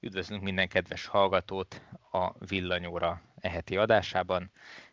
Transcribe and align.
Üdvözlünk 0.00 0.42
minden 0.42 0.68
kedves 0.68 1.06
hallgatót 1.06 1.82
a 2.10 2.46
Villanyóra 2.46 3.22
eheti 3.40 3.76
adásában. 3.76 4.50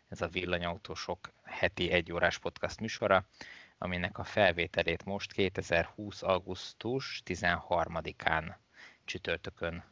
Ez 0.08 0.20
a 0.20 0.28
Villanyautósok 0.28 1.32
heti 1.42 1.90
egyórás 1.90 2.38
podcast 2.38 2.80
műsora, 2.80 3.26
aminek 3.78 4.18
a 4.18 4.24
felvételét 4.24 5.04
most 5.04 5.32
2020. 5.32 6.22
augusztus 6.22 7.22
13-án 7.24 8.54
csütörtökön 9.04 9.84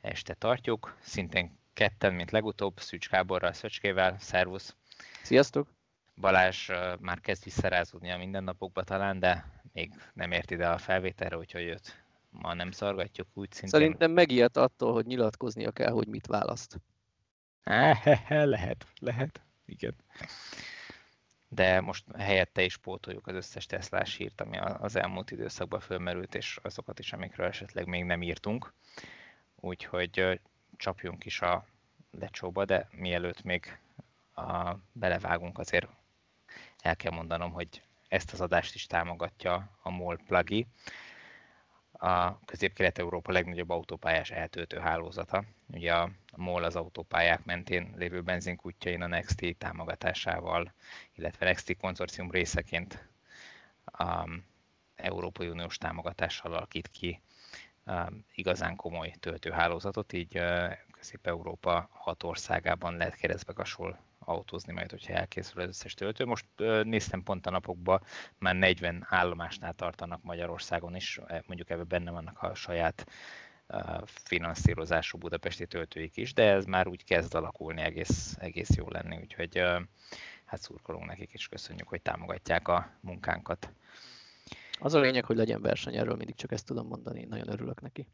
este 0.00 0.34
tartjuk. 0.34 0.96
Szintén 1.00 1.58
ketten, 1.72 2.14
mint 2.14 2.30
legutóbb, 2.30 2.80
Szűcs 2.80 3.08
Gáborral, 3.08 3.52
Szöcskével. 3.52 4.18
Szervusz! 4.18 4.76
Sziasztok! 5.22 5.68
Balázs 6.16 6.70
már 7.00 7.20
kezd 7.20 7.44
visszarázódni 7.44 8.10
a 8.10 8.16
mindennapokba 8.16 8.82
talán, 8.82 9.18
de 9.18 9.44
még 9.72 9.92
nem 10.12 10.32
ért 10.32 10.50
ide 10.50 10.68
a 10.68 10.78
felvételre, 10.78 11.38
úgyhogy 11.38 11.62
őt 11.62 12.04
ma 12.30 12.54
nem 12.54 12.70
szargatjuk 12.70 13.28
úgy 13.34 13.52
szintén. 13.52 13.80
Szerintem 13.80 14.10
megijedt 14.10 14.56
attól, 14.56 14.92
hogy 14.92 15.06
nyilatkoznia 15.06 15.70
kell, 15.70 15.90
hogy 15.90 16.08
mit 16.08 16.26
választ. 16.26 16.80
lehet, 18.28 18.86
lehet, 19.00 19.40
igen. 19.64 19.94
De 21.48 21.80
most 21.80 22.04
helyette 22.16 22.62
is 22.62 22.76
pótoljuk 22.76 23.26
az 23.26 23.34
összes 23.34 23.66
Teslás 23.66 24.14
hírt, 24.14 24.40
ami 24.40 24.58
az 24.58 24.96
elmúlt 24.96 25.30
időszakban 25.30 25.80
fölmerült, 25.80 26.34
és 26.34 26.58
azokat 26.62 26.98
is, 26.98 27.12
amikről 27.12 27.46
esetleg 27.46 27.86
még 27.86 28.04
nem 28.04 28.22
írtunk. 28.22 28.74
Úgyhogy 29.54 30.40
csapjunk 30.76 31.24
is 31.24 31.40
a 31.40 31.66
lecsóba, 32.10 32.64
de 32.64 32.88
mielőtt 32.90 33.42
még 33.42 33.78
a, 34.34 34.74
belevágunk, 34.92 35.58
azért 35.58 35.88
el 36.78 36.96
kell 36.96 37.12
mondanom, 37.12 37.52
hogy 37.52 37.82
ezt 38.08 38.32
az 38.32 38.40
adást 38.40 38.74
is 38.74 38.86
támogatja 38.86 39.78
a 39.82 39.90
MOL 39.90 40.18
Pluggy, 40.26 40.66
a 42.00 42.38
Közép-Kelet-Európa 42.44 43.32
legnagyobb 43.32 43.70
autópályás 43.70 44.30
eltöltő 44.30 44.78
hálózata. 44.78 45.44
Ugye 45.66 45.94
a 45.94 46.10
MOL 46.36 46.64
az 46.64 46.76
autópályák 46.76 47.44
mentén 47.44 47.94
lévő 47.96 48.22
benzinkútjain 48.22 49.02
a 49.02 49.06
Nexti 49.06 49.54
támogatásával, 49.54 50.72
illetve 51.14 51.46
Nexti 51.46 51.74
konzorcium 51.74 52.30
részeként 52.30 53.08
um, 53.98 54.44
Európai 54.96 55.48
Uniós 55.48 55.78
támogatással 55.78 56.52
alakít 56.52 56.88
ki 56.88 57.20
um, 57.86 58.24
igazán 58.34 58.76
komoly 58.76 59.14
töltőhálózatot, 59.20 60.12
így 60.12 60.38
uh, 60.38 60.72
Közép-Európa 60.90 61.88
hat 61.92 62.22
országában 62.22 62.96
lehet 62.96 63.14
keresztbe 63.14 63.52
kasol 63.52 63.98
autózni 64.30 64.72
majd, 64.72 64.90
hogyha 64.90 65.12
elkészül 65.12 65.60
az 65.60 65.68
összes 65.68 65.94
töltő. 65.94 66.24
Most 66.24 66.46
néztem 66.82 67.22
pont 67.22 67.46
a 67.46 67.50
napokban, 67.50 68.02
már 68.38 68.54
40 68.54 69.06
állomásnál 69.08 69.74
tartanak 69.74 70.22
Magyarországon 70.22 70.96
is, 70.96 71.20
mondjuk 71.46 71.70
ebben 71.70 71.88
benne 71.88 72.10
vannak 72.10 72.42
a 72.42 72.54
saját 72.54 73.06
finanszírozású 74.04 75.18
budapesti 75.18 75.66
töltőik 75.66 76.16
is, 76.16 76.32
de 76.32 76.50
ez 76.50 76.64
már 76.64 76.86
úgy 76.86 77.04
kezd 77.04 77.34
alakulni, 77.34 77.80
egész, 77.80 78.36
egész 78.38 78.74
jó 78.76 78.88
lenni, 78.88 79.16
úgyhogy 79.16 79.62
hát 80.44 80.60
szurkolunk 80.60 81.06
nekik, 81.06 81.32
és 81.32 81.48
köszönjük, 81.48 81.88
hogy 81.88 82.02
támogatják 82.02 82.68
a 82.68 82.90
munkánkat. 83.00 83.72
Az 84.78 84.94
a 84.94 85.00
lényeg, 85.00 85.24
hogy 85.24 85.36
legyen 85.36 85.60
verseny, 85.60 85.96
erről 85.96 86.16
mindig 86.16 86.34
csak 86.34 86.52
ezt 86.52 86.66
tudom 86.66 86.86
mondani, 86.86 87.24
nagyon 87.24 87.48
örülök 87.48 87.80
neki. 87.80 88.06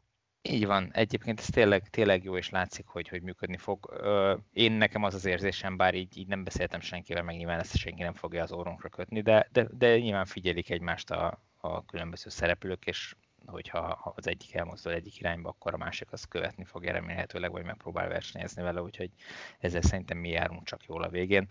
Így 0.51 0.67
van, 0.67 0.91
egyébként 0.93 1.41
ez 1.41 1.47
tényleg, 1.47 1.89
tényleg 1.89 2.25
jó, 2.25 2.37
és 2.37 2.51
látszik, 2.51 2.87
hogy, 2.87 3.09
hogy 3.09 3.23
működni 3.23 3.57
fog. 3.57 4.03
Én 4.53 4.73
nekem 4.73 5.03
az 5.03 5.15
az 5.15 5.25
érzésem, 5.25 5.77
bár 5.77 5.95
így, 5.95 6.19
így 6.19 6.27
nem 6.27 6.45
beszéltem 6.45 6.81
senkivel, 6.81 7.23
meg 7.23 7.37
nyilván 7.37 7.59
ezt 7.59 7.77
senki 7.77 8.03
nem 8.03 8.15
fogja 8.15 8.43
az 8.43 8.53
orrunkra 8.53 8.89
kötni, 8.89 9.21
de, 9.21 9.49
de, 9.53 9.67
de 9.71 9.99
nyilván 9.99 10.25
figyelik 10.25 10.71
egymást 10.71 11.11
a, 11.11 11.41
a 11.61 11.85
különböző 11.85 12.31
szereplők, 12.31 12.85
és 12.87 13.15
hogyha 13.47 13.81
ha 13.81 14.13
az 14.17 14.27
egyik 14.27 14.55
elmozdul 14.55 14.93
egyik 14.93 15.19
irányba, 15.19 15.49
akkor 15.49 15.75
a 15.75 15.77
másik 15.77 16.13
az 16.13 16.25
követni 16.25 16.65
fogja 16.65 16.93
remélhetőleg, 16.93 17.51
vagy 17.51 17.65
megpróbál 17.65 18.09
versenyezni 18.09 18.63
vele, 18.63 18.83
úgyhogy 18.83 19.11
ezzel 19.59 19.83
szerintem 19.83 20.19
mi 20.19 20.29
járunk 20.29 20.65
csak 20.65 20.85
jól 20.85 21.03
a 21.03 21.09
végén. 21.09 21.49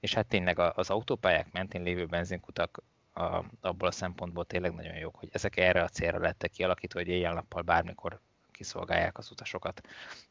És 0.00 0.14
hát 0.14 0.26
tényleg 0.26 0.58
az 0.58 0.90
autópályák 0.90 1.52
mentén 1.52 1.82
lévő 1.82 2.06
benzinkutak 2.06 2.82
a, 3.12 3.44
abból 3.60 3.88
a 3.88 3.92
szempontból 3.92 4.44
tényleg 4.44 4.74
nagyon 4.74 4.96
jók, 4.96 5.16
hogy 5.16 5.28
ezek 5.32 5.56
erre 5.56 5.82
a 5.82 5.88
célra 5.88 6.18
lettek 6.18 6.50
kialakítva, 6.50 6.98
hogy 6.98 7.08
éjjel-nappal 7.08 7.62
bármikor 7.62 8.20
kiszolgálják 8.58 9.18
az 9.18 9.30
utasokat, 9.30 9.80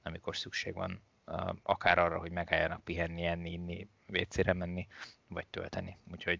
amikor 0.04 0.36
szükség 0.36 0.74
van 0.74 1.02
akár 1.64 1.98
arra, 2.00 2.20
hogy 2.20 2.32
megálljanak 2.32 2.84
pihenni, 2.84 3.26
enni, 3.26 3.52
inni, 3.52 3.88
vécére 4.06 4.54
menni, 4.54 4.88
vagy 5.28 5.48
tölteni. 5.48 5.98
Úgyhogy 6.12 6.40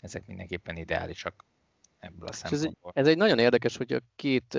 ezek 0.00 0.26
mindenképpen 0.26 0.76
ideálisak 0.76 1.44
ebből 1.98 2.28
a 2.28 2.32
szempontból. 2.32 2.92
Ez, 2.94 3.04
ez 3.04 3.10
egy 3.10 3.16
nagyon 3.16 3.38
érdekes, 3.38 3.76
hogy 3.76 3.92
a 3.92 4.00
két 4.16 4.58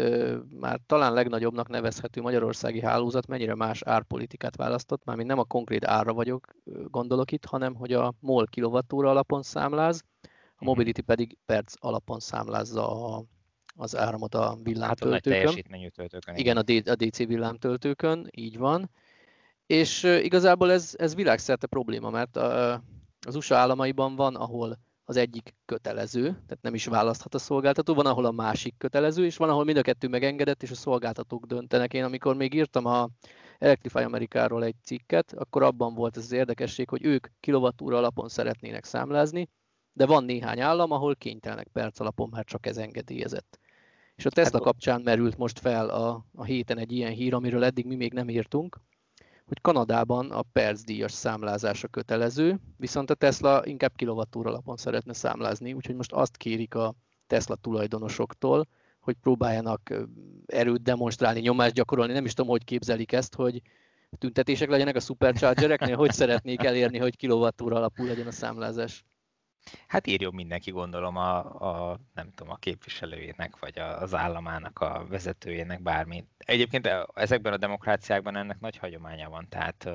már 0.60 0.80
talán 0.86 1.14
legnagyobbnak 1.14 1.68
nevezhető 1.68 2.22
magyarországi 2.22 2.82
hálózat 2.82 3.28
mennyire 3.28 3.56
más 3.56 3.82
árpolitikát 3.82 4.56
választott, 4.56 5.04
mármint 5.04 5.30
nem 5.30 5.40
a 5.40 5.44
konkrét 5.44 5.86
árra 5.86 6.14
vagyok, 6.14 6.56
gondolok 6.90 7.32
itt, 7.32 7.46
hanem 7.46 7.76
hogy 7.76 7.94
a 7.94 8.14
MOL 8.20 8.48
kilovattóra 8.48 9.10
alapon 9.10 9.44
számláz, 9.44 10.04
a 10.22 10.28
mhm. 10.58 10.66
Mobility 10.66 11.02
pedig 11.02 11.38
perc 11.46 11.74
alapon 11.80 12.20
számlázza 12.20 13.16
a 13.16 13.24
az 13.76 13.98
áramot 13.98 14.36
a 14.36 14.58
villámtöltőkön. 14.64 15.48
Hát 15.48 15.56
a 15.86 15.92
töltőkön. 15.96 16.36
Igen, 16.36 16.58
a, 16.58 16.62
D, 16.62 16.88
a 16.88 16.96
DC 16.96 17.18
villámtöltőkön, 17.18 18.28
így 18.32 18.58
van. 18.58 18.90
És 19.66 20.04
igazából 20.04 20.72
ez, 20.72 20.94
ez 20.98 21.16
világszerte 21.16 21.68
probléma, 21.68 22.10
mert 22.10 22.38
az 23.26 23.36
USA 23.36 23.56
államaiban 23.56 24.16
van, 24.16 24.36
ahol 24.36 24.80
az 25.04 25.16
egyik 25.16 25.56
kötelező, 25.66 26.24
tehát 26.24 26.62
nem 26.62 26.74
is 26.74 26.86
választhat 26.86 27.34
a 27.34 27.38
szolgáltató, 27.38 27.94
van, 27.94 28.06
ahol 28.06 28.26
a 28.26 28.32
másik 28.32 28.76
kötelező, 28.78 29.26
és 29.26 29.38
van, 29.38 29.50
ahol 29.50 29.64
mind 29.64 29.78
a 29.78 29.82
kettő 29.82 30.08
megengedett, 30.08 30.64
és 30.64 30.72
a 30.72 30.76
szolgáltatók 30.76 31.46
döntenek. 31.46 31.94
Én 31.94 32.04
amikor 32.04 32.36
még 32.36 32.54
írtam 32.54 32.86
a 32.86 33.10
Electrify 33.58 34.04
Amerikáról 34.04 34.64
egy 34.64 34.76
cikket, 34.84 35.34
akkor 35.34 35.64
abban 35.64 35.94
volt 35.94 36.18
ez 36.18 36.24
az 36.24 36.32
érdekesség, 36.32 36.90
hogy 36.90 37.06
ők 37.06 37.28
kilovattúra 37.40 37.98
alapon 37.98 38.30
szeretnének 38.30 38.84
számlázni, 38.84 39.50
de 39.94 40.06
van 40.06 40.24
néhány 40.24 40.60
állam, 40.60 40.92
ahol 40.92 41.16
kénytelenek 41.16 41.68
perc 41.68 42.00
alapon, 42.00 42.30
mert 42.32 42.48
csak 42.48 42.66
ez 42.66 42.78
engedélyezett. 42.78 43.60
És 44.16 44.26
a 44.26 44.30
Tesla 44.30 44.58
hát, 44.58 44.64
kapcsán 44.64 45.02
merült 45.02 45.38
most 45.38 45.60
fel 45.60 45.90
a, 45.90 46.26
a 46.36 46.44
héten 46.44 46.78
egy 46.78 46.92
ilyen 46.92 47.12
hír, 47.12 47.34
amiről 47.34 47.64
eddig 47.64 47.86
mi 47.86 47.96
még 47.96 48.14
nem 48.14 48.30
írtunk, 48.30 48.80
hogy 49.46 49.62
Kanadában 49.62 50.32
a 50.32 50.42
percdíjas 50.42 51.12
számlázása 51.12 51.88
kötelező, 51.88 52.60
viszont 52.78 53.10
a 53.10 53.14
Tesla 53.14 53.66
inkább 53.66 53.96
kilovattúra 53.96 54.50
alapon 54.50 54.78
szeretne 54.78 55.14
számlázni, 55.14 55.74
úgyhogy 55.74 55.96
most 55.96 56.12
azt 56.12 56.38
kérik 56.38 56.76
a 56.76 56.96
Tesla 57.28 57.56
tulajdonosoktól, 57.56 58.68
hogy 59.00 59.16
próbáljanak 59.22 59.94
erőt 60.46 60.82
demonstrálni, 60.82 61.40
nyomást 61.40 61.74
gyakorolni. 61.74 62.14
Nem 62.14 62.26
is 62.26 62.34
tudom, 62.34 62.52
hogy 62.52 62.64
képzelik 62.64 63.12
ezt, 63.12 63.36
hogy 63.36 63.62
tüntetések 64.18 64.70
legyenek 64.70 64.96
a 64.96 65.00
superchargereknél, 65.10 65.96
hogy 65.96 66.12
szeretnék 66.12 66.64
elérni, 66.64 66.98
hogy 66.98 67.16
kilovattúra 67.16 67.76
alapú 67.76 68.06
legyen 68.06 68.28
a 68.28 68.32
számlázás. 68.32 69.06
Hát 69.88 70.08
írjon 70.08 70.34
mindenki, 70.34 70.72
gondolom, 70.72 71.16
a, 71.16 71.38
a, 71.92 72.00
nem 72.14 72.32
tudom, 72.36 72.54
a 72.54 72.58
képviselőjének, 72.58 73.60
vagy 73.60 73.80
az 73.80 74.14
államának 74.14 74.80
a 74.80 75.06
vezetőjének, 75.10 75.82
bármi. 75.82 76.26
Egyébként 76.38 76.90
ezekben 77.14 77.54
a 77.54 77.58
demokráciákban 77.58 78.36
ennek 78.36 78.60
nagy 78.60 78.78
hagyománya 78.78 79.30
van, 79.30 79.50
tehát 79.50 79.90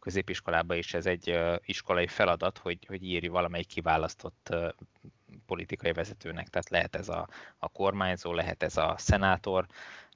középiskolában 0.00 0.76
is 0.76 0.94
ez 0.94 1.06
egy 1.06 1.38
iskolai 1.64 2.06
feladat, 2.06 2.58
hogy, 2.58 2.86
hogy 2.86 3.02
írj 3.02 3.26
valamelyik 3.26 3.66
kiválasztott 3.66 4.54
politikai 5.46 5.92
vezetőnek, 5.92 6.48
tehát 6.48 6.70
lehet 6.70 6.96
ez 6.96 7.08
a, 7.08 7.28
a 7.58 7.68
kormányzó, 7.68 8.32
lehet 8.32 8.62
ez 8.62 8.76
a 8.76 8.94
szenátor, 8.98 9.66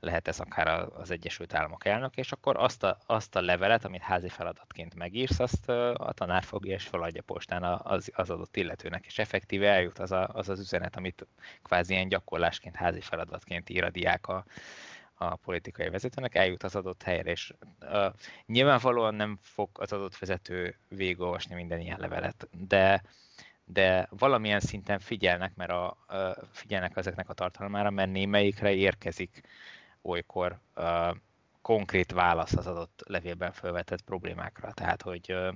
lehet 0.01 0.29
ez 0.29 0.41
akár 0.41 0.89
az 0.97 1.11
Egyesült 1.11 1.55
Államok 1.55 1.85
elnök, 1.85 2.17
és 2.17 2.33
akkor 2.33 2.57
azt 2.57 2.83
a, 2.83 2.99
azt 3.07 3.37
a 3.37 3.41
levelet, 3.41 3.85
amit 3.85 4.03
házi 4.03 4.29
feladatként 4.29 4.95
megírsz, 4.95 5.39
azt 5.39 5.69
a 5.95 6.13
tanár 6.13 6.43
fogja 6.43 6.75
és 6.75 6.87
feladja 6.87 7.23
postán 7.23 7.63
az, 7.63 8.11
az 8.15 8.31
adott 8.31 8.57
illetőnek, 8.57 9.07
és 9.07 9.19
effektíve 9.19 9.69
eljut 9.69 9.99
az, 9.99 10.13
a, 10.13 10.29
az 10.33 10.49
az 10.49 10.61
üzenet, 10.61 10.97
amit 10.97 11.27
kvázi 11.63 11.93
ilyen 11.93 12.09
gyakorlásként, 12.09 12.77
házi 12.77 13.01
feladatként 13.01 13.71
ír 13.71 13.85
a 13.85 13.91
diák 13.91 14.27
a, 14.27 14.45
a 15.15 15.37
politikai 15.37 15.89
vezetőnek, 15.89 16.35
eljut 16.35 16.63
az 16.63 16.77
adott 16.77 17.03
helyre, 17.03 17.31
és 17.31 17.53
uh, 17.81 18.15
nyilvánvalóan 18.47 19.15
nem 19.15 19.39
fog 19.43 19.69
az 19.73 19.93
adott 19.93 20.19
vezető 20.19 20.77
végigolvasni 20.89 21.55
minden 21.55 21.81
ilyen 21.81 22.01
levelet, 22.01 22.49
de 22.51 23.03
de 23.73 24.09
valamilyen 24.11 24.61
szinten 24.61 24.99
figyelnek, 24.99 25.55
mert 25.55 25.71
a, 25.71 25.97
figyelnek 26.53 26.97
ezeknek 26.97 27.29
a 27.29 27.33
tartalmára, 27.33 27.91
mert 27.91 28.11
némelyikre 28.11 28.73
érkezik 28.73 29.43
olykor 30.03 30.59
uh, 30.77 31.17
konkrét 31.63 32.13
válasz 32.13 32.57
az 32.57 32.67
adott 32.67 33.03
levélben 33.07 33.53
felvetett 33.53 34.01
problémákra. 34.01 34.73
Tehát, 34.73 35.03
hogy 35.03 35.33
uh, 35.33 35.47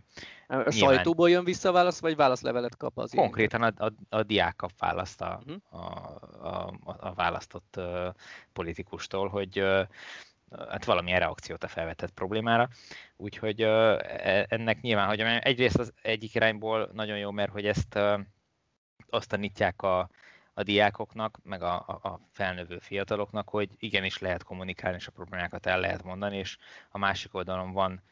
a 0.47 0.55
nyilván... 0.55 0.73
sajtóból 0.73 1.31
jön 1.31 1.45
vissza 1.45 1.69
a 1.69 1.73
válasz, 1.73 2.01
vagy 2.01 2.17
válaszlevelet 2.17 2.77
kap 2.77 2.99
az 2.99 3.13
Konkrétan 3.15 3.63
a, 3.63 3.85
a, 3.85 3.93
a 4.09 4.23
diák 4.23 4.57
kap 4.57 4.71
választ 4.79 5.21
a, 5.21 5.41
uh-huh. 5.47 5.85
a, 5.85 6.67
a, 6.85 6.97
a 7.01 7.15
választott 7.15 7.75
uh, 7.77 8.09
politikustól, 8.53 9.29
hogy 9.29 9.61
uh, 9.61 9.87
hát 10.69 10.85
valamilyen 10.85 11.19
reakciót 11.19 11.65
a 11.65 11.69
felvetett 11.69 12.11
problémára. 12.11 12.69
Úgyhogy 13.17 13.65
uh, 13.65 13.99
ennek 14.49 14.81
nyilván, 14.81 15.07
hogy 15.09 15.21
egyrészt 15.21 15.79
az 15.79 15.93
egyik 16.03 16.35
irányból 16.35 16.91
nagyon 16.93 17.19
jó, 17.19 17.31
mert 17.31 17.53
hogy 17.53 17.67
ezt 17.67 17.95
uh, 17.95 18.21
azt 19.11 19.29
tanítják 19.29 19.83
a, 19.83 20.09
a 20.55 20.63
diákoknak, 20.63 21.39
meg 21.43 21.63
a, 21.63 21.75
a, 21.75 22.21
felnövő 22.31 22.79
fiataloknak, 22.79 23.49
hogy 23.49 23.69
igenis 23.79 24.19
lehet 24.19 24.43
kommunikálni, 24.43 24.97
és 24.97 25.07
a 25.07 25.13
problémákat 25.13 25.67
el 25.67 25.81
lehet 25.81 26.03
mondani, 26.03 26.37
és 26.37 26.57
a 26.91 26.99
másik 26.99 27.35
oldalon 27.35 27.73
van 27.73 28.03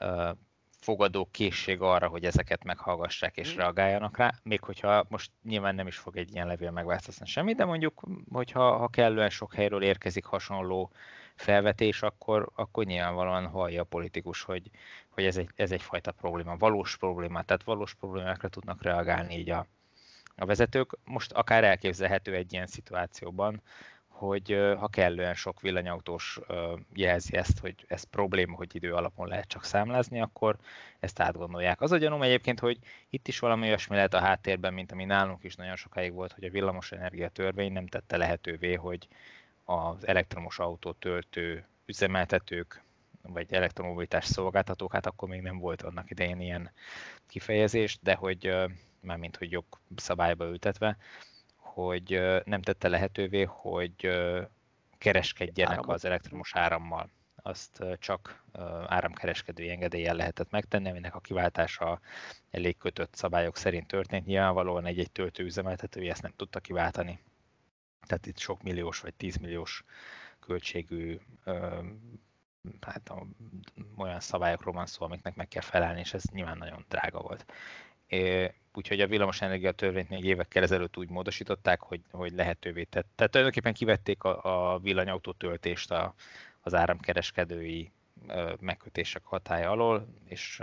uh, 0.00 0.30
fogadó 0.80 1.28
készség 1.30 1.80
arra, 1.80 2.08
hogy 2.08 2.24
ezeket 2.24 2.64
meghallgassák 2.64 3.36
és 3.36 3.54
mm. 3.54 3.56
reagáljanak 3.56 4.16
rá, 4.16 4.34
még 4.42 4.60
hogyha 4.60 5.04
most 5.08 5.30
nyilván 5.42 5.74
nem 5.74 5.86
is 5.86 5.96
fog 5.96 6.16
egy 6.16 6.34
ilyen 6.34 6.46
levél 6.46 6.70
megváltoztatni 6.70 7.32
semmit, 7.32 7.56
de 7.56 7.64
mondjuk, 7.64 8.02
hogyha 8.32 8.76
ha 8.76 8.88
kellően 8.88 9.30
sok 9.30 9.54
helyről 9.54 9.82
érkezik 9.82 10.24
hasonló 10.24 10.90
felvetés, 11.34 12.02
akkor, 12.02 12.50
akkor 12.54 12.84
nyilvánvalóan 12.84 13.46
hallja 13.46 13.82
a 13.82 13.84
politikus, 13.84 14.42
hogy, 14.42 14.70
hogy 15.08 15.24
ez, 15.24 15.36
egy, 15.36 15.50
ez 15.54 15.72
egyfajta 15.72 16.12
probléma, 16.12 16.56
valós 16.56 16.96
probléma, 16.96 17.42
tehát 17.42 17.62
valós 17.62 17.94
problémákra 17.94 18.48
tudnak 18.48 18.82
reagálni 18.82 19.38
így 19.38 19.50
a, 19.50 19.66
a 20.38 20.46
vezetők. 20.46 20.98
Most 21.04 21.32
akár 21.32 21.64
elképzelhető 21.64 22.34
egy 22.34 22.52
ilyen 22.52 22.66
szituációban, 22.66 23.62
hogy 24.18 24.74
ha 24.78 24.88
kellően 24.88 25.34
sok 25.34 25.60
villanyautós 25.60 26.40
jelzi 26.94 27.36
ezt, 27.36 27.58
hogy 27.58 27.74
ez 27.88 28.02
probléma, 28.02 28.56
hogy 28.56 28.74
idő 28.74 28.94
alapon 28.94 29.28
lehet 29.28 29.48
csak 29.48 29.64
számlázni, 29.64 30.20
akkor 30.20 30.56
ezt 31.00 31.20
átgondolják. 31.20 31.80
Az 31.80 31.92
a 31.92 31.96
gyanúm 31.96 32.22
egyébként, 32.22 32.60
hogy 32.60 32.78
itt 33.10 33.28
is 33.28 33.38
valami 33.38 33.66
olyasmi 33.66 33.94
lehet 33.94 34.14
a 34.14 34.20
háttérben, 34.20 34.74
mint 34.74 34.92
ami 34.92 35.04
nálunk 35.04 35.44
is 35.44 35.54
nagyon 35.54 35.76
sokáig 35.76 36.12
volt, 36.12 36.32
hogy 36.32 36.44
a 36.44 36.50
villamosenergia 36.50 37.28
törvény 37.28 37.72
nem 37.72 37.86
tette 37.86 38.16
lehetővé, 38.16 38.74
hogy 38.74 39.08
az 39.64 40.06
elektromos 40.06 40.58
autó 40.58 40.92
töltő 40.92 41.66
üzemeltetők, 41.86 42.82
vagy 43.32 43.52
elektromobilitás 43.52 44.24
szolgáltatók, 44.24 44.92
hát 44.92 45.06
akkor 45.06 45.28
még 45.28 45.40
nem 45.40 45.58
volt 45.58 45.82
annak 45.82 46.10
idején 46.10 46.40
ilyen 46.40 46.70
kifejezés, 47.26 47.98
de 48.02 48.14
hogy 48.14 48.54
mármint 49.00 49.36
hogy 49.36 49.50
jogszabályba 49.50 50.44
ültetve, 50.44 50.96
hogy 51.56 52.20
nem 52.44 52.62
tette 52.62 52.88
lehetővé, 52.88 53.42
hogy 53.42 54.08
kereskedjenek 54.98 55.72
Áramot. 55.72 55.94
az 55.94 56.04
elektromos 56.04 56.54
árammal. 56.54 57.10
Azt 57.42 57.84
csak 57.98 58.44
áramkereskedői 58.86 59.70
engedéllyel 59.70 60.14
lehetett 60.14 60.50
megtenni, 60.50 60.90
aminek 60.90 61.14
a 61.14 61.20
kiváltása 61.20 62.00
elég 62.50 62.76
kötött 62.76 63.14
szabályok 63.14 63.56
szerint 63.56 63.86
történt. 63.86 64.26
Nyilvánvalóan 64.26 64.86
egy-egy 64.86 65.10
töltőüzemeltető 65.10 66.10
ezt 66.10 66.22
nem 66.22 66.32
tudta 66.36 66.60
kiváltani. 66.60 67.18
Tehát 68.06 68.26
itt 68.26 68.38
sok 68.38 68.62
milliós 68.62 69.00
vagy 69.00 69.14
tízmilliós 69.14 69.84
költségű 70.40 71.18
hát 72.80 73.12
olyan 73.96 74.20
szabályokról 74.20 74.74
van 74.74 74.86
szó, 74.86 75.04
amiknek 75.04 75.34
meg 75.34 75.48
kell 75.48 75.62
felelni, 75.62 76.00
és 76.00 76.14
ez 76.14 76.22
nyilván 76.32 76.58
nagyon 76.58 76.84
drága 76.88 77.20
volt 77.20 77.52
úgyhogy 78.78 79.00
a 79.00 79.06
villamosenergia 79.06 79.72
törvényt 79.72 80.08
még 80.08 80.24
évekkel 80.24 80.62
ezelőtt 80.62 80.96
úgy 80.96 81.08
módosították, 81.08 81.80
hogy, 81.80 82.00
hogy 82.10 82.32
lehetővé 82.32 82.84
tett. 82.84 83.06
Tehát 83.14 83.30
tulajdonképpen 83.30 83.72
kivették 83.74 84.22
a, 84.22 84.72
a 84.72 84.78
villanyautó 84.78 85.32
töltést 85.32 85.90
a, 85.90 86.14
az 86.60 86.74
áramkereskedői 86.74 87.92
megkötések 88.60 89.24
hatája 89.24 89.70
alól, 89.70 90.08
és 90.24 90.62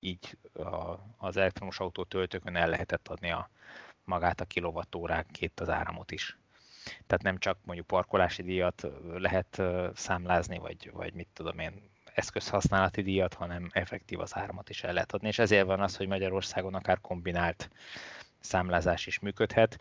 így 0.00 0.36
a, 0.52 0.94
az 1.16 1.36
elektromos 1.36 1.80
autó 1.80 2.04
töltőkön 2.04 2.56
el 2.56 2.68
lehetett 2.68 3.08
adni 3.08 3.30
a, 3.30 3.50
magát 4.04 4.40
a 4.40 4.44
kilovattóránként 4.44 5.60
az 5.60 5.68
áramot 5.68 6.10
is. 6.10 6.36
Tehát 7.06 7.22
nem 7.22 7.38
csak 7.38 7.58
mondjuk 7.64 7.86
parkolási 7.86 8.42
díjat 8.42 8.86
lehet 9.14 9.62
számlázni, 9.94 10.58
vagy, 10.58 10.90
vagy 10.92 11.14
mit 11.14 11.28
tudom 11.32 11.58
én, 11.58 11.72
eszközhasználati 12.18 13.02
díjat, 13.02 13.34
hanem 13.34 13.68
effektív 13.72 14.20
az 14.20 14.36
áramot 14.36 14.68
is 14.68 14.82
el 14.82 14.92
lehet 14.92 15.12
adni, 15.12 15.28
és 15.28 15.38
ezért 15.38 15.66
van 15.66 15.80
az, 15.80 15.96
hogy 15.96 16.06
Magyarországon 16.06 16.74
akár 16.74 17.00
kombinált 17.00 17.70
számlázás 18.40 19.06
is 19.06 19.18
működhet, 19.18 19.78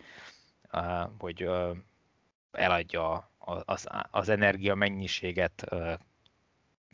hogy 1.18 1.50
eladja 2.52 3.32
az, 3.66 3.88
az 4.12 4.30
energia 4.30 4.76
mennyiséget 4.76 5.68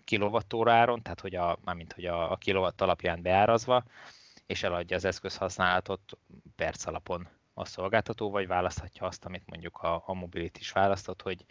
kilovattóráron, 0.03 1.01
tehát 1.01 1.19
hogy 1.19 1.35
a, 1.35 1.57
mármint 1.63 1.93
hogy 1.93 2.05
a, 2.05 2.31
a 2.31 2.35
kilowatt 2.35 2.81
alapján 2.81 3.21
beárazva, 3.21 3.83
és 4.45 4.63
eladja 4.63 4.95
az 4.95 5.05
eszközhasználatot 5.05 6.17
perc 6.55 6.85
alapon 6.85 7.27
a 7.53 7.65
szolgáltató, 7.65 8.29
vagy 8.29 8.47
választhatja 8.47 9.07
azt, 9.07 9.25
amit 9.25 9.49
mondjuk 9.49 9.77
a, 9.77 10.03
a 10.05 10.13
mobilit 10.13 10.57
is 10.57 10.71
választott, 10.71 11.21
hogy 11.21 11.45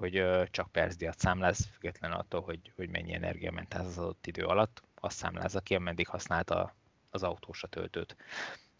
hogy 0.00 0.24
csak 0.50 0.72
percdiat 0.72 1.18
számláz, 1.18 1.66
független 1.72 2.12
attól, 2.12 2.40
hogy, 2.40 2.72
hogy 2.76 2.88
mennyi 2.88 3.14
energia 3.14 3.50
ment 3.50 3.74
az 3.74 3.98
adott 3.98 4.26
idő 4.26 4.44
alatt, 4.44 4.82
azt 4.94 5.16
számlázza 5.16 5.60
ki, 5.60 5.74
ameddig 5.74 6.08
használta 6.08 6.74
az 7.10 7.22
autós 7.22 7.62
a 7.62 7.66
töltőt. 7.66 8.16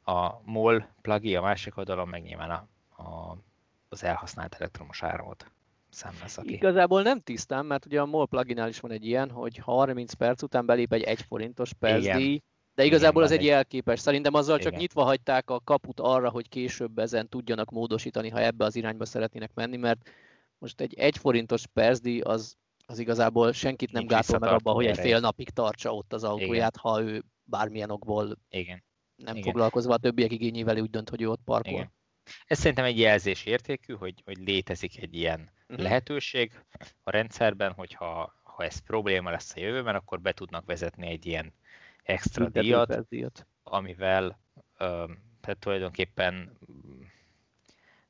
A 0.04 0.40
MOL 0.44 0.87
plugin 1.00 1.37
a 1.37 1.40
másik 1.40 1.76
oldalon 1.76 2.08
meg 2.08 2.22
nyilván 2.22 2.50
a, 2.50 2.69
a, 3.02 3.37
az 3.88 4.04
elhasznált 4.04 4.54
elektromos 4.54 5.02
áramot 5.02 5.50
számlázza 5.88 6.42
ki. 6.42 6.52
Igazából 6.52 7.02
nem 7.02 7.20
tisztán, 7.20 7.66
mert 7.66 7.87
ugye 7.87 8.00
a 8.00 8.06
MOL 8.06 8.28
pluginnál 8.28 8.69
is 8.69 8.81
van 8.81 8.90
egy 8.90 9.06
ilyen, 9.06 9.31
hogy 9.31 9.56
30 9.56 10.12
perc 10.12 10.42
után 10.42 10.66
belép 10.66 10.92
egy 10.92 11.02
1 11.02 11.22
forintos 11.22 11.72
percdíj, 11.72 12.42
de 12.81 12.87
igazából 12.87 13.23
az 13.23 13.31
egy 13.31 13.44
jelképes. 13.44 14.00
Szerintem 14.00 14.35
azzal 14.35 14.59
csak 14.59 14.67
Igen. 14.67 14.81
nyitva 14.81 15.03
hagyták 15.03 15.50
a 15.50 15.61
kaput 15.61 16.00
arra, 16.00 16.31
hogy 16.31 16.49
később 16.49 16.99
ezen 16.99 17.29
tudjanak 17.29 17.71
módosítani, 17.71 18.29
ha 18.29 18.41
ebbe 18.41 18.65
az 18.65 18.77
irányba 18.77 19.05
szeretnének 19.05 19.55
menni, 19.55 19.77
mert 19.77 20.11
most 20.59 20.81
egy 20.81 20.94
egy 20.94 21.17
forintos 21.17 21.67
percdíj 21.67 22.21
az, 22.21 22.56
az 22.87 22.99
igazából 22.99 23.53
senkit 23.53 23.93
nem 23.93 24.06
gátol 24.06 24.38
meg 24.38 24.50
abban, 24.50 24.75
hogy 24.75 24.87
egy 24.87 24.99
fél 24.99 25.21
napig 25.21 25.50
tartsa 25.50 25.94
ott 25.94 26.12
az 26.12 26.25
autóját, 26.25 26.77
Igen. 26.77 26.93
ha 26.93 27.03
ő 27.03 27.25
bármilyen 27.44 27.91
okból 27.91 28.37
Igen. 28.49 28.85
nem 29.17 29.37
Igen. 29.37 29.50
foglalkozva 29.50 29.94
a 29.94 29.99
többiek 29.99 30.33
igényével 30.33 30.79
úgy 30.79 30.91
dönt, 30.91 31.09
hogy 31.09 31.23
ő 31.23 31.29
ott 31.29 31.43
parkol. 31.44 31.73
Igen. 31.73 31.93
Ez 32.47 32.59
szerintem 32.59 32.85
egy 32.85 32.99
jelzés 32.99 33.44
értékű, 33.44 33.94
hogy, 33.94 34.23
hogy 34.25 34.38
létezik 34.38 35.03
egy 35.03 35.15
ilyen 35.15 35.50
uh-huh. 35.69 35.83
lehetőség 35.85 36.53
a 37.03 37.11
rendszerben, 37.11 37.73
hogyha 37.73 38.35
ha 38.43 38.65
ez 38.65 38.79
probléma 38.79 39.31
lesz 39.31 39.56
a 39.56 39.61
jövőben, 39.61 39.94
akkor 39.94 40.21
be 40.21 40.33
tudnak 40.33 40.67
vezetni 40.67 41.06
egy 41.06 41.26
ilyen 41.26 41.53
extra 42.02 42.49
díjat, 42.49 43.08
díjat, 43.08 43.47
amivel 43.62 44.41
tehát 45.41 45.58
tulajdonképpen 45.58 46.58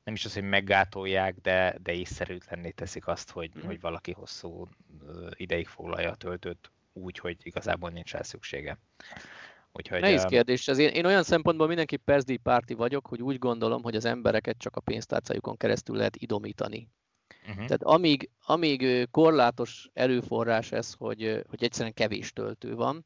nem 0.03 0.13
is 0.13 0.25
az, 0.25 0.33
hogy 0.33 0.43
meggátolják, 0.43 1.35
de, 1.41 1.77
de 1.83 1.93
észszerűtlenné 1.93 2.69
teszik 2.69 3.07
azt, 3.07 3.31
hogy, 3.31 3.51
mm. 3.57 3.61
hogy 3.65 3.79
valaki 3.79 4.11
hosszú 4.11 4.67
ideig 5.31 5.67
foglalja 5.67 6.11
a 6.11 6.15
töltőt 6.15 6.71
úgy, 6.93 7.17
hogy 7.17 7.37
igazából 7.43 7.89
nincs 7.89 8.11
rá 8.11 8.21
szüksége. 8.21 8.77
Úgyhogy, 9.71 10.01
Nehéz 10.01 10.23
kérdés. 10.23 10.67
Az 10.67 10.77
én, 10.77 10.89
én 10.89 11.05
olyan 11.05 11.23
szempontból 11.23 11.67
mindenki 11.67 11.97
perzdíj 11.97 12.35
párti 12.35 12.73
vagyok, 12.73 13.07
hogy 13.07 13.21
úgy 13.21 13.37
gondolom, 13.37 13.83
hogy 13.83 13.95
az 13.95 14.05
embereket 14.05 14.57
csak 14.57 14.75
a 14.75 14.81
pénztárcájukon 14.81 15.57
keresztül 15.57 15.95
lehet 15.95 16.15
idomítani. 16.15 16.87
Uh-huh. 17.41 17.55
Tehát 17.55 17.83
amíg, 17.83 18.29
amíg 18.45 19.09
korlátos 19.11 19.89
erőforrás 19.93 20.71
ez, 20.71 20.93
hogy, 20.93 21.43
hogy 21.49 21.63
egyszerűen 21.63 21.93
kevés 21.93 22.33
töltő 22.33 22.75
van, 22.75 23.05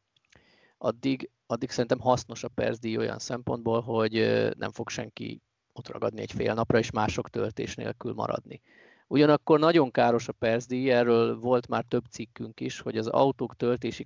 addig, 0.85 1.29
addig 1.47 1.69
szerintem 1.69 1.99
hasznos 1.99 2.43
a 2.43 2.47
perzdíj 2.47 2.97
olyan 2.97 3.19
szempontból, 3.19 3.81
hogy 3.81 4.13
nem 4.57 4.71
fog 4.71 4.89
senki 4.89 5.41
ott 5.73 5.87
ragadni 5.87 6.21
egy 6.21 6.31
fél 6.31 6.53
napra, 6.53 6.77
és 6.77 6.91
mások 6.91 7.29
töltés 7.29 7.75
nélkül 7.75 8.13
maradni. 8.13 8.61
Ugyanakkor 9.07 9.59
nagyon 9.59 9.91
káros 9.91 10.27
a 10.27 10.31
percdíj, 10.31 10.91
erről 10.91 11.39
volt 11.39 11.67
már 11.67 11.83
több 11.87 12.03
cikkünk 12.09 12.59
is, 12.59 12.79
hogy 12.79 12.97
az 12.97 13.07
autók 13.07 13.55
töltési 13.55 14.03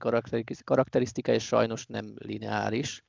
karakterisztikája 0.63 1.39
sajnos 1.39 1.85
nem 1.85 2.13
lineáris. 2.15 3.03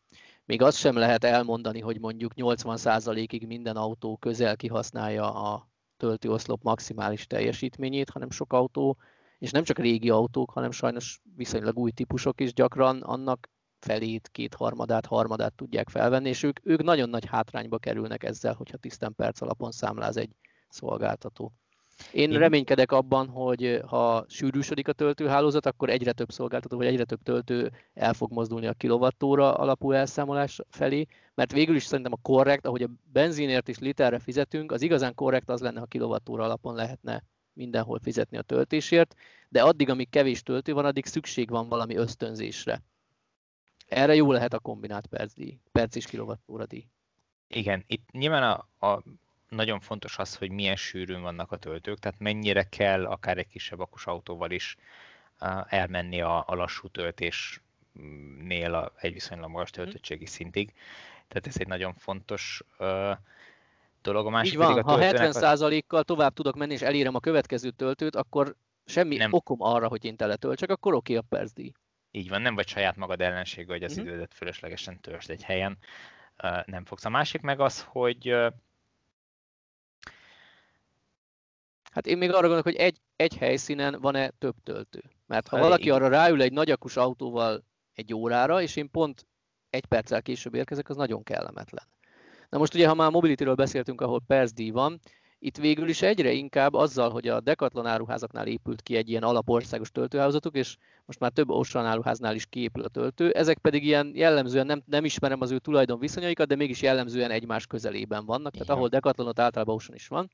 Még 0.44 0.62
azt 0.62 0.76
sem 0.76 0.96
lehet 0.96 1.24
elmondani, 1.24 1.80
hogy 1.80 2.00
mondjuk 2.00 2.32
80%-ig 2.36 3.46
minden 3.46 3.76
autó 3.76 4.16
közel 4.16 4.56
kihasználja 4.56 5.34
a 5.52 5.68
töltőoszlop 5.96 6.62
maximális 6.62 7.26
teljesítményét, 7.26 8.10
hanem 8.10 8.30
sok 8.30 8.52
autó, 8.52 8.96
és 9.38 9.50
nem 9.50 9.64
csak 9.64 9.78
régi 9.78 10.10
autók, 10.10 10.50
hanem 10.50 10.70
sajnos 10.70 11.20
viszonylag 11.36 11.78
új 11.78 11.90
típusok 11.90 12.40
is 12.40 12.52
gyakran 12.52 13.00
annak 13.00 13.48
felét, 13.80 14.28
kétharmadát, 14.32 15.06
harmadát 15.06 15.54
tudják 15.54 15.88
felvenni, 15.88 16.28
és 16.28 16.42
ők, 16.42 16.58
ők 16.62 16.82
nagyon 16.82 17.08
nagy 17.08 17.26
hátrányba 17.26 17.78
kerülnek 17.78 18.24
ezzel, 18.24 18.54
hogyha 18.54 18.76
tisztán 18.76 19.14
perc 19.14 19.40
alapon 19.40 19.70
számláz 19.70 20.16
egy 20.16 20.30
szolgáltató. 20.68 21.52
Én 22.12 22.30
reménykedek 22.30 22.92
abban, 22.92 23.28
hogy 23.28 23.80
ha 23.86 24.24
sűrűsödik 24.28 24.88
a 24.88 24.92
töltőhálózat, 24.92 25.66
akkor 25.66 25.90
egyre 25.90 26.12
több 26.12 26.30
szolgáltató, 26.30 26.76
vagy 26.76 26.86
egyre 26.86 27.04
több 27.04 27.22
töltő 27.22 27.72
el 27.94 28.12
fog 28.12 28.32
mozdulni 28.32 28.66
a 28.66 28.72
kilovattóra 28.72 29.54
alapú 29.54 29.92
elszámolás 29.92 30.60
felé, 30.68 31.06
mert 31.34 31.52
végül 31.52 31.76
is 31.76 31.84
szerintem 31.84 32.12
a 32.12 32.22
korrekt, 32.22 32.66
ahogy 32.66 32.82
a 32.82 32.90
benzinért 33.12 33.68
is 33.68 33.78
literre 33.78 34.18
fizetünk, 34.18 34.72
az 34.72 34.82
igazán 34.82 35.14
korrekt 35.14 35.48
az 35.48 35.60
lenne, 35.60 35.80
ha 35.80 35.86
kilovattóra 35.86 36.44
alapon 36.44 36.74
lehetne 36.74 37.22
mindenhol 37.52 37.98
fizetni 38.02 38.36
a 38.36 38.42
töltésért, 38.42 39.14
de 39.48 39.62
addig, 39.62 39.88
amíg 39.88 40.10
kevés 40.10 40.42
töltő 40.42 40.72
van, 40.72 40.84
addig 40.84 41.06
szükség 41.06 41.50
van 41.50 41.68
valami 41.68 41.96
ösztönzésre. 41.96 42.82
Erre 43.90 44.14
jó 44.14 44.32
lehet 44.32 44.52
a 44.52 44.58
kombinált 44.58 45.06
percdíj, 45.06 45.58
perc 45.72 45.96
és 45.96 46.06
kilovattóra 46.06 46.66
díj. 46.66 46.86
Igen, 47.48 47.84
itt 47.86 48.10
nyilván 48.10 48.42
a, 48.42 48.86
a 48.86 49.02
nagyon 49.48 49.80
fontos 49.80 50.18
az, 50.18 50.36
hogy 50.36 50.50
milyen 50.50 50.76
sűrűn 50.76 51.22
vannak 51.22 51.52
a 51.52 51.56
töltők, 51.56 51.98
tehát 51.98 52.18
mennyire 52.18 52.62
kell 52.62 53.06
akár 53.06 53.38
egy 53.38 53.46
kisebb 53.46 53.80
akus 53.80 54.06
autóval 54.06 54.50
is 54.50 54.76
elmenni 55.66 56.20
a, 56.20 56.44
a 56.46 56.54
lassú 56.54 56.88
töltésnél 56.88 58.74
a, 58.74 58.92
egy 58.96 59.12
viszonylag 59.12 59.50
magas 59.50 59.70
töltöttségi 59.70 60.26
szintig. 60.26 60.72
Tehát 61.28 61.46
ez 61.46 61.56
egy 61.58 61.66
nagyon 61.66 61.94
fontos 61.94 62.62
dolog. 64.02 64.26
A 64.26 64.30
másik 64.30 64.52
Így 64.52 64.58
van, 64.58 64.82
ha 64.82 64.98
töltőnek 64.98 65.32
70%-kal 65.34 66.02
tovább 66.02 66.32
tudok 66.32 66.56
menni, 66.56 66.72
és 66.72 66.82
elérem 66.82 67.14
a 67.14 67.20
következő 67.20 67.70
töltőt, 67.70 68.16
akkor 68.16 68.54
semmi 68.84 69.16
nem. 69.16 69.32
okom 69.32 69.62
arra, 69.62 69.88
hogy 69.88 70.04
én 70.04 70.16
teletöltsek, 70.16 70.70
akkor 70.70 70.94
oké 70.94 71.14
a 71.14 71.22
percdíj. 71.28 71.72
Így 72.10 72.28
van, 72.28 72.42
nem 72.42 72.54
vagy 72.54 72.68
saját 72.68 72.96
magad 72.96 73.20
ellenség, 73.20 73.66
hogy 73.66 73.82
az 73.82 73.92
uh-huh. 73.92 74.06
idődet 74.06 74.34
fölöslegesen 74.34 75.00
törzsd 75.00 75.30
egy 75.30 75.42
helyen. 75.42 75.78
Uh, 76.42 76.66
nem 76.66 76.84
fogsz. 76.84 77.04
A 77.04 77.08
másik 77.08 77.40
meg 77.40 77.60
az, 77.60 77.82
hogy 77.82 78.32
uh, 78.32 78.52
Hát 81.90 82.06
én 82.06 82.18
még 82.18 82.28
arra 82.28 82.40
gondolok, 82.40 82.64
hogy 82.64 82.74
egy, 82.74 83.00
egy 83.16 83.36
helyszínen 83.36 84.00
van-e 84.00 84.30
több 84.30 84.54
töltő. 84.62 85.02
Mert 85.26 85.48
ha 85.48 85.58
valaki 85.58 85.90
arra 85.90 86.08
ráül 86.08 86.42
egy 86.42 86.52
nagyakus 86.52 86.96
autóval 86.96 87.64
egy 87.94 88.14
órára, 88.14 88.62
és 88.62 88.76
én 88.76 88.90
pont 88.90 89.26
egy 89.70 89.84
perccel 89.84 90.22
később 90.22 90.54
érkezek, 90.54 90.88
az 90.88 90.96
nagyon 90.96 91.22
kellemetlen. 91.22 91.84
Na 92.48 92.58
most 92.58 92.74
ugye, 92.74 92.88
ha 92.88 92.94
már 92.94 93.10
mobility 93.10 93.44
beszéltünk, 93.44 94.00
ahol 94.00 94.20
percdíj 94.26 94.70
van, 94.70 95.00
itt 95.42 95.56
végül 95.56 95.88
is 95.88 96.02
egyre 96.02 96.32
inkább 96.32 96.74
azzal, 96.74 97.10
hogy 97.10 97.28
a 97.28 97.40
Decathlon 97.40 97.86
áruházaknál 97.86 98.46
épült 98.46 98.82
ki 98.82 98.96
egy 98.96 99.08
ilyen 99.08 99.22
alapországos 99.22 99.90
töltőhálózatuk, 99.90 100.54
és 100.54 100.76
most 101.06 101.18
már 101.18 101.30
több 101.30 101.50
Ocean 101.50 101.86
áruháznál 101.86 102.34
is 102.34 102.46
kiépül 102.46 102.82
a 102.82 102.88
töltő, 102.88 103.30
ezek 103.30 103.58
pedig 103.58 103.84
ilyen 103.84 104.12
jellemzően, 104.14 104.66
nem, 104.66 104.82
nem 104.86 105.04
ismerem 105.04 105.40
az 105.40 105.50
ő 105.50 105.58
tulajdon 105.58 105.98
viszonyaikat, 105.98 106.48
de 106.48 106.56
mégis 106.56 106.82
jellemzően 106.82 107.30
egymás 107.30 107.66
közelében 107.66 108.24
vannak, 108.24 108.52
tehát 108.52 108.70
ahol 108.70 108.88
Decathlonot 108.88 109.38
általában 109.38 109.74
Ocean 109.74 109.94
is 109.94 110.08
van 110.08 110.30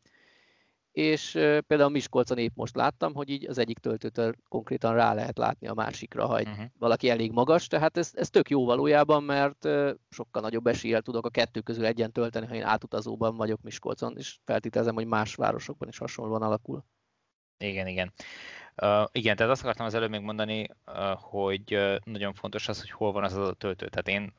és 0.96 1.30
például 1.66 1.90
Miskolcon 1.90 2.38
épp 2.38 2.54
most 2.54 2.76
láttam, 2.76 3.14
hogy 3.14 3.28
így 3.28 3.46
az 3.46 3.58
egyik 3.58 3.78
töltőtől 3.78 4.34
konkrétan 4.48 4.94
rá 4.94 5.14
lehet 5.14 5.38
látni 5.38 5.66
a 5.66 5.74
másikra, 5.74 6.26
ha 6.26 6.40
uh-huh. 6.40 6.64
valaki 6.78 7.08
elég 7.08 7.32
magas, 7.32 7.66
tehát 7.66 7.96
ez, 7.96 8.10
ez 8.14 8.30
tök 8.30 8.50
jó 8.50 8.64
valójában, 8.64 9.22
mert 9.22 9.68
sokkal 10.10 10.42
nagyobb 10.42 10.66
eséllyel 10.66 11.02
tudok 11.02 11.26
a 11.26 11.30
kettő 11.30 11.60
közül 11.60 11.84
egyen 11.84 12.12
tölteni, 12.12 12.46
ha 12.46 12.54
én 12.54 12.62
átutazóban 12.62 13.36
vagyok 13.36 13.62
Miskolcon, 13.62 14.16
és 14.16 14.38
feltételezem, 14.44 14.94
hogy 14.94 15.06
más 15.06 15.34
városokban 15.34 15.88
is 15.88 15.98
hasonlóan 15.98 16.42
alakul. 16.42 16.84
Igen, 17.58 17.86
igen. 17.86 18.12
Uh, 18.82 19.04
igen, 19.12 19.36
tehát 19.36 19.52
azt 19.52 19.62
akartam 19.62 19.86
az 19.86 19.94
előbb 19.94 20.10
még 20.10 20.20
mondani, 20.20 20.68
uh, 20.86 20.94
hogy 21.20 21.74
uh, 21.74 21.96
nagyon 22.04 22.34
fontos 22.34 22.68
az, 22.68 22.80
hogy 22.80 22.90
hol 22.90 23.12
van 23.12 23.24
az 23.24 23.36
adott 23.36 23.58
töltő. 23.58 23.88
Tehát 23.88 24.08
én 24.08 24.32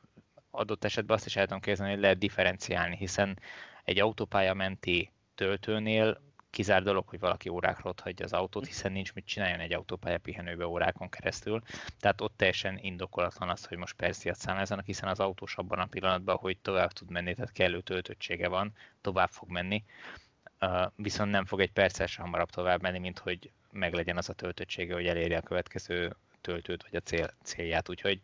adott 0.50 0.84
esetben 0.84 1.16
azt 1.16 1.26
is 1.26 1.36
el 1.36 1.44
tudom 1.44 1.60
képzelni, 1.60 1.92
hogy 1.92 2.00
lehet 2.00 2.18
differenciálni, 2.18 2.96
hiszen 2.96 3.38
egy 3.84 4.00
autópálya 4.00 4.54
menti 4.54 5.12
töltőnél 5.34 6.26
kizár 6.58 6.82
dolog, 6.82 7.08
hogy 7.08 7.18
valaki 7.18 7.48
órákra 7.48 7.90
ott 7.90 8.00
hagyja 8.00 8.24
az 8.24 8.32
autót, 8.32 8.66
hiszen 8.66 8.92
nincs 8.92 9.12
mit 9.12 9.26
csináljon 9.26 9.60
egy 9.60 9.72
autópálya 9.72 10.18
pihenőbe 10.18 10.66
órákon 10.66 11.08
keresztül. 11.08 11.62
Tehát 12.00 12.20
ott 12.20 12.36
teljesen 12.36 12.78
indokolatlan 12.82 13.48
az, 13.48 13.64
hogy 13.64 13.76
most 13.76 13.96
perciat 13.96 14.36
számlázzanak, 14.36 14.84
hiszen 14.84 15.08
az 15.08 15.20
autós 15.20 15.56
abban 15.56 15.78
a 15.78 15.86
pillanatban, 15.86 16.36
hogy 16.36 16.56
tovább 16.62 16.92
tud 16.92 17.10
menni, 17.10 17.34
tehát 17.34 17.52
kellő 17.52 17.80
töltöttsége 17.80 18.48
van, 18.48 18.72
tovább 19.00 19.28
fog 19.28 19.48
menni. 19.50 19.84
viszont 20.96 21.30
nem 21.30 21.44
fog 21.44 21.60
egy 21.60 21.72
perces 21.72 22.16
hamarabb 22.16 22.50
tovább 22.50 22.82
menni, 22.82 22.98
mint 22.98 23.18
hogy 23.18 23.50
meglegyen 23.70 24.16
az 24.16 24.28
a 24.28 24.32
töltöttsége, 24.32 24.94
hogy 24.94 25.06
elérje 25.06 25.38
a 25.38 25.42
következő 25.42 26.16
töltőt 26.40 26.82
vagy 26.82 26.96
a 26.96 27.00
cél, 27.00 27.30
célját. 27.42 27.88
Úgyhogy 27.88 28.20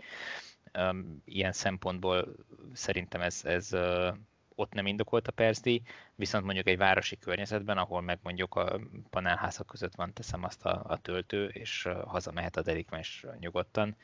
um, 0.79 1.23
ilyen 1.25 1.53
szempontból 1.53 2.35
szerintem 2.73 3.21
ez, 3.21 3.41
ez 3.45 3.73
uh, 3.73 4.15
ott 4.55 4.73
nem 4.73 4.87
indokolt 4.87 5.29
a 5.29 5.33
percdíj, 5.33 5.83
viszont 6.15 6.45
mondjuk 6.45 6.69
egy 6.69 6.79
városi 6.79 7.19
környezetben, 7.19 7.79
ahol 7.79 8.01
meg 8.01 8.19
mondjuk 8.23 8.55
a 8.55 8.81
panelházak 9.11 9.67
között 9.67 9.95
van, 9.95 10.13
teszem 10.13 10.45
azt 10.45 10.65
a, 10.65 10.85
a 10.87 10.99
töltő, 10.99 11.47
és 11.47 11.89
hazamehet 12.07 12.57
a 12.57 12.63
delikvens 12.63 13.27
nyugodtan, 13.39 13.97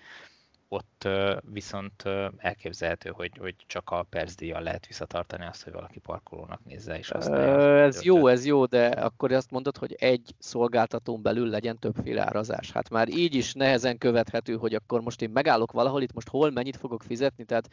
ott 0.72 1.08
viszont 1.40 2.04
elképzelhető, 2.36 3.10
hogy, 3.10 3.36
hogy 3.38 3.54
csak 3.66 3.90
a 3.90 4.02
percdíjjal 4.02 4.62
lehet 4.62 4.86
visszatartani 4.86 5.46
azt, 5.46 5.62
hogy 5.62 5.72
valaki 5.72 5.98
parkolónak 5.98 6.64
nézze 6.64 6.98
és 6.98 7.10
használja. 7.10 7.82
Ez 7.82 8.02
jó, 8.02 8.26
ez 8.26 8.46
jó, 8.46 8.64
de 8.64 8.86
akkor 8.86 9.32
azt 9.32 9.50
mondod, 9.50 9.76
hogy 9.76 9.92
egy 9.98 10.34
szolgáltatón 10.38 11.22
belül 11.22 11.48
legyen 11.48 11.78
többféle 11.78 12.22
árazás. 12.22 12.72
Hát 12.72 12.90
már 12.90 13.08
így 13.08 13.34
is 13.34 13.52
nehezen 13.52 13.98
követhető, 13.98 14.56
hogy 14.56 14.74
akkor 14.74 15.00
most 15.00 15.22
én 15.22 15.30
megállok 15.30 15.72
valahol, 15.72 16.02
itt 16.02 16.12
most 16.12 16.28
hol 16.28 16.50
mennyit 16.50 16.76
fogok 16.76 17.02
fizetni, 17.02 17.44
tehát 17.44 17.68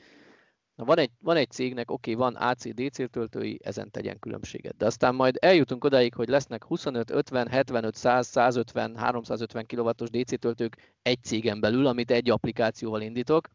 Na 0.78 0.86
van 0.86 0.98
egy, 0.98 1.12
van 1.20 1.36
egy 1.36 1.52
cégnek, 1.52 1.92
oké, 1.92 2.14
van 2.14 2.36
AC-DC 2.36 3.10
töltői, 3.12 3.60
ezen 3.64 3.92
tegyen 3.92 4.20
különbséget. 4.20 4.78
De 4.78 4.86
aztán 4.86 5.16
majd 5.16 5.38
eljutunk 5.40 5.84
odáig, 5.84 6.14
hogy 6.14 6.28
lesznek 6.28 6.64
25, 6.64 7.12
50, 7.12 7.48
75, 7.48 7.96
100, 7.96 8.28
150, 8.28 8.96
350 8.96 9.66
kW-os 9.66 10.10
DC 10.10 10.40
töltők 10.40 10.96
egy 11.02 11.24
cégen 11.24 11.60
belül, 11.60 11.88
amit 11.88 12.12
egy 12.12 12.30
applikációval 12.30 13.02
indítok, 13.02 13.48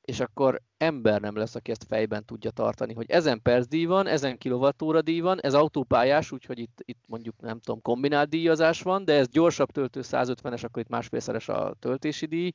és 0.00 0.20
akkor 0.20 0.62
ember 0.76 1.20
nem 1.20 1.36
lesz, 1.36 1.54
aki 1.54 1.70
ezt 1.70 1.84
fejben 1.88 2.24
tudja 2.24 2.50
tartani, 2.50 2.94
hogy 2.94 3.10
ezen 3.10 3.42
percdíj 3.42 3.84
van, 3.84 4.06
ezen 4.06 4.38
kilovattóra 4.38 5.02
díj 5.02 5.20
van, 5.20 5.40
ez 5.40 5.54
autópályás, 5.54 6.32
úgyhogy 6.32 6.58
itt, 6.58 6.82
itt 6.84 7.04
mondjuk 7.06 7.40
nem 7.40 7.60
tudom, 7.60 7.82
kombinált 7.82 8.28
díjazás 8.28 8.82
van, 8.82 9.04
de 9.04 9.12
ez 9.12 9.28
gyorsabb 9.28 9.70
töltő 9.70 10.00
150-es, 10.02 10.64
akkor 10.64 10.82
itt 10.82 10.88
másfélszeres 10.88 11.48
a 11.48 11.74
töltési 11.78 12.26
díj, 12.26 12.50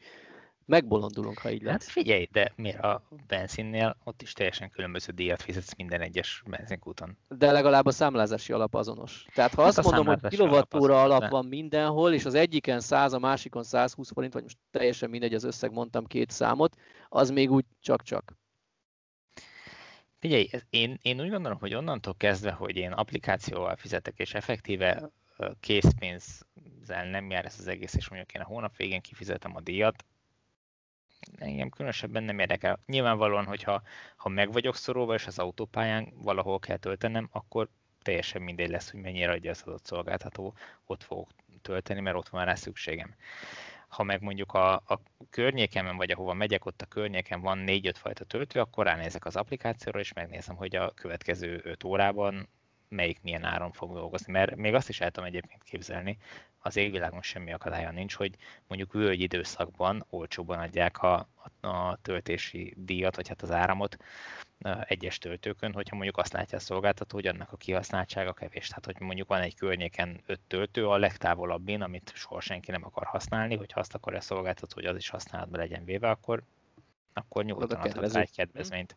megbolondulunk, 0.66 1.38
ha 1.38 1.52
így 1.52 1.62
lesz. 1.62 1.72
Hát 1.72 1.92
figyelj, 1.92 2.28
de 2.32 2.54
miért 2.56 2.84
a 2.84 3.02
benzinnél 3.28 3.98
ott 4.04 4.22
is 4.22 4.34
teljesen 4.34 4.70
különböző 4.70 5.12
díjat 5.12 5.42
fizetsz 5.42 5.76
minden 5.76 6.02
egyes 6.02 6.44
benzinkúton. 6.46 7.18
De 7.28 7.52
legalább 7.52 7.86
a 7.86 7.92
számlázási 7.92 8.54
alap 8.54 8.74
azonos. 8.74 9.26
Tehát 9.34 9.54
ha 9.54 9.64
hát 9.64 9.78
azt 9.78 9.92
mondom, 9.92 10.06
hogy 10.06 10.30
kilovattóra 10.30 11.02
alap, 11.02 11.18
alap 11.18 11.32
van 11.32 11.46
mindenhol, 11.46 12.14
és 12.14 12.26
az 12.26 12.34
egyiken 12.34 12.80
100, 12.80 13.14
a 13.14 13.20
másikon 13.20 13.64
120 13.64 14.12
forint, 14.12 14.34
vagy 14.34 14.44
most 14.44 14.58
teljesen 14.72 15.10
mindegy 15.10 15.34
az 15.34 15.44
összeg, 15.44 15.72
mondtam 15.72 16.06
két 16.06 16.32
számot, 16.32 16.76
az 17.10 17.30
még 17.30 17.52
úgy 17.52 17.66
csak-csak. 17.80 18.40
Figyelj, 20.20 20.50
én, 20.70 20.98
én 21.02 21.22
úgy 21.22 21.30
gondolom, 21.30 21.58
hogy 21.60 21.74
onnantól 21.74 22.16
kezdve, 22.18 22.52
hogy 22.52 22.76
én 22.76 22.92
applikációval 22.92 23.76
fizetek, 23.76 24.20
és 24.20 24.34
effektíve 24.34 25.12
készpénzzel 25.60 27.10
nem 27.10 27.30
jár 27.30 27.46
ez 27.46 27.56
az 27.60 27.68
egész, 27.68 27.94
és 27.94 28.10
mondjuk 28.10 28.34
én 28.34 28.42
a 28.42 28.46
hónap 28.46 28.76
végén 28.76 29.02
kifizetem 29.02 29.56
a 29.56 29.62
díjat, 29.62 30.06
engem 31.38 31.70
különösebben 31.70 32.24
nem 32.24 32.40
érdekel. 32.40 32.80
Nyilvánvalóan, 32.86 33.46
hogyha 33.46 33.82
ha 34.16 34.30
meg 34.30 34.52
vagyok 34.52 34.76
szorulva, 34.76 35.14
és 35.14 35.28
az 35.28 35.40
autópályán 35.40 36.14
valahol 36.16 36.60
kell 36.60 36.78
töltenem, 36.78 37.30
akkor 37.32 37.70
teljesen 38.02 38.42
mindegy 38.42 38.70
lesz, 38.70 38.92
hogy 38.92 39.02
mennyire 39.02 39.32
adja 39.32 39.52
az 39.52 39.64
adott 39.66 39.86
szolgáltató, 39.86 40.54
ott 40.86 41.04
fogok 41.04 41.30
tölteni, 41.62 42.00
mert 42.00 42.18
ott 42.18 42.30
van 42.30 42.46
rá 42.46 42.56
szükségem. 42.56 43.16
Ha 43.88 44.04
meg 44.04 44.22
mondjuk 44.22 44.54
a, 44.54 44.74
a 44.74 45.02
környékemen, 45.30 45.98
vagy 45.98 46.12
ahova 46.12 46.34
megyek, 46.34 46.66
ott 46.66 46.82
a 46.82 46.86
környéken 46.86 47.42
van 47.42 47.64
4-5 47.68 47.94
fajta 47.96 48.24
töltő, 48.24 48.60
akkor 48.60 48.86
ránézek 48.86 49.26
az 49.26 49.36
applikációra, 49.36 50.00
és 50.00 50.14
megnézem, 50.14 50.56
hogy 50.56 50.76
a 50.76 50.92
következő 50.92 51.62
5 51.64 51.84
órában 51.84 52.50
melyik 52.90 53.22
milyen 53.22 53.44
áron 53.44 53.72
fog 53.72 53.94
dolgozni. 53.94 54.32
Mert 54.32 54.56
még 54.56 54.74
azt 54.74 54.90
is 54.90 55.02
el 55.02 55.12
tudom 55.12 55.30
egyébként 55.30 55.64
képzelni, 55.64 56.18
az 56.62 56.76
égvilágon 56.76 57.22
semmi 57.22 57.54
akadálya 57.54 57.92
nincs, 57.92 58.16
hogy 58.16 58.36
mondjuk 58.68 58.94
völgy 58.94 59.20
időszakban 59.20 60.06
olcsóban 60.10 60.60
adják 60.60 61.02
a, 61.02 61.28
a, 61.62 61.98
töltési 62.02 62.74
díjat, 62.78 63.16
vagy 63.16 63.28
hát 63.28 63.42
az 63.42 63.52
áramot 63.52 63.98
egyes 64.84 65.18
töltőkön, 65.18 65.74
hogyha 65.74 65.96
mondjuk 65.96 66.18
azt 66.18 66.34
látja 66.34 66.58
a 66.58 66.62
szolgáltató, 66.62 67.16
hogy 67.16 67.28
annak 67.28 67.52
a 67.52 67.58
kihasználtsága 67.58 68.34
kevés. 68.34 68.68
Tehát, 68.68 68.86
hogy 68.86 69.00
mondjuk 69.00 69.28
van 69.28 69.42
egy 69.42 69.56
környéken 69.56 70.22
öt 70.26 70.40
töltő, 70.48 70.88
a 70.88 70.98
legtávolabbin, 70.98 71.82
amit 71.82 72.12
soha 72.16 72.40
senki 72.40 72.72
nem 72.72 72.86
akar 72.86 73.06
használni, 73.06 73.56
hogyha 73.56 73.80
azt 73.80 73.94
akarja 73.94 74.20
a 74.20 74.22
szolgáltató, 74.22 74.74
hogy 74.74 74.86
az 74.86 74.96
is 74.96 75.10
használatba 75.10 75.58
legyen 75.58 75.86
véve, 75.86 76.10
akkor 76.10 76.44
akkor 77.14 77.46
nyugodtan 77.46 77.80
adhat 77.80 78.16
egy 78.16 78.32
kedvezményt. 78.36 78.96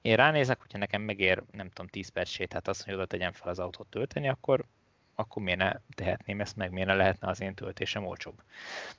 Én 0.00 0.16
ránézek, 0.16 0.60
hogyha 0.60 0.78
nekem 0.78 1.02
megér, 1.02 1.42
nem 1.50 1.68
tudom, 1.68 1.86
10 1.86 2.08
perc 2.08 2.28
sétát 2.28 2.68
azt, 2.68 2.84
hogy 2.84 2.94
oda 2.94 3.06
tegyem 3.06 3.32
fel 3.32 3.48
az 3.48 3.58
autót 3.58 3.86
tölteni, 3.86 4.28
akkor 4.28 4.64
akkor 5.14 5.42
miért 5.42 5.58
ne 5.58 5.72
tehetném 5.94 6.40
ezt 6.40 6.56
meg, 6.56 6.70
miért 6.70 6.88
ne 6.88 6.94
lehetne 6.94 7.28
az 7.28 7.40
én 7.40 7.54
töltésem 7.54 8.06
olcsóbb. 8.06 8.42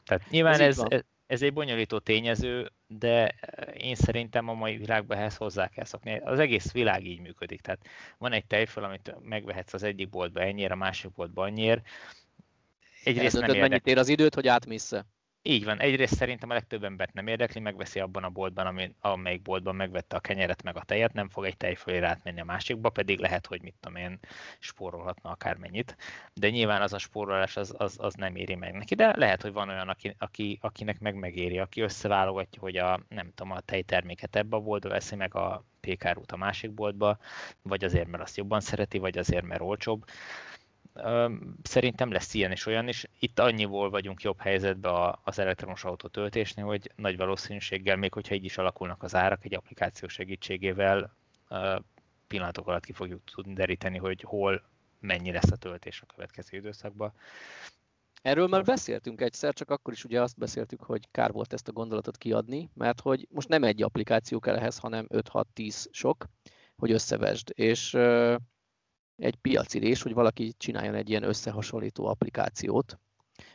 Tehát 0.06 0.30
nyilván 0.30 0.60
ez, 0.60 0.80
ez, 0.88 1.02
ez 1.28 1.42
egy 1.42 1.54
bonyolító 1.54 2.00
tényező, 2.00 2.72
de 2.88 3.36
én 3.78 3.96
szerintem 3.96 4.50
a 4.50 4.54
mai 4.54 4.78
világban 4.78 5.18
ehhez 5.18 5.36
hozzá 5.36 5.68
kell 5.68 5.86
szokni. 5.86 6.18
Az 6.18 6.40
egész 6.40 6.72
világ 6.72 7.06
így 7.06 7.20
működik. 7.20 7.62
Tehát 7.62 7.88
van 8.18 8.32
egy 8.32 8.46
tejföl, 8.46 8.84
amit 8.84 9.16
megvehetsz 9.22 9.74
az 9.74 9.84
egyik 9.84 10.10
boltba 10.10 10.42
ennyire, 10.42 10.74
a 10.74 10.78
másik 10.78 11.12
boltba 11.12 11.44
annyira. 11.44 11.82
Egyrészt 13.04 13.40
nem 13.40 13.58
mennyit 13.58 13.88
ér 13.88 13.98
az 13.98 14.08
időt, 14.08 14.36
hogy 14.36 14.48
átmész 14.48 14.92
így 15.46 15.66
van. 15.66 15.80
Egyrészt 15.80 16.16
szerintem 16.16 16.50
a 16.50 16.54
legtöbb 16.54 16.84
embert 16.84 17.14
nem 17.14 17.28
érdekli, 17.28 17.60
megveszi 17.60 18.00
abban 18.00 18.24
a 18.24 18.30
boltban, 18.30 18.66
ami, 18.66 18.96
amelyik 19.00 19.42
boltban 19.42 19.76
megvette 19.76 20.16
a 20.16 20.20
kenyeret 20.20 20.64
meg 20.64 20.76
a 20.76 20.84
tejet, 20.84 21.14
nem 21.14 21.30
fog 21.30 21.46
egy 21.46 21.58
tejfölére 21.58 22.08
átmenni 22.08 22.40
a 22.40 22.46
másikba, 22.46 22.90
pedig 22.90 23.20
lehet, 23.20 23.46
hogy 23.46 23.62
mit 23.62 23.76
tudom 23.80 23.98
én, 23.98 24.20
spórolhatna 24.60 25.30
akármennyit. 25.30 25.98
De 26.34 26.50
nyilván 26.50 26.82
az 26.82 26.94
a 26.94 26.98
spórolás 26.98 27.58
az, 27.58 27.74
az, 27.78 27.96
az 28.00 28.14
nem 28.14 28.36
éri 28.36 28.56
meg 28.56 28.74
neki, 28.74 28.96
de 28.96 29.18
lehet, 29.18 29.42
hogy 29.42 29.54
van 29.54 29.70
olyan, 29.70 29.90
aki, 29.90 30.16
aki, 30.18 30.58
akinek 30.62 31.00
meg 31.00 31.16
megéri, 31.16 31.60
aki 31.60 31.82
összeválogatja, 31.82 32.62
hogy 32.62 32.78
a, 32.78 33.00
nem 33.10 33.32
tudom, 33.36 33.52
a 33.52 33.60
tejterméket 33.60 34.36
ebbe 34.36 34.56
a 34.56 34.60
boltba 34.60 34.90
veszi 34.90 35.16
meg 35.16 35.36
a 35.36 35.66
PK-rút 35.80 36.32
a 36.32 36.38
másik 36.38 36.72
boltba, 36.72 37.18
vagy 37.62 37.84
azért, 37.84 38.08
mert 38.08 38.24
azt 38.24 38.38
jobban 38.38 38.60
szereti, 38.60 38.98
vagy 38.98 39.18
azért, 39.18 39.46
mert 39.46 39.62
olcsóbb 39.62 40.06
Szerintem 41.64 42.12
lesz 42.12 42.34
ilyen 42.34 42.52
és 42.52 42.66
olyan 42.66 42.88
is. 42.88 43.06
Itt 43.20 43.40
annyiból 43.40 43.90
vagyunk 43.90 44.22
jobb 44.22 44.40
helyzetben 44.40 45.20
az 45.24 45.40
elektromos 45.40 45.84
autó 45.84 46.08
töltésnél, 46.08 46.66
hogy 46.66 46.92
nagy 46.96 47.18
valószínűséggel, 47.18 47.96
még 47.96 48.14
hogyha 48.14 48.36
így 48.36 48.46
is 48.46 48.58
alakulnak 48.58 49.04
az 49.04 49.16
árak, 49.16 49.46
egy 49.46 49.56
applikáció 49.56 50.08
segítségével 50.08 51.16
pillanatok 52.28 52.68
alatt 52.68 52.86
ki 52.86 52.94
fogjuk 52.94 53.24
tudni 53.24 53.54
deríteni, 53.54 53.98
hogy 53.98 54.22
hol 54.22 54.64
mennyi 55.00 55.32
lesz 55.32 55.52
a 55.52 55.56
töltés 55.56 56.02
a 56.02 56.14
következő 56.14 56.58
időszakban. 56.58 57.14
Erről 58.22 58.48
már 58.48 58.64
beszéltünk 58.64 59.22
egyszer, 59.22 59.54
csak 59.54 59.70
akkor 59.70 59.94
is 59.94 60.04
ugye 60.04 60.22
azt 60.22 60.38
beszéltük, 60.38 60.82
hogy 60.82 61.08
kár 61.12 61.32
volt 61.32 61.54
ezt 61.54 61.68
a 61.68 61.72
gondolatot 61.72 62.18
kiadni, 62.18 62.70
mert 62.74 63.02
hogy 63.02 63.28
most 63.32 63.48
nem 63.48 63.64
egy 63.64 63.84
applikáció 63.84 64.40
kell 64.40 64.56
ehhez, 64.56 64.78
hanem 64.78 65.08
5-6-10 65.10 65.86
sok, 65.92 66.26
hogy 66.78 66.92
összevesd. 66.92 67.52
És 67.56 67.98
egy 69.18 69.36
piacirés, 69.36 70.02
hogy 70.02 70.14
valaki 70.14 70.54
csináljon 70.58 70.96
egy 70.96 71.10
ilyen 71.10 71.24
összehasonlító 71.24 72.06
applikációt. 72.06 73.00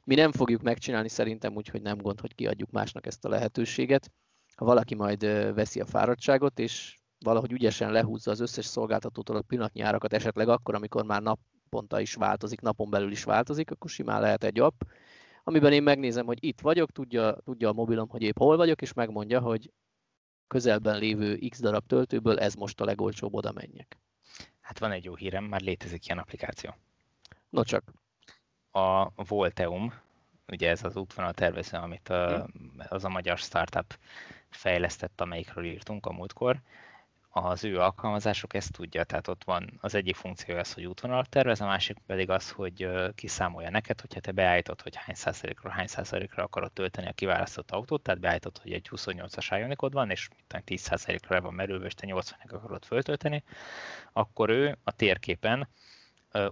Mi 0.05 0.15
nem 0.15 0.33
fogjuk 0.33 0.62
megcsinálni 0.62 1.09
szerintem 1.09 1.57
úgy, 1.57 1.69
hogy 1.69 1.83
nem 1.83 1.99
gond, 1.99 2.21
hogy 2.21 2.35
kiadjuk 2.35 2.71
másnak 2.71 3.07
ezt 3.07 3.25
a 3.25 3.29
lehetőséget. 3.29 4.11
Ha 4.57 4.65
valaki 4.65 4.95
majd 4.95 5.21
veszi 5.55 5.81
a 5.81 5.87
fáradtságot, 5.87 6.59
és 6.59 6.97
valahogy 7.19 7.53
ügyesen 7.53 7.93
lehúzza 7.93 8.31
az 8.31 8.41
összes 8.41 8.67
szolgáltatótól 8.67 9.37
a 9.37 9.43
pillanatnyi 9.43 9.81
árakat, 9.81 10.12
esetleg 10.12 10.49
akkor, 10.49 10.75
amikor 10.75 11.05
már 11.05 11.23
naponta 11.23 12.00
is 12.00 12.15
változik, 12.15 12.61
napon 12.61 12.91
belül 12.91 13.11
is 13.11 13.25
változik, 13.25 13.71
akkor 13.71 13.91
simán 13.91 14.21
lehet 14.21 14.45
egy 14.45 14.61
app, 14.61 14.81
amiben 15.49 15.73
én 15.73 15.83
megnézem, 15.83 16.27
hogy 16.27 16.45
itt 16.45 16.61
vagyok, 16.61 16.91
tudja, 16.91 17.37
tudja 17.45 17.69
a 17.69 17.73
mobilom, 17.73 18.09
hogy 18.09 18.23
épp 18.23 18.38
hol 18.38 18.57
vagyok, 18.57 18.83
és 18.83 18.93
megmondja, 18.93 19.41
hogy 19.41 19.73
közelben 20.47 20.99
lévő 20.99 21.38
x 21.49 21.61
darab 21.61 21.87
töltőből 21.87 22.38
ez 22.38 22.55
most 22.55 22.81
a 22.81 22.85
legolcsóbb, 22.85 23.35
oda 23.35 23.53
menjek. 23.53 23.99
Hát 24.68 24.78
van 24.78 24.92
egy 24.92 25.04
jó 25.04 25.14
hírem, 25.14 25.44
már 25.44 25.60
létezik 25.60 26.06
ilyen 26.06 26.18
applikáció. 26.18 26.75
No 27.48 27.64
csak. 27.64 27.84
A 28.70 29.10
Volteum, 29.25 29.92
ugye 30.46 30.70
ez 30.70 30.84
az 30.84 30.96
útvonal 30.96 31.32
tervező, 31.32 31.78
amit 31.78 32.08
a, 32.08 32.48
az 32.88 33.04
a 33.04 33.08
magyar 33.08 33.38
startup 33.38 33.98
fejlesztett, 34.50 35.20
amelyikről 35.20 35.64
írtunk 35.64 36.06
a 36.06 36.12
múltkor, 36.12 36.60
az 37.45 37.64
ő 37.64 37.78
alkalmazások 37.80 38.54
ezt 38.54 38.73
tudja, 38.73 39.04
tehát 39.04 39.28
ott 39.28 39.45
van 39.45 39.78
az 39.80 39.95
egyik 39.95 40.14
funkció 40.14 40.57
az, 40.57 40.73
hogy 40.73 40.87
útvonalat 40.87 41.28
tervez, 41.28 41.61
a 41.61 41.66
másik 41.66 41.97
pedig 42.07 42.30
az, 42.30 42.50
hogy 42.50 42.88
kiszámolja 43.14 43.71
neked, 43.71 44.00
hogyha 44.00 44.21
te 44.21 44.33
beállítod, 44.33 44.80
hogy 44.80 44.97
hány 44.97 45.14
százalékra, 45.14 45.71
hány 45.71 45.87
százalékra 45.87 46.42
akarod 46.42 46.73
tölteni 46.73 47.07
a 47.07 47.12
kiválasztott 47.12 47.71
autót, 47.71 48.02
tehát 48.02 48.21
beállítod, 48.21 48.59
hogy 48.59 48.73
egy 48.73 48.88
28-as 48.90 49.57
Ionicod 49.59 49.92
van, 49.92 50.11
és 50.11 50.28
10 50.64 50.80
százalékra 50.80 51.40
van 51.40 51.54
merülve, 51.54 51.87
és 51.87 51.95
te 51.95 52.07
80 52.07 52.38
akarod 52.49 52.85
föltölteni, 52.85 53.42
akkor 54.12 54.50
ő 54.50 54.78
a 54.85 54.92
térképen 54.92 55.68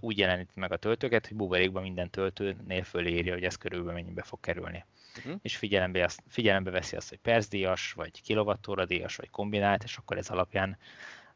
úgy 0.00 0.19
jelenít 0.19 0.50
meg 0.55 0.73
a 0.73 0.76
töltőket, 0.76 1.26
hogy 1.26 1.37
buborékban 1.37 1.83
minden 1.83 2.11
töltőnél 2.11 2.83
fölírja, 2.83 3.33
hogy 3.33 3.45
ez 3.45 3.57
körülbelül 3.57 3.95
mennyibe 3.95 4.23
fog 4.23 4.40
kerülni. 4.40 4.85
Uh-huh. 5.18 5.38
És 5.42 5.56
figyelembe, 5.56 6.04
azt, 6.04 6.23
figyelembe 6.28 6.70
veszi 6.70 6.96
azt, 6.96 7.08
hogy 7.08 7.18
percdíjas, 7.18 7.92
vagy 7.92 8.23
kilovattóra 8.23 8.85
díjas, 8.85 9.16
vagy 9.16 9.30
kombinált, 9.30 9.82
és 9.82 9.96
akkor 9.96 10.16
ez 10.16 10.30
alapján 10.30 10.78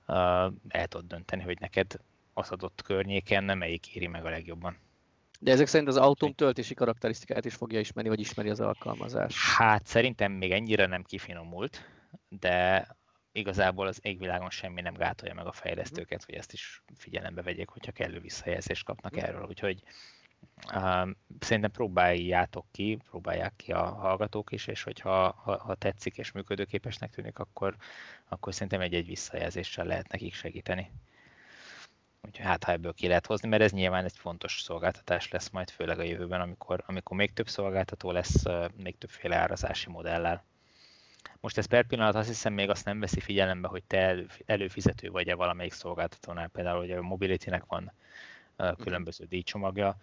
uh, 0.07 0.17
el 0.69 0.87
tudod 0.89 1.07
dönteni, 1.07 1.43
hogy 1.43 1.61
neked 1.61 2.01
az 2.33 2.51
adott 2.51 2.83
környéken 2.83 3.45
nem 3.45 3.59
melyik 3.59 3.95
éri 3.95 4.07
meg 4.07 4.25
a 4.25 4.31
legjobban. 4.31 4.77
De 5.41 5.51
ezek 5.51 5.67
szerint 5.67 5.89
az 5.89 5.97
autóm 5.97 6.33
töltési 6.33 6.75
karakterisztikáját 6.75 7.45
is 7.45 7.55
fogja 7.55 7.81
ismerni, 7.81 8.11
vagy 8.11 8.21
ismeri 8.21 8.51
az 8.51 8.61
alkalmazás? 8.61 9.57
Hát 9.57 9.87
szerintem 9.87 10.33
még 10.33 10.53
ennyire 10.53 10.87
nem 10.87 11.03
kifinomult, 11.03 11.85
de 12.29 12.87
igazából 13.33 13.87
az 13.87 13.99
égvilágon 14.03 14.51
semmi 14.51 14.81
nem 14.81 14.95
gátolja 14.95 15.35
meg 15.35 15.47
a 15.47 15.53
fejlesztőket, 15.53 16.25
hogy 16.25 16.35
ezt 16.35 16.53
is 16.53 16.83
figyelembe 16.97 17.43
vegyék, 17.43 17.69
hogyha 17.69 17.93
kellő 17.93 18.21
visszajelzést 18.21 18.85
kapnak 18.85 19.17
mm. 19.17 19.19
erről. 19.19 19.47
Úgyhogy 19.49 19.83
szerintem 21.41 21.71
próbáljátok 21.71 22.67
ki, 22.71 22.99
próbálják 23.11 23.53
ki 23.57 23.73
a 23.73 23.85
hallgatók 23.85 24.53
is, 24.53 24.67
és 24.67 24.83
hogyha 24.83 25.31
ha, 25.31 25.59
ha 25.59 25.75
tetszik 25.75 26.19
és 26.19 26.33
működőképesnek 26.33 27.11
tűnik, 27.11 27.39
akkor, 27.39 27.77
akkor 28.29 28.55
szerintem 28.55 28.81
egy-egy 28.81 29.07
visszajelzéssel 29.07 29.87
lehet 29.87 30.09
nekik 30.09 30.35
segíteni. 30.35 30.91
Úgyhogy 32.23 32.47
hát 32.47 32.65
ha 32.65 32.73
ebből 32.73 32.93
ki 32.95 33.07
lehet 33.07 33.27
hozni, 33.27 33.49
mert 33.49 33.63
ez 33.63 33.73
nyilván 33.73 34.05
egy 34.05 34.17
fontos 34.17 34.61
szolgáltatás 34.63 35.31
lesz 35.31 35.51
majd, 35.51 35.71
főleg 35.71 35.99
a 35.99 36.03
jövőben, 36.03 36.41
amikor, 36.41 36.83
amikor 36.87 37.17
még 37.17 37.33
több 37.33 37.49
szolgáltató 37.49 38.11
lesz, 38.11 38.43
még 38.77 38.99
többféle 38.99 39.37
árazási 39.37 39.91
modellel. 39.91 40.45
Most 41.41 41.59
ez 41.59 41.67
per 41.67 41.87
pillanat 41.87 42.15
azt 42.15 42.29
hiszem 42.29 42.53
még 42.53 42.69
azt 42.69 42.85
nem 42.85 43.01
veszi 43.01 43.21
figyelembe, 43.21 43.69
hogy 43.69 43.83
te 43.85 44.17
előfizető 44.47 45.11
vagy-e 45.11 45.35
valamelyik 45.35 45.73
szolgáltatónál. 45.73 46.49
Például 46.49 46.79
hogy 46.79 46.91
a 46.91 47.03
Mobility-nek 47.03 47.65
van 47.67 47.93
különböző 48.79 49.25
díjcsomagja, 49.25 49.97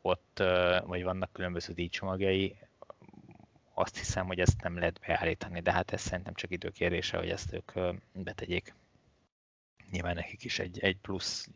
ott, 0.00 0.42
vagy 0.84 1.02
vannak 1.02 1.32
különböző 1.32 1.72
díjcsomagjai, 1.72 2.56
azt 3.74 3.96
hiszem, 3.96 4.26
hogy 4.26 4.40
ezt 4.40 4.62
nem 4.62 4.78
lehet 4.78 5.00
beállítani, 5.06 5.60
de 5.60 5.72
hát 5.72 5.92
ez 5.92 6.00
szerintem 6.00 6.34
csak 6.34 6.50
időkérdése, 6.50 7.18
hogy 7.18 7.28
ezt 7.28 7.52
ők 7.52 7.72
betegyék. 8.12 8.74
Nyilván 9.90 10.14
nekik 10.14 10.44
is 10.44 10.58
egy, 10.58 10.78
egy 10.78 10.96
plusz 10.96 11.48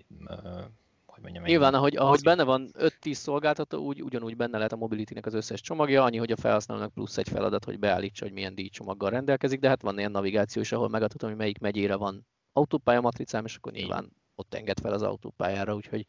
hogy 1.16 1.22
mondjam. 1.22 1.44
Nyilván, 1.44 1.74
ahogy, 1.74 1.96
ahogy 1.96 2.22
benne 2.22 2.44
van 2.44 2.70
5-10 2.78 3.12
szolgáltató, 3.12 3.84
úgy, 3.84 4.02
ugyanúgy 4.02 4.36
benne 4.36 4.56
lehet 4.56 4.72
a 4.72 4.76
Mobility-nek 4.76 5.26
az 5.26 5.34
összes 5.34 5.60
csomagja, 5.60 6.02
annyi, 6.02 6.16
hogy 6.16 6.32
a 6.32 6.36
felhasználónak 6.36 6.92
plusz 6.92 7.16
egy 7.16 7.28
feladat, 7.28 7.64
hogy 7.64 7.78
beállítsa, 7.78 8.24
hogy 8.24 8.34
milyen 8.34 8.54
díjcsomaggal 8.54 9.10
rendelkezik, 9.10 9.60
de 9.60 9.68
hát 9.68 9.82
van 9.82 9.98
ilyen 9.98 10.10
navigáció 10.10 10.62
is, 10.62 10.72
ahol 10.72 10.88
megadhatom, 10.88 11.28
hogy 11.28 11.38
melyik 11.38 11.58
megyére 11.58 11.94
van 11.94 12.26
autópálya 12.52 13.00
matricám, 13.00 13.44
és 13.44 13.56
akkor 13.56 13.72
nyilván 13.72 14.12
ott 14.34 14.54
enged 14.54 14.80
fel 14.80 14.92
az 14.92 15.02
autópályára, 15.02 15.74
úgyhogy 15.74 16.06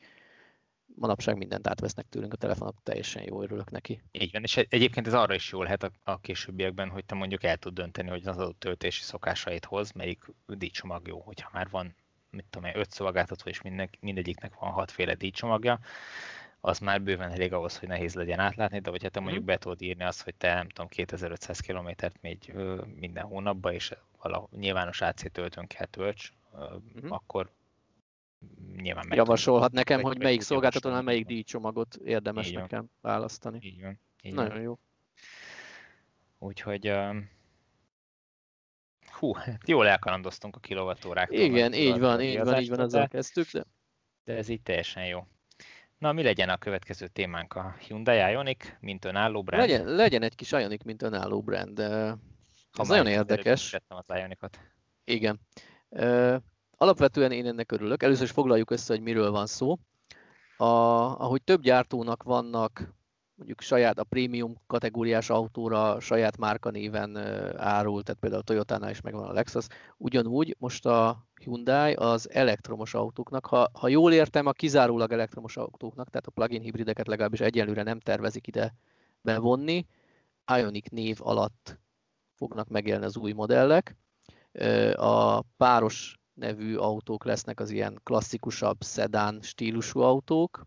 manapság 1.00 1.38
mindent 1.38 1.68
átvesznek 1.68 2.06
tőlünk 2.10 2.34
a 2.34 2.38
telefonok, 2.38 2.76
teljesen 2.84 3.24
jó 3.24 3.42
örülök 3.42 3.70
neki. 3.70 4.02
Így 4.12 4.32
van, 4.32 4.44
és 4.44 4.58
egyébként 4.58 5.08
ez 5.08 5.14
arra 5.14 5.34
is 5.34 5.52
jó 5.52 5.64
lehet 5.64 5.84
a, 5.84 5.92
a 6.04 6.20
későbbiekben, 6.20 6.90
hogy 6.90 7.06
te 7.06 7.16
mondjuk 7.16 7.44
el 7.44 7.58
tud 7.58 7.74
dönteni, 7.74 8.10
hogy 8.10 8.28
az 8.28 8.38
adott 8.38 8.60
töltési 8.60 9.02
szokásait 9.02 9.66
hoz, 9.66 9.92
melyik 9.92 10.24
díjcsomag 10.46 11.08
jó, 11.08 11.20
hogyha 11.20 11.50
már 11.54 11.70
van 11.70 11.96
mit 12.30 12.46
tudom 12.50 12.70
én, 12.70 12.78
öt 12.78 12.92
szolgáltató, 12.92 13.50
és 13.50 13.62
minden, 13.62 13.90
mindegyiknek 14.00 14.56
van 14.60 14.72
hatféle 14.72 15.14
díjcsomagja, 15.14 15.80
az 16.60 16.80
már 16.80 17.02
bőven 17.02 17.32
elég 17.32 17.54
ahhoz, 17.54 17.78
hogy 17.78 17.88
nehéz 17.88 18.14
legyen 18.14 18.40
átlátni, 18.40 18.80
de 18.80 18.90
hogyha 18.90 19.10
te 19.10 19.20
mondjuk 19.20 19.44
mhm. 19.44 19.52
be 19.52 19.58
tudod 19.58 19.82
írni 19.82 20.04
azt, 20.04 20.24
hogy 20.24 20.36
te 20.36 20.54
nem 20.54 20.70
tudom, 20.70 20.88
2500 20.88 21.60
kilométert 21.60 22.22
még 22.22 22.54
minden 22.96 23.24
hónapban, 23.24 23.74
és 23.74 23.94
valahol 24.22 24.50
nyilvános 24.52 25.02
AC 25.02 25.32
töltőn 25.32 25.68
kell 25.68 25.86
tölts, 25.86 26.34
uh-huh. 26.52 27.12
akkor 27.12 27.50
nyilván 28.76 29.06
meg 29.08 29.18
Javasolhat 29.18 29.72
nekem, 29.72 30.02
hogy 30.02 30.18
melyik 30.18 30.42
szolgáltatónál 30.42 31.02
melyik 31.02 31.26
díjcsomagot 31.26 31.96
érdemes 31.96 32.48
így 32.48 32.56
nekem 32.56 32.90
választani. 33.02 33.60
Így 33.62 33.82
van. 33.82 34.00
Így 34.22 34.34
Nagyon 34.34 34.54
van. 34.54 34.62
jó. 34.62 34.80
Úgyhogy 36.40 36.94
Hú, 39.20 39.34
jól 39.66 39.88
elkalandoztunk 39.88 40.56
a 40.56 40.60
kilovattóráktól. 40.60 41.40
Igen, 41.40 41.74
így 41.74 42.00
van, 42.00 42.22
így 42.22 42.40
van, 42.44 42.60
így 42.60 42.70
van, 42.70 42.80
azzal 42.80 43.08
kezdtük, 43.08 43.52
de... 43.52 43.66
De 44.24 44.36
ez 44.36 44.48
így 44.50 44.62
teljesen 44.62 45.06
jó. 45.06 45.28
Na, 45.98 46.12
mi 46.12 46.24
legyen 46.24 46.50
a 46.50 46.58
következő 46.58 47.08
témánk? 47.08 47.54
A 47.54 47.76
Hyundai 47.80 48.32
Ioniq, 48.32 48.66
mint 48.80 49.06
önálló 49.06 49.44
brand? 49.44 49.70
Legyen, 49.70 49.86
legyen 49.86 50.22
egy 50.22 50.36
kis 50.36 50.52
Ioniq, 50.52 50.84
mint 50.86 51.02
önálló 51.02 51.42
brand. 51.42 51.80
Ez 51.80 52.88
nagyon 52.88 53.08
érdekes. 53.08 53.76
az 53.88 54.06
Ioniqot. 54.08 54.60
Igen. 55.04 55.40
Alapvetően 56.80 57.32
én 57.32 57.46
ennek 57.46 57.72
örülök. 57.72 58.04
Először 58.04 58.24
is 58.24 58.32
foglaljuk 58.32 58.72
össze, 58.72 58.94
hogy 58.94 59.04
miről 59.04 59.32
van 59.32 59.48
szó. 59.48 59.78
A, 60.58 60.66
ahogy 61.24 61.44
több 61.44 61.62
gyártónak 61.62 62.24
vannak 62.24 62.96
mondjuk 63.36 63.62
saját 63.62 64.00
a 64.00 64.04
prémium 64.04 64.56
kategóriás 64.68 65.30
autóra 65.30 66.00
saját 66.00 66.38
márkanéven 66.38 67.18
árul, 67.58 68.04
tehát 68.04 68.20
például 68.20 68.42
a 68.42 68.46
Toyota-nál 68.46 68.90
is 68.90 69.02
megvan 69.02 69.24
a 69.24 69.32
Lexus. 69.32 69.68
Ugyanúgy 69.98 70.56
most 70.60 70.86
a 70.86 71.28
Hyundai 71.44 71.94
az 71.94 72.30
elektromos 72.32 72.94
autóknak, 72.94 73.46
ha, 73.46 73.70
ha 73.74 73.88
jól 73.88 74.14
értem, 74.14 74.46
a 74.46 74.52
kizárólag 74.52 75.12
elektromos 75.12 75.58
autóknak, 75.58 76.10
tehát 76.10 76.28
a 76.28 76.32
plug-in 76.32 76.62
hibrideket 76.62 77.08
legalábbis 77.08 77.40
egyelőre 77.40 77.84
nem 77.84 78.00
tervezik 78.00 78.48
ide 78.48 78.74
bevonni, 79.22 79.86
Ionic 80.58 80.90
név 80.90 81.18
alatt 81.20 81.80
fognak 82.36 82.68
megélni 82.68 83.06
az 83.06 83.18
új 83.18 83.32
modellek. 83.32 83.96
A 84.96 85.42
páros 85.42 86.20
nevű 86.38 86.76
autók 86.76 87.26
lesznek 87.26 87.60
az 87.60 87.70
ilyen 87.70 88.00
klasszikusabb 88.04 88.78
szedán 88.80 89.40
stílusú 89.42 90.00
autók, 90.00 90.66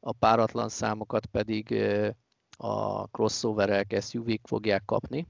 a 0.00 0.12
páratlan 0.12 0.68
számokat 0.68 1.26
pedig 1.26 1.74
a 2.56 3.06
crossoverek, 3.06 3.96
SUV-k 4.00 4.40
fogják 4.46 4.84
kapni. 4.84 5.26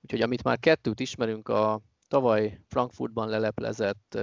Úgyhogy 0.00 0.20
amit 0.20 0.42
már 0.42 0.58
kettőt 0.58 1.00
ismerünk, 1.00 1.48
a 1.48 1.80
tavaly 2.08 2.60
Frankfurtban 2.68 3.28
leleplezett 3.28 4.18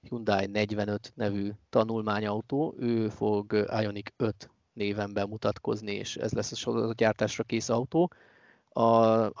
Hyundai 0.00 0.46
45 0.46 1.12
nevű 1.14 1.50
tanulmányautó, 1.70 2.74
ő 2.78 3.08
fog 3.08 3.52
Ioniq 3.52 4.10
5 4.16 4.50
néven 4.72 5.12
bemutatkozni, 5.12 5.92
és 5.92 6.16
ez 6.16 6.32
lesz 6.32 6.66
a 6.66 6.92
gyártásra 6.96 7.44
kész 7.44 7.68
autó. 7.68 8.10
A, 8.68 8.82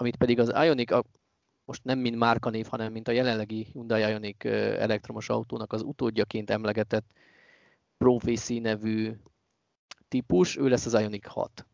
amit 0.00 0.16
pedig 0.16 0.38
az 0.38 0.52
Ioniq, 0.64 1.02
most 1.64 1.84
nem 1.84 1.98
mint 1.98 2.16
márkanév, 2.16 2.66
hanem 2.66 2.92
mint 2.92 3.08
a 3.08 3.12
jelenlegi 3.12 3.66
Hyundai 3.72 4.00
Ioniq 4.00 4.48
elektromos 4.78 5.28
autónak 5.28 5.72
az 5.72 5.82
utódjaként 5.82 6.50
emlegetett 6.50 7.06
Prophecy 7.96 8.58
nevű 8.58 9.12
típus, 10.08 10.56
ő 10.56 10.68
lesz 10.68 10.86
az 10.86 11.00
Ioniq 11.00 11.28
6. 11.28 11.66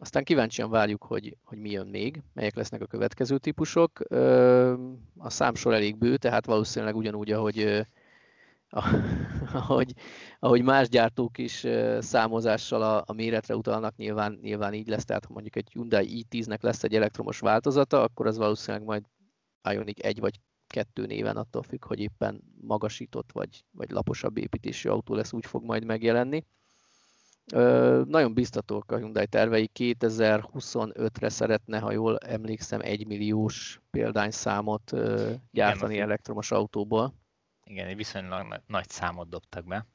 aztán 0.00 0.24
kíváncsian 0.24 0.70
várjuk, 0.70 1.04
hogy, 1.04 1.36
hogy 1.44 1.58
mi 1.58 1.70
jön 1.70 1.86
még, 1.86 2.22
melyek 2.32 2.54
lesznek 2.54 2.82
a 2.82 2.86
következő 2.86 3.38
típusok. 3.38 4.00
A 5.16 5.30
számsor 5.30 5.74
elég 5.74 5.96
bő, 5.96 6.16
tehát 6.16 6.46
valószínűleg 6.46 6.96
ugyanúgy, 6.96 7.32
ahogy, 7.32 7.86
ahogy, 9.52 9.94
ahogy 10.38 10.62
más 10.62 10.88
gyártók 10.88 11.38
is 11.38 11.66
számozással 11.98 12.82
a, 12.82 13.02
a 13.06 13.12
méretre 13.12 13.56
utalnak, 13.56 13.96
nyilván, 13.96 14.38
nyilván 14.42 14.74
így 14.74 14.88
lesz, 14.88 15.04
tehát 15.04 15.24
ha 15.24 15.32
mondjuk 15.32 15.56
egy 15.56 15.68
Hyundai 15.72 16.26
i10-nek 16.30 16.60
lesz 16.60 16.84
egy 16.84 16.94
elektromos 16.94 17.38
változata, 17.38 18.02
akkor 18.02 18.26
az 18.26 18.36
valószínűleg 18.36 18.86
majd 18.86 19.04
Ioniq 19.70 20.06
1 20.06 20.20
vagy 20.20 20.40
kettő 20.66 21.06
néven 21.06 21.36
attól 21.36 21.62
függ, 21.62 21.84
hogy 21.84 22.00
éppen 22.00 22.42
magasított 22.60 23.32
vagy, 23.32 23.64
vagy 23.70 23.90
laposabb 23.90 24.36
építésű 24.36 24.88
autó 24.88 25.14
lesz, 25.14 25.32
úgy 25.32 25.46
fog 25.46 25.64
majd 25.64 25.84
megjelenni. 25.84 26.44
Ö, 27.52 28.02
nagyon 28.06 28.34
biztatók 28.34 28.92
a 28.92 28.96
Hyundai 28.96 29.26
tervei. 29.26 29.70
2025-re 29.74 31.28
szeretne, 31.28 31.78
ha 31.78 31.92
jól 31.92 32.18
emlékszem, 32.18 32.80
1 32.80 33.06
milliós 33.06 33.80
példányszámot 33.90 34.92
ö, 34.92 35.32
gyártani 35.50 35.94
Igen, 35.94 36.06
elektromos 36.06 36.50
autóból. 36.50 37.14
Igen, 37.68 37.86
egy 37.86 37.96
viszonylag 37.96 38.60
nagy 38.66 38.88
számot 38.88 39.28
dobtak 39.28 39.64
be. 39.64 39.86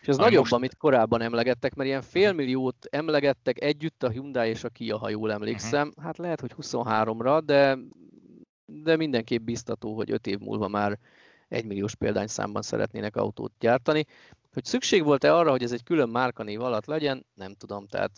És 0.00 0.08
ez 0.08 0.16
nagyobb, 0.16 0.40
most... 0.40 0.52
amit 0.52 0.76
korábban 0.76 1.20
emlegettek, 1.20 1.74
mert 1.74 1.88
ilyen 1.88 2.02
félmilliót 2.02 2.86
emlegettek 2.90 3.62
együtt 3.62 4.02
a 4.02 4.08
Hyundai 4.08 4.48
és 4.48 4.64
a 4.64 4.68
Kia, 4.68 4.98
ha 4.98 5.08
jól 5.08 5.32
emlékszem. 5.32 5.88
Uh-huh. 5.88 6.04
Hát 6.04 6.18
lehet, 6.18 6.40
hogy 6.40 6.54
23-ra, 6.60 7.42
de, 7.44 7.78
de 8.66 8.96
mindenképp 8.96 9.42
biztató, 9.42 9.94
hogy 9.94 10.10
5 10.10 10.26
év 10.26 10.38
múlva 10.38 10.68
már 10.68 10.98
egymilliós 11.48 11.94
példányszámban 11.94 12.62
szeretnének 12.62 13.16
autót 13.16 13.52
gyártani. 13.58 14.04
Hogy 14.52 14.64
szükség 14.64 15.04
volt-e 15.04 15.34
arra, 15.34 15.50
hogy 15.50 15.62
ez 15.62 15.72
egy 15.72 15.82
külön 15.82 16.08
márkanév 16.08 16.60
alatt 16.60 16.86
legyen, 16.86 17.26
nem 17.34 17.54
tudom. 17.54 17.86
Tehát 17.86 18.10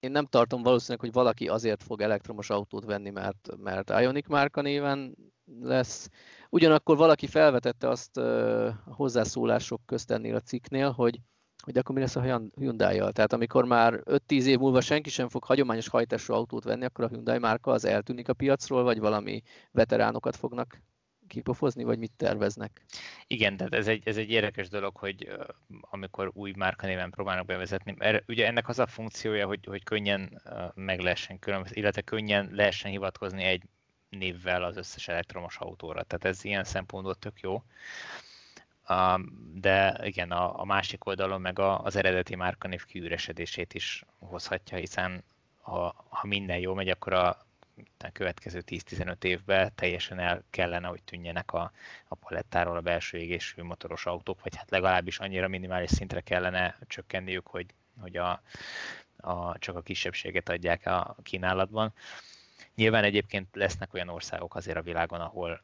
én 0.00 0.10
nem 0.10 0.26
tartom 0.26 0.62
valószínűleg, 0.62 1.00
hogy 1.00 1.12
valaki 1.12 1.48
azért 1.48 1.82
fog 1.82 2.00
elektromos 2.00 2.50
autót 2.50 2.84
venni, 2.84 3.10
mert, 3.10 3.48
mert 3.56 3.90
Ionic 4.00 4.28
márkanéven 4.28 5.14
lesz. 5.60 6.08
Ugyanakkor 6.50 6.96
valaki 6.96 7.26
felvetette 7.26 7.88
azt 7.88 8.16
a 8.16 8.82
hozzászólások 8.84 9.80
közt 9.86 10.10
ennél 10.10 10.34
a 10.34 10.40
cikknél, 10.40 10.90
hogy, 10.90 11.20
hogy 11.64 11.78
akkor 11.78 11.94
mi 11.94 12.00
lesz 12.00 12.16
a 12.16 12.42
Hyundai-jal. 12.54 13.12
Tehát 13.12 13.32
amikor 13.32 13.64
már 13.64 14.02
5-10 14.04 14.44
év 14.44 14.58
múlva 14.58 14.80
senki 14.80 15.10
sem 15.10 15.28
fog 15.28 15.44
hagyományos 15.44 15.88
hajtású 15.88 16.32
autót 16.32 16.64
venni, 16.64 16.84
akkor 16.84 17.04
a 17.04 17.08
Hyundai 17.08 17.38
márka 17.38 17.70
az 17.70 17.84
eltűnik 17.84 18.28
a 18.28 18.32
piacról, 18.32 18.82
vagy 18.82 18.98
valami 18.98 19.42
veteránokat 19.70 20.36
fognak 20.36 20.82
kipofozni, 21.26 21.84
vagy 21.84 21.98
mit 21.98 22.12
terveznek? 22.16 22.84
Igen, 23.26 23.56
tehát 23.56 23.74
ez 23.74 23.86
egy, 23.86 24.02
ez 24.04 24.16
egy 24.16 24.30
érdekes 24.30 24.68
dolog, 24.68 24.96
hogy 24.96 25.28
amikor 25.80 26.30
új 26.34 26.52
márkanéven 26.56 27.10
próbálnak 27.10 27.46
bevezetni, 27.46 27.94
erre, 27.98 28.22
ugye 28.28 28.46
ennek 28.46 28.68
az 28.68 28.78
a 28.78 28.86
funkciója, 28.86 29.46
hogy, 29.46 29.64
hogy 29.66 29.84
könnyen 29.84 30.42
meg 30.74 31.00
lehessen 31.00 31.38
különböző, 31.38 31.74
illetve 31.74 32.00
könnyen 32.00 32.48
lehessen 32.52 32.90
hivatkozni 32.90 33.42
egy 33.42 33.62
névvel 34.08 34.62
az 34.64 34.76
összes 34.76 35.08
elektromos 35.08 35.56
autóra. 35.56 36.02
Tehát 36.02 36.24
ez 36.24 36.44
ilyen 36.44 36.64
szempontból 36.64 37.14
tök 37.14 37.40
jó. 37.40 37.62
De 39.54 40.00
igen, 40.02 40.30
a, 40.32 40.64
másik 40.64 41.04
oldalon 41.06 41.40
meg 41.40 41.58
a, 41.58 41.80
az 41.80 41.96
eredeti 41.96 42.34
márkanév 42.36 42.84
kiüresedését 42.84 43.74
is 43.74 44.04
hozhatja, 44.18 44.78
hiszen 44.78 45.24
ha, 45.60 46.06
minden 46.22 46.58
jó 46.58 46.74
megy, 46.74 46.88
akkor 46.88 47.12
a 47.12 47.46
a 47.98 48.12
következő 48.12 48.62
10-15 48.66 49.24
évben 49.24 49.72
teljesen 49.74 50.18
el 50.18 50.42
kellene, 50.50 50.88
hogy 50.88 51.02
tűnjenek 51.02 51.52
a, 51.52 51.72
a 52.08 52.14
palettáról 52.14 52.76
a 52.76 52.80
belső 52.80 53.18
égésű 53.18 53.62
motoros 53.62 54.06
autók, 54.06 54.42
vagy 54.42 54.56
hát 54.56 54.70
legalábbis 54.70 55.18
annyira 55.18 55.48
minimális 55.48 55.90
szintre 55.90 56.20
kellene 56.20 56.78
csökkenniük, 56.86 57.46
hogy, 57.46 57.66
hogy 58.00 58.16
a, 58.16 58.42
a, 59.16 59.58
csak 59.58 59.76
a 59.76 59.82
kisebbséget 59.82 60.48
adják 60.48 60.86
a 60.86 61.16
kínálatban. 61.22 61.92
Nyilván 62.78 63.04
egyébként 63.04 63.48
lesznek 63.52 63.94
olyan 63.94 64.08
országok 64.08 64.54
azért 64.54 64.76
a 64.76 64.82
világon, 64.82 65.20
ahol 65.20 65.62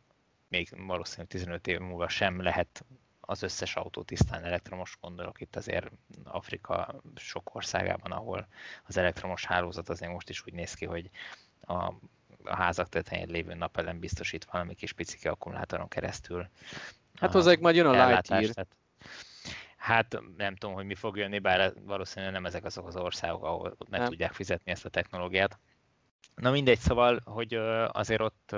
még 0.49 0.69
valószínűleg 0.87 1.31
15 1.31 1.67
év 1.67 1.79
múlva 1.79 2.09
sem 2.09 2.43
lehet 2.43 2.85
az 3.21 3.43
összes 3.43 3.77
autó 3.77 4.03
tisztán 4.03 4.45
elektromos, 4.45 4.99
gondolok 5.01 5.41
itt 5.41 5.57
azért 5.57 5.91
Afrika 6.25 7.01
sok 7.17 7.55
országában, 7.55 8.13
ahol 8.13 8.47
az 8.87 8.97
elektromos 8.97 9.45
hálózat 9.45 9.89
azért 9.89 10.13
most 10.13 10.29
is 10.29 10.43
úgy 10.47 10.53
néz 10.53 10.75
ki, 10.75 10.85
hogy 10.85 11.11
a, 11.61 11.75
a 12.45 12.57
házak 12.57 12.89
tetején 12.89 13.29
lévő 13.29 13.55
napelem 13.55 13.99
biztosít 13.99 14.45
valami 14.45 14.75
kis 14.75 14.93
picike 14.93 15.31
akkumulátoron 15.31 15.89
keresztül. 15.89 16.49
Hát 17.15 17.33
hozzájuk 17.33 17.61
majd 17.61 17.77
jön 17.77 17.87
a 17.87 18.07
Lightyear. 18.07 18.67
Hát 19.77 20.21
nem 20.37 20.57
tudom, 20.57 20.75
hogy 20.75 20.87
mi 20.87 20.95
fog 20.95 21.17
jönni, 21.17 21.39
bár 21.39 21.73
valószínűleg 21.81 22.35
nem 22.35 22.47
ezek 22.47 22.65
azok 22.65 22.87
az 22.87 22.97
országok, 22.97 23.45
ahol 23.45 23.77
meg 23.89 24.01
nem. 24.01 24.09
tudják 24.09 24.33
fizetni 24.33 24.71
ezt 24.71 24.85
a 24.85 24.89
technológiát. 24.89 25.59
Na 26.35 26.51
mindegy, 26.51 26.79
szóval, 26.79 27.21
hogy 27.25 27.55
azért 27.93 28.21
ott 28.21 28.55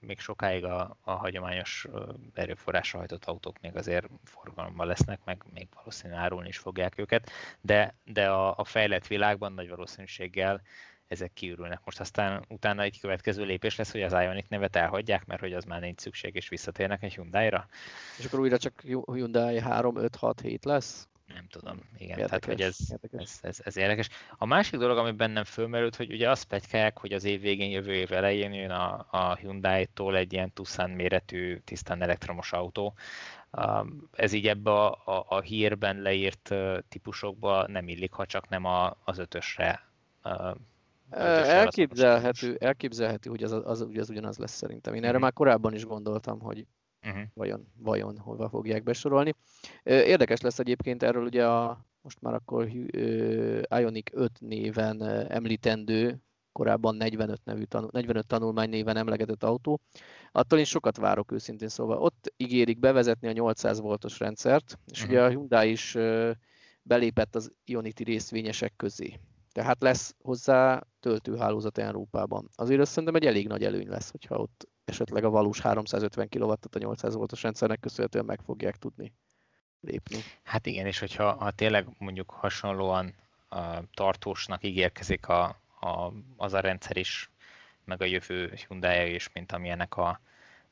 még 0.00 0.20
sokáig 0.20 0.64
a, 0.64 0.96
a 1.00 1.12
hagyományos 1.12 1.86
erőforrásra 2.34 2.98
hajtott 2.98 3.24
autók 3.24 3.60
még 3.60 3.76
azért 3.76 4.06
forgalomban 4.24 4.86
lesznek, 4.86 5.20
meg 5.24 5.42
még 5.52 5.68
valószínűleg 5.74 6.22
árulni 6.22 6.48
is 6.48 6.58
fogják 6.58 6.98
őket, 6.98 7.30
de, 7.60 7.94
de 8.04 8.30
a, 8.30 8.58
a 8.58 8.64
fejlett 8.64 9.06
világban 9.06 9.52
nagy 9.52 9.68
valószínűséggel 9.68 10.62
ezek 11.06 11.32
kiürülnek. 11.32 11.80
Most 11.84 12.00
aztán 12.00 12.44
utána 12.48 12.82
egy 12.82 13.00
következő 13.00 13.44
lépés 13.44 13.76
lesz, 13.76 13.92
hogy 13.92 14.02
az 14.02 14.12
Ionic 14.12 14.48
nevet 14.48 14.76
elhagyják, 14.76 15.26
mert 15.26 15.40
hogy 15.40 15.52
az 15.52 15.64
már 15.64 15.80
nincs 15.80 16.00
szükség, 16.00 16.34
és 16.34 16.48
visszatérnek 16.48 17.02
egy 17.02 17.14
Hyundai-ra. 17.14 17.66
És 18.18 18.24
akkor 18.24 18.40
újra 18.40 18.58
csak 18.58 18.80
Hyundai 19.06 19.60
3, 19.60 19.96
5, 19.96 20.16
6, 20.16 20.40
7 20.40 20.64
lesz? 20.64 21.08
Nem 21.34 21.46
tudom, 21.48 21.80
igen, 21.98 22.18
érdekes, 22.18 22.28
tehát 22.28 22.44
hogy 22.44 22.60
ez, 22.60 22.76
ez, 23.10 23.38
ez, 23.42 23.60
ez, 23.64 23.76
érdekes. 23.76 24.08
A 24.36 24.46
másik 24.46 24.78
dolog, 24.78 24.98
ami 24.98 25.10
bennem 25.10 25.44
fölmerült, 25.44 25.96
hogy 25.96 26.12
ugye 26.12 26.30
azt 26.30 26.44
pegykálják, 26.44 26.98
hogy 26.98 27.12
az 27.12 27.24
év 27.24 27.40
végén, 27.40 27.70
jövő 27.70 27.92
év 27.94 28.12
elején 28.12 28.52
jön 28.52 28.70
a, 28.70 29.06
a 29.10 29.34
Hyundai-tól 29.34 30.16
egy 30.16 30.32
ilyen 30.32 30.52
Tucson 30.52 30.90
méretű, 30.90 31.58
tisztán 31.58 32.02
elektromos 32.02 32.52
autó. 32.52 32.94
Ez 34.12 34.32
így 34.32 34.46
ebbe 34.46 34.70
a, 34.70 34.90
a, 35.04 35.24
a 35.28 35.40
hírben 35.40 36.02
leírt 36.02 36.54
típusokba 36.88 37.66
nem 37.66 37.88
illik, 37.88 38.12
ha 38.12 38.26
csak 38.26 38.48
nem 38.48 38.64
a, 38.64 38.96
az 39.04 39.18
ötösre 39.18 39.92
Elképzelhető, 41.10 42.56
elképzelhető, 42.60 43.30
hogy 43.30 43.42
az, 43.42 43.52
az, 43.52 43.64
az, 43.64 43.88
az 43.96 44.10
ugyanaz 44.10 44.38
lesz 44.38 44.54
szerintem. 44.54 44.94
Én 44.94 44.98
erre 44.98 45.08
uh-huh. 45.08 45.22
már 45.22 45.32
korábban 45.32 45.74
is 45.74 45.84
gondoltam, 45.84 46.40
hogy 46.40 46.66
uh-huh. 47.04 47.22
vajon, 47.34 47.66
vajon 47.76 48.18
hova 48.18 48.48
fogják 48.48 48.82
besorolni. 48.82 49.34
Érdekes 49.82 50.40
lesz 50.40 50.58
egyébként 50.58 51.02
erről 51.02 51.24
ugye 51.24 51.46
a 51.46 51.84
most 52.00 52.20
már 52.20 52.34
akkor 52.34 52.68
Ionic 53.68 54.10
5 54.12 54.30
néven 54.40 55.02
említendő, 55.28 56.18
korábban 56.52 56.94
45, 56.96 57.40
nevű 57.44 57.62
tanul, 57.62 57.88
45 57.92 58.26
tanulmány 58.26 58.68
néven 58.68 58.96
emlegetett 58.96 59.42
autó. 59.42 59.80
Attól 60.32 60.58
én 60.58 60.64
sokat 60.64 60.96
várok 60.96 61.32
őszintén 61.32 61.68
szóval. 61.68 61.98
Ott 61.98 62.32
ígérik 62.36 62.78
bevezetni 62.78 63.28
a 63.28 63.32
800 63.32 63.80
voltos 63.80 64.18
rendszert, 64.18 64.78
és 64.86 65.02
uh-huh. 65.02 65.14
ugye 65.14 65.24
a 65.24 65.28
Hyundai 65.28 65.70
is 65.70 65.96
belépett 66.82 67.34
az 67.34 67.52
Ionity 67.64 68.02
részvényesek 68.02 68.72
közé. 68.76 69.20
Tehát 69.52 69.82
lesz 69.82 70.14
hozzá 70.22 70.82
töltőhálózat 71.00 71.78
Európában. 71.78 72.48
Azért 72.54 72.80
azt 72.80 72.90
szerintem 72.90 73.14
egy 73.14 73.26
elég 73.26 73.46
nagy 73.48 73.64
előny 73.64 73.88
lesz, 73.88 74.10
hogyha 74.10 74.36
ott 74.36 74.68
esetleg 74.84 75.24
a 75.24 75.30
valós 75.30 75.60
350 75.60 76.28
kw 76.28 76.50
a 76.50 76.78
800 76.78 77.14
voltos 77.14 77.42
rendszernek 77.42 77.80
köszönhetően 77.80 78.24
meg 78.24 78.40
fogják 78.44 78.76
tudni 78.76 79.12
lépni. 79.80 80.18
Hát 80.42 80.66
igen, 80.66 80.86
és 80.86 80.98
hogyha 80.98 81.32
ha 81.32 81.50
tényleg 81.50 81.86
mondjuk 81.98 82.30
hasonlóan 82.30 83.14
uh, 83.50 83.58
tartósnak 83.94 84.64
ígérkezik 84.64 85.28
a, 85.28 85.44
a, 85.80 86.12
az 86.36 86.52
a 86.52 86.60
rendszer 86.60 86.96
is, 86.96 87.30
meg 87.84 88.02
a 88.02 88.04
jövő 88.04 88.54
hyundai 88.66 89.14
is, 89.14 89.32
mint 89.32 89.52
amilyenek 89.52 89.96
a, 89.96 90.20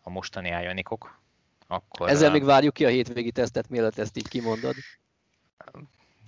a 0.00 0.10
mostani 0.10 0.48
Ionikok, 0.48 1.20
akkor... 1.66 2.08
Ezzel 2.08 2.30
még 2.30 2.44
várjuk 2.44 2.74
ki 2.74 2.84
a 2.84 2.88
hétvégi 2.88 3.32
tesztet, 3.32 3.68
mielőtt 3.68 3.98
ezt 3.98 4.16
így 4.16 4.28
kimondod. 4.28 4.74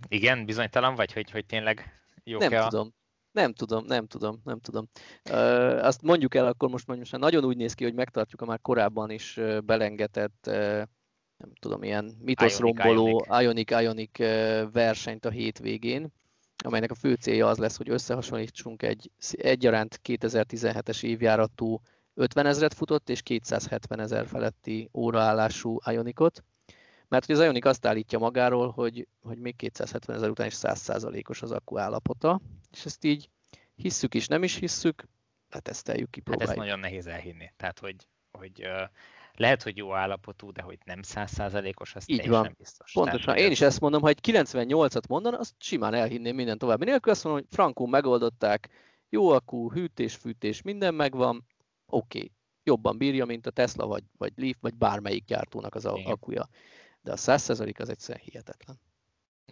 Igen, 0.09 0.45
bizonytalan 0.45 0.95
vagy, 0.95 1.13
hogy, 1.13 1.31
hogy 1.31 1.47
tényleg 1.47 2.03
jók 2.25 2.41
Nem 2.41 2.63
a... 2.63 2.69
tudom. 2.69 2.95
Nem 3.35 3.53
tudom, 3.53 3.85
nem 3.85 4.07
tudom, 4.07 4.41
nem 4.45 4.61
tudom. 4.61 4.89
Azt 5.81 6.03
mondjuk 6.03 6.35
el 6.35 6.47
akkor 6.47 6.69
most, 6.69 6.87
most 6.87 7.17
nagyon 7.17 7.45
úgy 7.45 7.57
néz 7.57 7.73
ki, 7.73 7.85
hogy 7.85 7.95
megtartjuk 7.95 8.41
a 8.41 8.45
már 8.45 8.61
korábban 8.61 9.11
is 9.11 9.41
belengetett, 9.65 10.45
nem 11.37 11.53
tudom, 11.61 11.83
ilyen 11.83 12.17
mitoszromboló 12.21 13.27
Ionic, 13.41 13.71
Ionic 13.71 14.19
versenyt 14.73 15.25
a 15.25 15.31
hétvégén, 15.31 16.13
amelynek 16.65 16.91
a 16.91 16.95
fő 16.95 17.15
célja 17.15 17.49
az 17.49 17.59
lesz, 17.59 17.77
hogy 17.77 17.89
összehasonlítsunk 17.89 18.83
egy 18.83 19.11
egyaránt 19.31 20.01
2017-es 20.05 21.03
évjáratú 21.03 21.81
50 22.15 22.47
ezeret 22.47 22.75
futott 22.75 23.09
és 23.09 23.23
270 23.23 24.01
ezer 24.01 24.27
feletti 24.27 24.91
óraállású 24.93 25.79
Ionicot 25.85 26.45
mert 27.15 27.27
hogy 27.27 27.35
az 27.35 27.41
Ionic 27.41 27.65
azt 27.67 27.87
állítja 27.87 28.19
magáról, 28.19 28.71
hogy, 28.71 29.09
hogy 29.23 29.39
még 29.39 29.57
270 29.57 30.17
ezer 30.17 30.31
után 30.31 30.47
is 30.47 30.55
100%-os 30.57 31.43
az 31.43 31.51
akku 31.51 31.79
állapota, 31.79 32.41
és 32.71 32.85
ezt 32.85 33.05
így 33.05 33.31
hisszük 33.75 34.15
is, 34.15 34.27
nem 34.27 34.43
is 34.43 34.55
hisszük, 34.55 35.05
leteszteljük, 35.51 36.11
kipróbáljuk. 36.11 36.49
Hát 36.49 36.59
ezt 36.59 36.69
nagyon 36.69 36.91
nehéz 36.91 37.07
elhinni. 37.07 37.53
Tehát, 37.57 37.79
hogy, 37.79 37.97
hogy 38.31 38.69
lehet, 39.35 39.63
hogy 39.63 39.77
jó 39.77 39.95
állapotú, 39.95 40.53
de 40.53 40.63
hogy 40.63 40.79
nem 40.85 41.03
százszázalékos, 41.03 41.95
az 41.95 42.11
Így 42.11 42.29
van. 42.29 42.43
nem 42.43 42.55
biztos. 42.59 42.93
Pontosan. 42.93 43.37
Én 43.37 43.51
is 43.51 43.61
ezt 43.61 43.81
mondom, 43.81 44.03
ha 44.03 44.09
egy 44.09 44.19
98-at 44.23 45.09
mondaná, 45.09 45.37
azt 45.37 45.55
simán 45.59 45.95
elhinném 45.95 46.35
minden 46.35 46.59
további 46.59 46.85
nélkül. 46.85 47.13
Azt 47.13 47.25
mondom, 47.25 47.43
hogy 47.43 47.55
frankó 47.57 47.87
megoldották, 47.87 48.69
jó 49.09 49.29
akú, 49.29 49.73
hűtés, 49.73 50.15
fűtés, 50.15 50.63
minden 50.63 50.95
megvan, 50.95 51.47
oké. 51.87 52.19
Okay. 52.19 52.33
Jobban 52.67 52.99
bírja, 52.99 53.25
mint 53.25 53.47
a 53.47 53.51
Tesla, 53.51 53.87
vagy, 53.87 54.05
vagy 54.19 54.33
Leaf, 54.37 54.57
vagy 54.61 54.75
bármelyik 54.75 55.25
gyártónak 55.25 55.75
az 55.75 55.85
Igen. 55.85 56.13
akuja. 56.13 56.49
De 57.05 57.13
a 57.13 57.17
100% 57.17 57.81
az 57.81 57.89
egyszerűen 57.89 58.25
hihetetlen. 58.25 58.81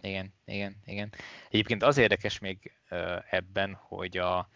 Igen, 0.01 0.33
igen, 0.45 0.75
igen. 0.85 1.13
Egyébként 1.49 1.83
az 1.83 1.97
érdekes 1.97 2.39
még 2.39 2.71
ebben, 3.29 3.73
hogy 3.73 4.17
a, 4.17 4.49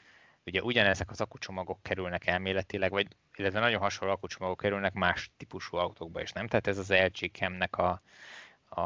ugye 0.46 0.62
ugyanezek 0.62 1.12
az 1.12 1.22
akucsomagok 1.22 1.84
kerülnek 1.84 2.28
elméletileg, 2.28 2.92
vagy 2.92 3.08
illetve 3.36 3.60
nagyon 3.60 3.82
hasonló 3.82 4.14
akucsomagok 4.14 4.58
kerülnek 4.58 4.94
más 4.94 5.32
típusú 5.38 5.78
autókba 5.78 6.22
is, 6.22 6.32
nem? 6.32 6.48
Tehát 6.48 6.68
ez 6.68 6.78
az 6.78 6.90
LG 6.90 7.32
Chem-nek 7.32 7.78
a, 7.78 8.02
a, 8.66 8.82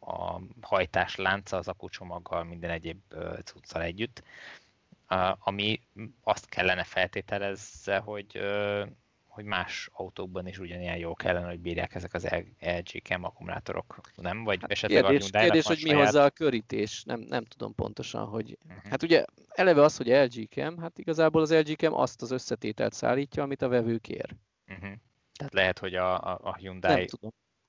a 0.00 0.40
hajtás 0.60 1.16
lánca 1.16 1.56
az 1.56 1.68
akucsomaggal, 1.68 2.44
minden 2.44 2.70
egyéb 2.70 3.00
cuccal 3.44 3.82
együtt, 3.82 4.22
ami 5.38 5.80
azt 6.22 6.48
kellene 6.48 6.84
feltételezze, 6.84 7.98
hogy 7.98 8.40
hogy 9.30 9.44
más 9.44 9.88
autókban 9.92 10.46
is 10.46 10.58
ugyanilyen 10.58 10.96
jól 10.96 11.14
kellene, 11.14 11.46
hogy 11.46 11.60
bírják 11.60 11.94
ezek 11.94 12.14
az 12.14 12.28
LG 12.60 13.02
Chem 13.02 13.24
akkumulátorok, 13.24 14.00
nem? 14.16 14.44
Vagy 14.44 14.60
hát 14.60 14.70
esetleg 14.70 15.02
kérdés, 15.02 15.28
a 15.32 15.38
kérdés 15.38 15.66
hogy 15.66 15.78
saját... 15.78 15.96
mi 15.96 16.04
hozzá 16.04 16.24
a 16.24 16.30
körítés, 16.30 17.04
nem, 17.04 17.20
nem 17.20 17.44
tudom 17.44 17.74
pontosan, 17.74 18.26
hogy... 18.26 18.58
Uh-huh. 18.68 18.90
Hát 18.90 19.02
ugye 19.02 19.24
eleve 19.48 19.82
az, 19.82 19.96
hogy 19.96 20.06
LG 20.06 20.48
Chem, 20.48 20.78
hát 20.78 20.98
igazából 20.98 21.42
az 21.42 21.54
LG 21.54 21.76
Chem 21.76 21.94
azt 21.94 22.22
az 22.22 22.30
összetételt 22.30 22.92
szállítja, 22.92 23.42
amit 23.42 23.62
a 23.62 23.68
vevő 23.68 23.98
kér. 23.98 24.36
Uh-huh. 24.68 24.92
Tehát 25.32 25.52
lehet, 25.52 25.78
hogy 25.78 25.94
a, 25.94 26.32
a, 26.32 26.40
a 26.42 26.56
Hyundai 26.56 27.08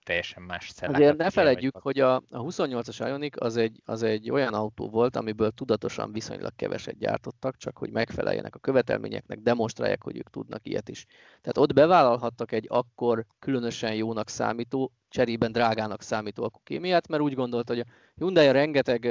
teljesen 0.04 0.44
más 0.44 0.70
szellákat. 0.70 1.02
Azért 1.02 1.18
ne 1.18 1.30
feledjük, 1.30 1.78
hogy 1.78 2.00
a, 2.00 2.16
a 2.16 2.44
28-as 2.44 3.06
Ioniq 3.08 3.44
az 3.46 3.58
egy, 3.58 3.82
az 3.86 4.04
egy 4.04 4.32
olyan 4.32 4.54
autó 4.54 4.90
volt, 4.90 5.16
amiből 5.16 5.52
tudatosan 5.52 6.12
viszonylag 6.12 6.56
keveset 6.56 6.98
gyártottak, 6.98 7.58
csak 7.58 7.78
hogy 7.78 7.92
megfeleljenek 7.92 8.56
a 8.56 8.60
követelményeknek, 8.60 9.40
demonstrálják, 9.40 10.04
hogy 10.04 10.18
ők 10.18 10.30
tudnak 10.30 10.68
ilyet 10.68 10.90
is. 10.90 11.06
Tehát 11.42 11.58
ott 11.58 11.74
bevállalhattak 11.74 12.52
egy 12.52 12.66
akkor 12.70 13.26
különösen 13.40 13.94
jónak 13.94 14.30
számító, 14.30 14.92
cserében 15.10 15.52
drágának 15.52 16.02
számító 16.02 16.44
akukémiát, 16.44 17.08
mert 17.08 17.22
úgy 17.22 17.34
gondolt, 17.34 17.68
hogy 17.68 17.80
a 17.80 17.86
Hyundai 18.16 18.48
a 18.48 18.52
rengeteg 18.52 19.06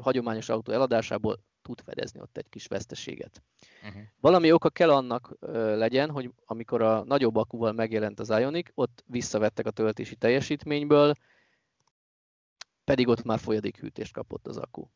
hagyományos 0.00 0.48
autó 0.48 0.72
eladásából 0.72 1.38
tud 1.64 1.80
fedezni 1.80 2.20
ott 2.20 2.36
egy 2.36 2.48
kis 2.48 2.66
veszteséget. 2.66 3.42
Uh-huh. 3.82 4.02
Valami 4.20 4.52
oka 4.52 4.70
kell 4.70 4.90
annak 4.90 5.36
ö, 5.40 5.76
legyen, 5.76 6.10
hogy 6.10 6.30
amikor 6.44 6.82
a 6.82 7.04
nagyobb 7.04 7.36
akuval 7.36 7.72
megjelent 7.72 8.20
az 8.20 8.30
Ionic, 8.30 8.68
ott 8.74 9.04
visszavettek 9.06 9.66
a 9.66 9.70
töltési 9.70 10.16
teljesítményből, 10.16 11.14
pedig 12.84 13.08
ott 13.08 13.22
már 13.22 13.38
folyadékhűtést 13.38 14.12
kapott 14.12 14.46
az 14.46 14.56
akku. 14.56 14.86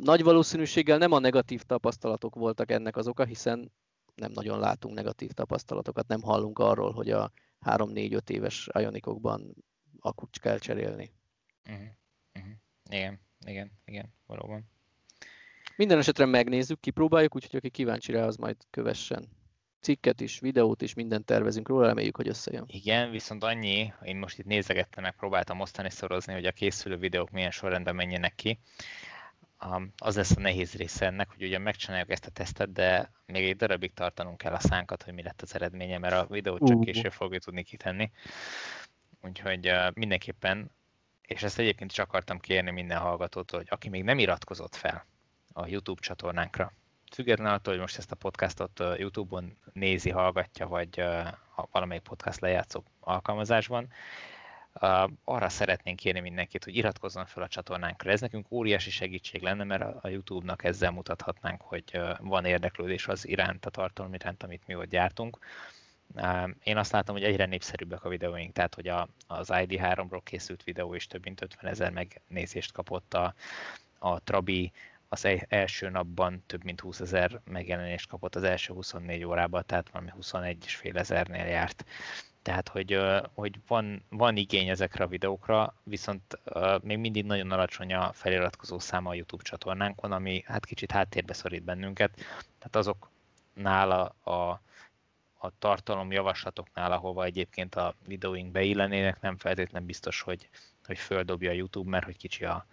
Nagy 0.00 0.22
valószínűséggel 0.22 0.98
nem 0.98 1.12
a 1.12 1.18
negatív 1.18 1.62
tapasztalatok 1.62 2.34
voltak 2.34 2.70
ennek 2.70 2.96
az 2.96 3.06
oka, 3.06 3.24
hiszen 3.24 3.72
nem 4.14 4.32
nagyon 4.32 4.58
látunk 4.58 4.94
negatív 4.94 5.30
tapasztalatokat, 5.30 6.06
nem 6.06 6.22
hallunk 6.22 6.58
arról, 6.58 6.92
hogy 6.92 7.10
a 7.10 7.30
3-4-5 7.64 8.30
éves 8.30 8.68
Ionicokban 8.72 9.54
akut 10.00 10.38
kell 10.38 10.58
cserélni. 10.58 11.12
Uh-huh. 11.68 11.86
Uh-huh. 12.34 12.52
Igen, 12.90 13.20
igen, 13.46 13.72
igen, 13.84 14.14
valóban. 14.26 14.71
Minden 15.76 15.98
esetre 15.98 16.24
megnézzük, 16.24 16.80
kipróbáljuk, 16.80 17.34
úgyhogy 17.34 17.56
aki 17.56 17.70
kíváncsi 17.70 18.12
rá, 18.12 18.24
az 18.24 18.36
majd 18.36 18.56
kövessen. 18.70 19.28
Cikket 19.80 20.20
is, 20.20 20.38
videót 20.40 20.82
is, 20.82 20.94
mindent 20.94 21.24
tervezünk 21.24 21.68
róla, 21.68 21.86
reméljük, 21.86 22.16
hogy 22.16 22.28
összejön. 22.28 22.64
Igen, 22.66 23.10
viszont 23.10 23.44
annyi, 23.44 23.92
én 24.02 24.16
most 24.16 24.38
itt 24.38 24.44
nézegettem, 24.44 25.02
meg 25.02 25.16
próbáltam 25.16 25.60
osztani, 25.60 25.90
szorozni, 25.90 26.32
hogy 26.32 26.46
a 26.46 26.52
készülő 26.52 26.96
videók 26.96 27.30
milyen 27.30 27.50
sorrendben 27.50 27.94
menjenek 27.94 28.34
ki. 28.34 28.58
Az 29.96 30.16
lesz 30.16 30.36
a 30.36 30.40
nehéz 30.40 30.74
része 30.74 31.06
ennek, 31.06 31.30
hogy 31.30 31.42
ugye 31.42 31.58
megcsináljuk 31.58 32.10
ezt 32.10 32.26
a 32.26 32.30
tesztet, 32.30 32.72
de 32.72 33.12
még 33.26 33.44
egy 33.44 33.56
darabig 33.56 33.92
tartanunk 33.94 34.38
kell 34.38 34.52
a 34.52 34.60
szánkat, 34.60 35.02
hogy 35.02 35.14
mi 35.14 35.22
lett 35.22 35.42
az 35.42 35.54
eredménye, 35.54 35.98
mert 35.98 36.14
a 36.14 36.26
videót 36.26 36.66
csak 36.66 36.80
később 36.80 37.12
fogjuk 37.12 37.42
tudni 37.42 37.62
kitenni. 37.62 38.10
Úgyhogy 39.22 39.72
mindenképpen, 39.94 40.70
és 41.22 41.42
ezt 41.42 41.58
egyébként 41.58 41.90
is 41.90 41.98
akartam 41.98 42.38
kérni 42.38 42.70
minden 42.70 42.98
hallgatótól, 42.98 43.58
hogy 43.58 43.68
aki 43.70 43.88
még 43.88 44.02
nem 44.02 44.18
iratkozott 44.18 44.74
fel, 44.74 45.06
a 45.52 45.66
YouTube 45.66 46.00
csatornánkra. 46.00 46.72
Függetlenül 47.12 47.52
attól, 47.52 47.72
hogy 47.72 47.82
most 47.82 47.98
ezt 47.98 48.12
a 48.12 48.16
podcastot 48.16 48.82
YouTube-on 48.96 49.56
nézi, 49.72 50.10
hallgatja, 50.10 50.66
vagy 50.66 51.04
valamelyik 51.70 52.02
podcast 52.02 52.40
lejátszó 52.40 52.82
alkalmazásban, 53.00 53.88
arra 55.24 55.48
szeretnénk 55.48 55.98
kérni 55.98 56.20
mindenkit, 56.20 56.64
hogy 56.64 56.76
iratkozzon 56.76 57.26
fel 57.26 57.42
a 57.42 57.48
csatornánkra. 57.48 58.10
Ez 58.10 58.20
nekünk 58.20 58.46
óriási 58.50 58.90
segítség 58.90 59.42
lenne, 59.42 59.64
mert 59.64 60.04
a 60.04 60.08
YouTube-nak 60.08 60.64
ezzel 60.64 60.90
mutathatnánk, 60.90 61.60
hogy 61.60 62.00
van 62.20 62.44
érdeklődés 62.44 63.08
az 63.08 63.28
iránt, 63.28 63.66
a 63.66 63.70
tartalom 63.70 64.14
iránt, 64.14 64.42
amit 64.42 64.66
mi 64.66 64.74
ott 64.74 64.88
gyártunk. 64.88 65.38
Én 66.62 66.76
azt 66.76 66.92
látom, 66.92 67.14
hogy 67.14 67.24
egyre 67.24 67.46
népszerűbbek 67.46 68.04
a 68.04 68.08
videóink, 68.08 68.52
tehát 68.52 68.74
hogy 68.74 68.88
a, 68.88 69.08
az 69.26 69.48
ID3-ról 69.50 70.20
készült 70.24 70.62
videó 70.62 70.94
is 70.94 71.06
több 71.06 71.24
mint 71.24 71.42
50 71.42 71.70
ezer 71.70 71.90
megnézést 71.90 72.72
kapott, 72.72 73.14
a, 73.14 73.34
a 73.98 74.20
Trabi 74.20 74.72
az 75.12 75.28
első 75.48 75.88
napban 75.88 76.42
több 76.46 76.64
mint 76.64 76.80
20 76.80 77.00
ezer 77.00 77.40
megjelenést 77.44 78.08
kapott 78.08 78.34
az 78.34 78.42
első 78.42 78.74
24 78.74 79.24
órában, 79.24 79.62
tehát 79.66 79.90
valami 79.90 80.10
21 80.10 80.64
és 80.64 80.76
fél 80.76 80.98
ezernél 80.98 81.46
járt. 81.46 81.84
Tehát, 82.42 82.68
hogy, 82.68 82.98
hogy 83.34 83.58
van, 83.66 84.04
van 84.08 84.36
igény 84.36 84.68
ezekre 84.68 85.04
a 85.04 85.08
videókra, 85.08 85.74
viszont 85.82 86.38
még 86.82 86.98
mindig 86.98 87.24
nagyon 87.24 87.50
alacsony 87.50 87.94
a 87.94 88.12
feliratkozó 88.12 88.78
száma 88.78 89.10
a 89.10 89.14
YouTube 89.14 89.42
csatornánkon, 89.42 90.12
ami 90.12 90.42
hát 90.46 90.66
kicsit 90.66 90.90
háttérbe 90.90 91.32
szorít 91.32 91.62
bennünket. 91.62 92.14
Tehát 92.58 92.76
azoknál 92.76 93.90
a, 93.90 94.30
a, 94.30 94.60
a 95.38 95.58
tartalom 95.58 96.12
javaslatoknál, 96.12 96.92
ahova 96.92 97.24
egyébként 97.24 97.74
a 97.74 97.94
videóink 98.06 98.52
beillenének, 98.52 99.20
nem 99.20 99.36
feltétlenül 99.36 99.86
biztos, 99.86 100.20
hogy, 100.20 100.48
hogy 100.86 100.98
földobja 100.98 101.50
a 101.50 101.54
YouTube, 101.54 101.90
mert 101.90 102.04
hogy 102.04 102.16
kicsi 102.16 102.44
a, 102.44 102.66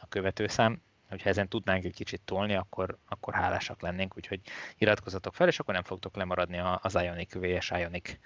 a 0.00 0.08
követőszám 0.08 0.80
hogyha 1.10 1.28
ezen 1.28 1.48
tudnánk 1.48 1.84
egy 1.84 1.94
kicsit 1.94 2.20
tolni, 2.24 2.54
akkor, 2.54 2.98
akkor 3.08 3.34
hálásak 3.34 3.80
lennénk, 3.82 4.16
úgyhogy 4.16 4.40
iratkozatok 4.78 5.34
fel, 5.34 5.48
és 5.48 5.58
akkor 5.58 5.74
nem 5.74 5.82
fogtok 5.82 6.16
lemaradni 6.16 6.58
az 6.80 6.94
Ionic 6.94 7.34
VS 7.34 7.70
Ionic 7.70 8.18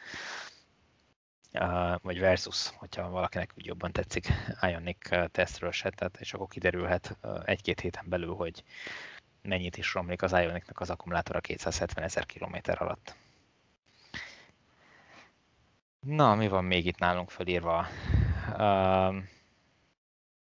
vagy 2.03 2.19
versus, 2.19 2.69
hogyha 2.77 3.09
valakinek 3.09 3.53
úgy 3.57 3.67
jobban 3.67 3.93
tetszik 3.93 4.29
Ionic 4.61 5.31
tesztről 5.31 5.71
se, 5.73 5.91
tehát, 5.91 6.17
és 6.21 6.35
akkor 6.35 6.49
kiderülhet 6.49 7.19
egy-két 7.45 7.81
héten 7.81 8.05
belül, 8.09 8.35
hogy 8.35 8.63
mennyit 9.43 9.77
is 9.77 9.95
romlik 9.95 10.23
az 10.23 10.33
Ionicnak 10.33 10.81
az 10.81 10.91
akkumulátora 10.91 11.41
270 11.41 12.05
ezer 12.05 12.27
kilométer 12.27 12.83
alatt. 12.83 13.17
Na, 16.01 16.35
mi 16.35 16.49
van 16.49 16.65
még 16.65 16.87
itt 16.87 16.99
nálunk 16.99 17.31
felírva? 17.31 17.87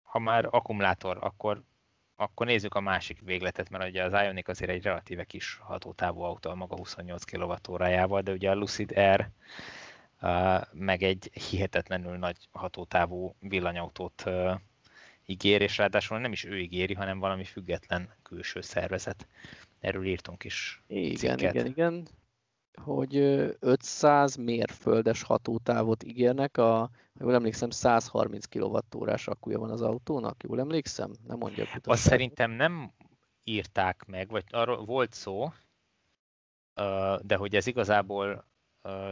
Ha 0.03 0.19
már 0.19 0.45
akkumulátor, 0.51 1.19
akkor 1.21 1.63
akkor 2.17 2.47
nézzük 2.47 2.75
a 2.75 2.81
másik 2.81 3.21
végletet, 3.21 3.71
mert 3.71 3.89
ugye 3.89 4.05
az 4.05 4.13
Ionic 4.13 4.49
azért 4.49 4.71
egy 4.71 4.83
relatíve 4.83 5.25
kis 5.25 5.59
hatótávú 5.63 6.21
autó, 6.21 6.55
maga 6.55 6.77
28 6.77 7.25
kWh-jával, 7.25 8.21
de 8.21 8.33
ugye 8.33 8.51
a 8.51 8.55
Lucid 8.55 8.93
Air 8.97 9.29
meg 10.73 11.03
egy 11.03 11.31
hihetetlenül 11.33 12.17
nagy 12.17 12.37
hatótávú 12.53 13.35
villanyautót 13.41 14.25
ígér, 15.27 15.61
és 15.61 15.77
ráadásul 15.77 16.19
nem 16.19 16.33
is 16.33 16.45
ő 16.45 16.59
ígéri, 16.59 16.95
hanem 16.95 17.19
valami 17.19 17.45
független 17.45 18.15
külső 18.23 18.61
szervezet. 18.61 19.27
Erről 19.81 20.07
írtunk 20.07 20.45
is 20.45 20.83
Igen, 20.87 21.17
cikket. 21.17 21.55
igen, 21.55 21.67
igen 21.67 22.07
hogy 22.83 23.17
500 23.61 24.37
mérföldes 24.37 25.23
hatótávot 25.23 26.05
ígérnek, 26.05 26.57
a, 26.57 26.91
jól 27.21 27.35
emlékszem, 27.35 27.71
130 27.71 28.45
kWh-órás 28.47 29.29
akkuja 29.29 29.59
van 29.59 29.71
az 29.71 29.83
autónak, 29.83 30.43
jól 30.43 30.61
emlékszem? 30.61 31.11
Nem 31.27 31.39
mondja. 31.39 31.65
Azt 31.85 32.03
szerintem 32.03 32.51
nem 32.51 32.93
írták 33.45 34.05
meg, 34.07 34.29
vagy 34.31 34.45
arról 34.51 34.85
volt 34.85 35.13
szó, 35.13 35.53
de 37.21 37.37
hogy 37.37 37.55
ez 37.55 37.67
igazából 37.67 38.45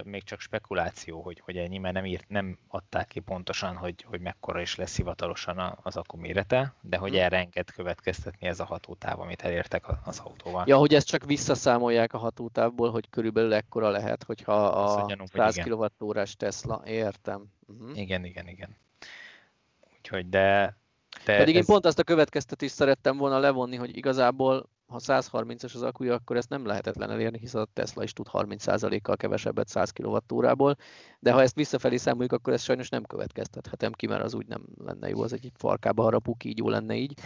még 0.05 0.23
csak 0.23 0.41
spekuláció, 0.41 1.21
hogy, 1.23 1.41
hogy 1.45 1.57
ennyi, 1.57 1.79
mert 1.79 1.95
nem, 1.95 2.05
írt, 2.05 2.29
nem 2.29 2.59
adták 2.69 3.07
ki 3.07 3.21
pontosan, 3.21 3.77
hogy, 3.77 4.05
hogy 4.09 4.21
mekkora 4.21 4.61
is 4.61 4.75
lesz 4.75 4.97
hivatalosan 4.97 5.79
az 5.83 5.97
akku 5.97 6.17
mérete, 6.17 6.75
de 6.81 6.97
hogy 6.97 7.11
hmm. 7.11 7.21
erre 7.21 7.37
enged 7.37 7.71
következtetni 7.71 8.47
ez 8.47 8.61
a 8.61 8.65
hatótáv, 8.65 9.21
amit 9.21 9.43
elértek 9.43 9.85
az 10.05 10.19
autóval. 10.19 10.65
Ja, 10.67 10.77
hogy 10.77 10.95
ezt 10.95 11.07
csak 11.07 11.25
visszaszámolják 11.25 12.13
a 12.13 12.19
hatótávból, 12.19 12.91
hogy 12.91 13.11
körülbelül 13.11 13.55
ekkora 13.55 13.91
lehet, 13.91 14.23
hogyha 14.23 14.67
a 14.67 15.07
gyanunk, 15.09 15.31
100 15.33 15.57
kWh 15.57 16.25
Tesla, 16.37 16.83
értem. 16.85 17.45
Uh-huh. 17.67 17.99
Igen, 17.99 18.25
igen, 18.25 18.49
igen. 18.49 18.77
Úgyhogy 19.97 20.29
de... 20.29 20.77
de 21.25 21.37
Pedig 21.37 21.55
ez... 21.55 21.61
én 21.61 21.67
pont 21.67 21.87
azt 21.87 21.99
a 21.99 22.05
következtetést 22.05 22.75
szerettem 22.75 23.17
volna 23.17 23.39
levonni, 23.39 23.77
hogy 23.77 23.97
igazából 23.97 24.69
ha 24.95 25.01
130-as 25.03 25.75
az 25.75 25.83
akkuja, 25.83 26.15
akkor 26.15 26.37
ezt 26.37 26.49
nem 26.49 26.67
lehetetlen 26.67 27.11
elérni, 27.11 27.39
hiszen 27.39 27.61
a 27.61 27.69
Tesla 27.73 28.03
is 28.03 28.13
tud 28.13 28.27
30%-kal 28.33 29.17
kevesebbet 29.17 29.69
100 29.69 29.91
kWh-ból, 29.91 30.77
de 31.19 31.33
ha 31.33 31.43
ezt 31.43 31.55
visszafelé 31.55 31.97
számoljuk, 31.97 32.33
akkor 32.33 32.53
ez 32.53 32.63
sajnos 32.63 32.89
nem 32.89 33.05
következtethetem 33.05 33.93
ki, 33.93 34.07
mert 34.07 34.23
az 34.23 34.35
úgy 34.35 34.47
nem 34.47 34.63
lenne 34.85 35.09
jó, 35.09 35.23
az 35.23 35.33
egy 35.33 35.51
farkába 35.55 36.03
harapó 36.03 36.35
kígyó 36.35 36.69
lenne 36.69 36.95
így. 36.95 37.15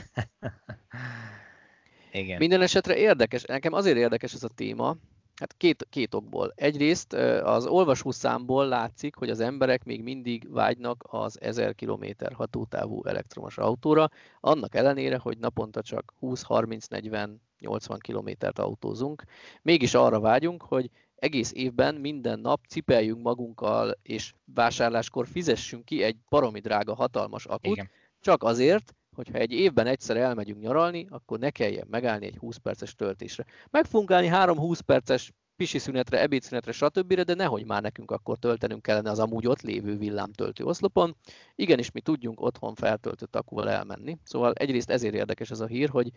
Igen. 2.13 2.39
Minden 2.39 2.61
esetre 2.61 2.97
érdekes, 2.97 3.43
nekem 3.43 3.73
azért 3.73 3.97
érdekes 3.97 4.35
ez 4.35 4.43
a 4.43 4.49
téma, 4.49 4.97
Hát 5.35 5.55
két, 5.57 5.87
két 5.91 6.15
okból. 6.15 6.53
Egyrészt 6.57 7.13
az 7.43 7.67
olvasó 7.67 8.11
számból 8.11 8.67
látszik, 8.67 9.15
hogy 9.15 9.31
az 9.31 9.41
emberek 9.41 9.85
még 9.85 10.03
mindig 10.03 10.53
vágynak 10.53 11.05
az 11.11 11.41
1000 11.41 11.75
km 11.75 12.05
hatótávú 12.33 13.05
elektromos 13.05 13.59
autóra, 13.59 14.09
annak 14.41 14.75
ellenére, 14.75 15.19
hogy 15.19 15.39
naponta 15.39 15.83
csak 15.83 16.15
20-30-40 16.21 17.29
80 17.61 17.99
kilométert 17.99 18.59
autózunk. 18.59 19.23
Mégis 19.63 19.95
arra 19.95 20.21
vágyunk, 20.21 20.63
hogy 20.63 20.91
egész 21.15 21.53
évben 21.55 21.95
minden 21.95 22.39
nap 22.39 22.61
cipeljünk 22.69 23.23
magunkkal, 23.23 23.99
és 24.03 24.35
vásárláskor 24.55 25.27
fizessünk 25.27 25.85
ki 25.85 26.03
egy 26.03 26.17
baromi 26.29 26.61
drága, 26.61 26.95
hatalmas 26.95 27.47
akut, 27.47 27.77
Igen. 27.77 27.91
csak 28.21 28.43
azért, 28.43 28.95
hogyha 29.15 29.39
egy 29.39 29.53
évben 29.53 29.87
egyszer 29.87 30.17
elmegyünk 30.17 30.61
nyaralni, 30.61 31.07
akkor 31.11 31.39
ne 31.39 31.51
kelljen 31.51 31.87
megállni 31.91 32.27
egy 32.27 32.37
20 32.37 32.57
perces 32.57 32.95
töltésre. 32.95 33.45
Meg 33.71 33.85
fogunk 33.85 34.11
állni 34.11 34.29
3-20 34.33 34.79
perces 34.87 35.33
pisi 35.59 35.79
szünetre, 35.79 36.21
ebédszünetre, 36.21 36.73
stb., 36.73 37.15
de 37.15 37.35
nehogy 37.35 37.65
már 37.65 37.83
nekünk 37.83 38.11
akkor 38.11 38.39
töltenünk 38.39 38.83
kellene 38.83 39.11
az 39.11 39.19
amúgy 39.19 39.47
ott 39.47 39.63
lévő 39.63 39.97
villámtöltő 39.97 40.65
oszlopon. 40.65 41.17
Igenis, 41.55 41.91
mi 41.91 42.01
tudjunk 42.01 42.41
otthon 42.41 42.75
feltöltött 42.75 43.37
akúval 43.37 43.71
elmenni. 43.71 44.19
Szóval 44.23 44.53
egyrészt 44.53 44.91
ezért 44.91 45.15
érdekes 45.15 45.51
ez 45.51 45.61
a 45.61 45.67
hír, 45.67 45.89
hogy, 45.89 46.11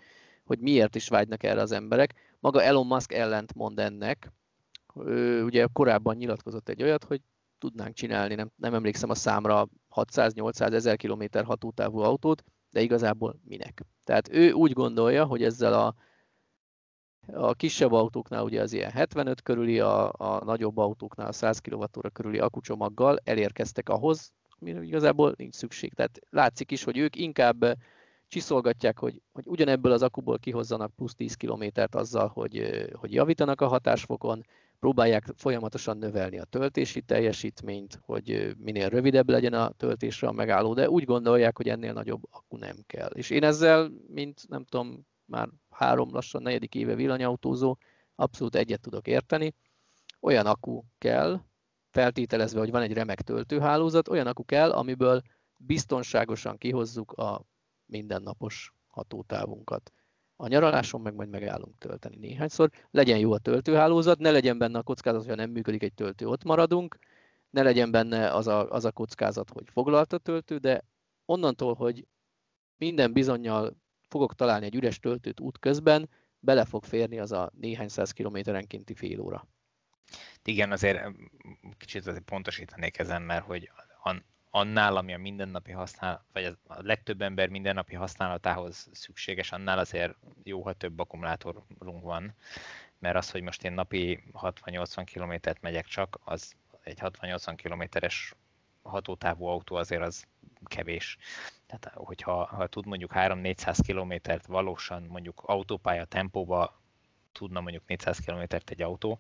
hogy 0.45 0.59
miért 0.59 0.95
is 0.95 1.07
vágynak 1.07 1.43
erre 1.43 1.61
az 1.61 1.71
emberek. 1.71 2.13
Maga 2.39 2.63
Elon 2.63 2.87
Musk 2.87 3.13
ellent 3.13 3.53
mond 3.55 3.79
ennek. 3.79 4.31
Ő 5.05 5.43
ugye 5.43 5.67
korábban 5.73 6.15
nyilatkozott 6.15 6.69
egy 6.69 6.83
olyat, 6.83 7.03
hogy 7.03 7.21
tudnánk 7.57 7.93
csinálni, 7.95 8.35
nem, 8.35 8.51
nem 8.55 8.73
emlékszem 8.73 9.09
a 9.09 9.15
számra, 9.15 9.67
600-800 9.95 10.73
ezer 10.73 10.95
kilométer 10.95 11.43
hatótávú 11.43 11.99
autót, 11.99 12.43
de 12.71 12.81
igazából 12.81 13.39
minek. 13.43 13.85
Tehát 14.03 14.29
ő 14.31 14.51
úgy 14.51 14.73
gondolja, 14.73 15.25
hogy 15.25 15.43
ezzel 15.43 15.73
a, 15.73 15.95
a 17.33 17.53
kisebb 17.53 17.91
autóknál 17.91 18.43
ugye 18.43 18.61
az 18.61 18.73
ilyen 18.73 18.91
75 18.91 19.41
körüli, 19.41 19.79
a, 19.79 20.13
a 20.17 20.43
nagyobb 20.43 20.77
autóknál 20.77 21.27
a 21.27 21.31
100 21.31 21.59
kWh 21.59 21.85
körüli 22.13 22.39
akucsomaggal 22.39 23.19
elérkeztek 23.23 23.89
ahhoz, 23.89 24.33
mire 24.59 24.83
igazából 24.83 25.33
nincs 25.37 25.55
szükség. 25.55 25.93
Tehát 25.93 26.19
látszik 26.29 26.71
is, 26.71 26.83
hogy 26.83 26.97
ők 26.97 27.15
inkább 27.15 27.77
csiszolgatják, 28.27 28.99
hogy, 28.99 29.21
hogy 29.31 29.43
ugyanebből 29.47 29.91
az 29.91 30.01
akuból 30.01 30.39
kihozzanak 30.39 30.95
plusz 30.95 31.15
10 31.15 31.33
kilométert 31.35 31.95
azzal, 31.95 32.27
hogy, 32.27 32.87
hogy 32.93 33.13
javítanak 33.13 33.61
a 33.61 33.67
hatásfokon, 33.67 34.45
próbálják 34.79 35.25
folyamatosan 35.35 35.97
növelni 35.97 36.39
a 36.39 36.43
töltési 36.43 37.01
teljesítményt, 37.01 37.99
hogy 38.05 38.55
minél 38.57 38.89
rövidebb 38.89 39.29
legyen 39.29 39.53
a 39.53 39.69
töltésre 39.69 40.27
a 40.27 40.31
megálló, 40.31 40.73
de 40.73 40.89
úgy 40.89 41.03
gondolják, 41.03 41.57
hogy 41.57 41.67
ennél 41.67 41.93
nagyobb 41.93 42.23
akku 42.29 42.57
nem 42.57 42.75
kell. 42.87 43.09
És 43.09 43.29
én 43.29 43.43
ezzel, 43.43 43.91
mint 44.07 44.47
nem 44.47 44.65
tudom, 44.65 45.07
már 45.25 45.49
három 45.71 46.13
lassan 46.13 46.41
negyedik 46.41 46.75
éve 46.75 46.95
villanyautózó, 46.95 47.77
abszolút 48.15 48.55
egyet 48.55 48.81
tudok 48.81 49.07
érteni. 49.07 49.53
Olyan 50.19 50.45
akku 50.45 50.83
kell, 50.97 51.41
feltételezve, 51.89 52.59
hogy 52.59 52.71
van 52.71 52.81
egy 52.81 52.93
remek 52.93 53.21
töltőhálózat, 53.21 54.07
olyan 54.07 54.27
akku 54.27 54.45
kell, 54.45 54.71
amiből 54.71 55.21
biztonságosan 55.57 56.57
kihozzuk 56.57 57.11
a 57.11 57.45
mindennapos 57.85 58.73
hatótávunkat. 58.87 59.91
A 60.35 60.47
nyaraláson 60.47 61.01
meg 61.01 61.15
majd 61.15 61.29
megállunk 61.29 61.77
tölteni 61.77 62.15
néhányszor. 62.15 62.69
Legyen 62.91 63.17
jó 63.17 63.31
a 63.31 63.37
töltőhálózat, 63.37 64.19
ne 64.19 64.31
legyen 64.31 64.57
benne 64.57 64.77
a 64.77 64.83
kockázat, 64.83 65.25
hogy 65.25 65.35
nem 65.35 65.49
működik 65.49 65.83
egy 65.83 65.93
töltő, 65.93 66.27
ott 66.27 66.43
maradunk, 66.43 66.97
ne 67.49 67.61
legyen 67.61 67.91
benne 67.91 68.33
az 68.33 68.47
a, 68.47 68.69
az 68.69 68.85
a 68.85 68.91
kockázat, 68.91 69.49
hogy 69.49 69.69
foglalt 69.71 70.13
a 70.13 70.17
töltő, 70.17 70.57
de 70.57 70.83
onnantól, 71.25 71.73
hogy 71.73 72.07
minden 72.77 73.13
bizonyal 73.13 73.80
fogok 74.11 74.35
találni 74.35 74.65
egy 74.65 74.75
üres 74.75 74.99
töltőt 74.99 75.39
út 75.39 75.59
közben, 75.59 76.09
bele 76.39 76.65
fog 76.65 76.83
férni 76.83 77.19
az 77.19 77.31
a 77.31 77.51
néhány 77.59 77.87
száz 77.87 78.11
kilométerenkénti 78.11 78.93
fél 78.93 79.19
óra. 79.19 79.47
Igen, 80.43 80.71
azért 80.71 81.05
kicsit 81.77 82.07
azért 82.07 82.23
pontosítanék 82.23 82.99
ezen, 82.99 83.21
mert 83.21 83.45
hogy 83.45 83.71
annál, 84.49 84.97
ami 84.97 85.13
a 85.13 85.17
mindennapi 85.17 85.71
használat, 85.71 86.23
vagy 86.33 86.45
a 86.63 86.81
legtöbb 86.81 87.21
ember 87.21 87.49
mindennapi 87.49 87.95
használatához 87.95 88.89
szükséges, 88.91 89.51
annál 89.51 89.79
azért 89.79 90.15
jó, 90.43 90.63
ha 90.63 90.73
több 90.73 90.99
akkumulátorunk 90.99 92.01
van, 92.01 92.35
mert 92.99 93.15
az, 93.15 93.31
hogy 93.31 93.41
most 93.41 93.63
én 93.63 93.71
napi 93.71 94.23
60-80 94.33 95.01
kilométert 95.05 95.61
megyek 95.61 95.85
csak, 95.85 96.19
az 96.23 96.53
egy 96.83 96.99
60-80 97.01 97.53
kilométeres 97.55 98.35
hatótávú 98.83 99.45
autó 99.45 99.75
azért 99.75 100.01
az 100.01 100.25
kevés. 100.65 101.17
Tehát 101.65 101.91
hogyha 101.95 102.45
ha 102.45 102.67
tud 102.67 102.85
mondjuk 102.85 103.11
3-400 103.13 103.77
kilométert 103.85 104.45
valósan 104.45 105.03
mondjuk 105.03 105.41
autópálya 105.45 106.05
tempóba 106.05 106.81
tudna 107.31 107.61
mondjuk 107.61 107.87
400 107.87 108.17
kilométert 108.17 108.69
egy 108.69 108.81
autó, 108.81 109.19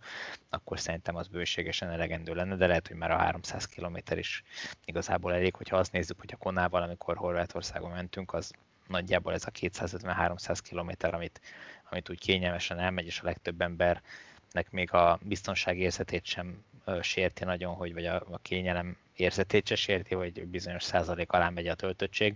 akkor 0.49 0.79
szerintem 0.79 1.15
az 1.15 1.27
bőségesen 1.27 1.89
elegendő 1.89 2.33
lenne, 2.33 2.55
de 2.55 2.67
lehet, 2.67 2.87
hogy 2.87 2.97
már 2.97 3.11
a 3.11 3.17
300 3.17 3.65
km 3.65 3.97
is 4.15 4.43
igazából 4.85 5.33
elég, 5.33 5.55
hogyha 5.55 5.77
azt 5.77 5.91
nézzük, 5.91 6.19
hogy 6.19 6.31
a 6.33 6.37
Konával, 6.37 6.81
amikor 6.81 7.17
Horvátországon 7.17 7.91
mentünk, 7.91 8.33
az 8.33 8.51
nagyjából 8.87 9.33
ez 9.33 9.45
a 9.45 9.51
250-300 9.51 10.59
km, 10.69 11.13
amit, 11.13 11.41
amit 11.89 12.09
úgy 12.09 12.19
kényelmesen 12.19 12.79
elmegy, 12.79 13.05
és 13.05 13.19
a 13.19 13.25
legtöbb 13.25 13.61
embernek 13.61 14.71
még 14.71 14.93
a 14.93 15.19
biztonságérzetét 15.21 16.25
sem 16.25 16.63
sérti 17.01 17.43
nagyon, 17.43 17.75
hogy 17.75 17.93
vagy 17.93 18.05
a, 18.05 18.15
a 18.15 18.37
kényelem 18.41 18.97
érzetét 19.21 19.67
se 19.67 19.75
sérti, 19.75 20.15
hogy 20.15 20.45
bizonyos 20.45 20.83
százalék 20.83 21.31
alá 21.31 21.49
megy 21.49 21.67
a 21.67 21.75
töltöttség 21.75 22.35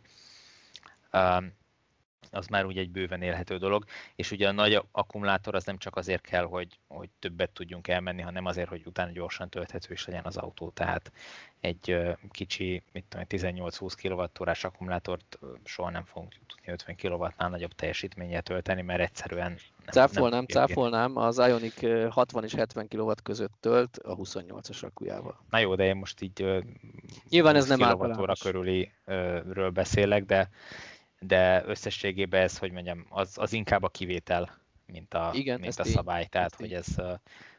az 2.31 2.47
már 2.47 2.65
úgy 2.65 2.77
egy 2.77 2.89
bőven 2.89 3.21
élhető 3.21 3.57
dolog, 3.57 3.85
és 4.15 4.31
ugye 4.31 4.47
a 4.47 4.51
nagy 4.51 4.81
akkumulátor 4.91 5.55
az 5.55 5.63
nem 5.63 5.77
csak 5.77 5.95
azért 5.95 6.21
kell, 6.21 6.43
hogy, 6.43 6.79
hogy 6.87 7.09
többet 7.19 7.49
tudjunk 7.49 7.87
elmenni, 7.87 8.21
hanem 8.21 8.45
azért, 8.45 8.69
hogy 8.69 8.81
utána 8.85 9.11
gyorsan 9.11 9.49
tölthető 9.49 9.93
is 9.93 10.05
legyen 10.05 10.25
az 10.25 10.37
autó. 10.37 10.69
Tehát 10.69 11.11
egy 11.59 11.97
kicsi, 12.31 12.83
mit 12.91 13.05
tudom, 13.09 13.25
18-20 13.29 13.93
kWh 14.01 14.65
akkumulátort 14.65 15.39
soha 15.63 15.89
nem 15.89 16.03
fogunk 16.03 16.33
tudni 16.47 16.71
50 16.71 16.95
kW-nál 16.95 17.49
nagyobb 17.49 17.73
teljesítménnyel 17.73 18.41
tölteni, 18.41 18.81
mert 18.81 19.01
egyszerűen 19.01 19.57
cáfolnám, 19.91 20.31
nem 20.31 20.45
cáfolnám, 20.45 21.17
az 21.17 21.37
Ionic 21.37 22.09
60 22.09 22.43
és 22.43 22.53
70 22.53 22.87
kW 22.87 23.11
között 23.23 23.53
tölt 23.59 23.97
a 23.97 24.15
28-as 24.15 24.83
akkujával. 24.83 25.39
Na 25.49 25.57
jó, 25.57 25.75
de 25.75 25.85
én 25.85 25.95
most 25.95 26.21
így 26.21 26.63
Nyilván 27.29 27.55
ez 27.55 27.67
nem 27.67 27.83
általános. 27.83 28.39
körüliről 28.39 29.69
beszélek, 29.69 30.25
de 30.25 30.49
de 31.19 31.63
összességében 31.65 32.41
ez, 32.41 32.57
hogy 32.57 32.71
mondjam, 32.71 33.05
az, 33.09 33.37
az 33.37 33.53
inkább 33.53 33.83
a 33.83 33.89
kivétel, 33.89 34.57
mint 34.85 35.13
a, 35.13 35.31
Igen, 35.33 35.59
mint 35.59 35.79
a 35.79 35.83
szabály. 35.83 36.21
Így, 36.21 36.29
Tehát, 36.29 36.55
hogy 36.55 36.73
ez 36.73 36.87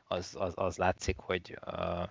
az, 0.09 0.35
az, 0.39 0.53
az 0.57 0.77
látszik, 0.77 1.19
hogy 1.19 1.59
uh, 1.67 2.09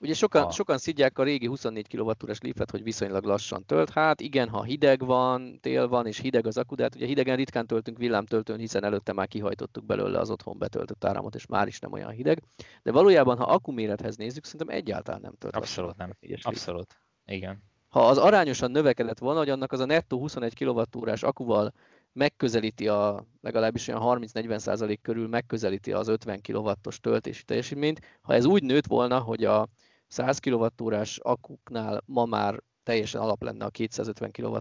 Ugye 0.00 0.14
sokan, 0.14 0.42
a... 0.42 0.50
sokan 0.50 0.78
szidják 0.78 1.18
a 1.18 1.22
régi 1.22 1.46
24 1.46 1.96
kWh-es 1.96 2.40
Leafet, 2.40 2.70
hogy 2.70 2.82
viszonylag 2.82 3.24
lassan 3.24 3.64
tölt. 3.64 3.90
Hát 3.90 4.20
igen, 4.20 4.48
ha 4.48 4.62
hideg 4.62 5.04
van, 5.04 5.58
tél 5.60 5.88
van 5.88 6.06
és 6.06 6.18
hideg 6.18 6.46
az 6.46 6.56
hát 6.56 6.94
ugye 6.94 7.06
hidegen 7.06 7.36
ritkán 7.36 7.66
töltünk 7.66 7.98
villámtöltőn, 7.98 8.58
hiszen 8.58 8.84
előtte 8.84 9.12
már 9.12 9.28
kihajtottuk 9.28 9.84
belőle 9.84 10.18
az 10.18 10.30
otthon 10.30 10.58
betöltött 10.58 11.04
áramot, 11.04 11.34
és 11.34 11.46
már 11.46 11.66
is 11.66 11.78
nem 11.78 11.92
olyan 11.92 12.10
hideg. 12.10 12.42
De 12.82 12.92
valójában, 12.92 13.36
ha 13.36 13.44
akkumérethez 13.44 14.16
nézzük, 14.16 14.44
szerintem 14.44 14.76
egyáltalán 14.76 15.20
nem 15.20 15.34
tölt. 15.38 15.56
Abszolút 15.56 15.96
nem. 15.96 16.10
Abszolút. 16.42 17.00
Igen 17.26 17.62
ha 17.96 18.08
az 18.08 18.18
arányosan 18.18 18.70
növekedett 18.70 19.18
volna, 19.18 19.38
hogy 19.38 19.50
annak 19.50 19.72
az 19.72 19.80
a 19.80 19.84
nettó 19.86 20.18
21 20.18 20.64
kWh 20.64 21.12
akuval 21.20 21.72
megközelíti 22.16 22.88
a, 22.88 23.26
legalábbis 23.40 23.88
olyan 23.88 24.20
30-40% 24.32 24.98
körül 25.02 25.28
megközelíti 25.28 25.92
az 25.92 26.08
50 26.08 26.40
kW-os 26.40 27.00
töltési 27.00 27.44
teljesítményt, 27.44 28.18
ha 28.20 28.34
ez 28.34 28.44
úgy 28.44 28.62
nőtt 28.62 28.86
volna, 28.86 29.18
hogy 29.18 29.44
a 29.44 29.68
100 30.08 30.38
kWh 30.38 31.02
akuknál 31.18 32.02
ma 32.06 32.24
már 32.24 32.62
teljesen 32.82 33.20
alap 33.20 33.42
lenne 33.42 33.64
a 33.64 33.70
250 33.70 34.30
kW, 34.30 34.56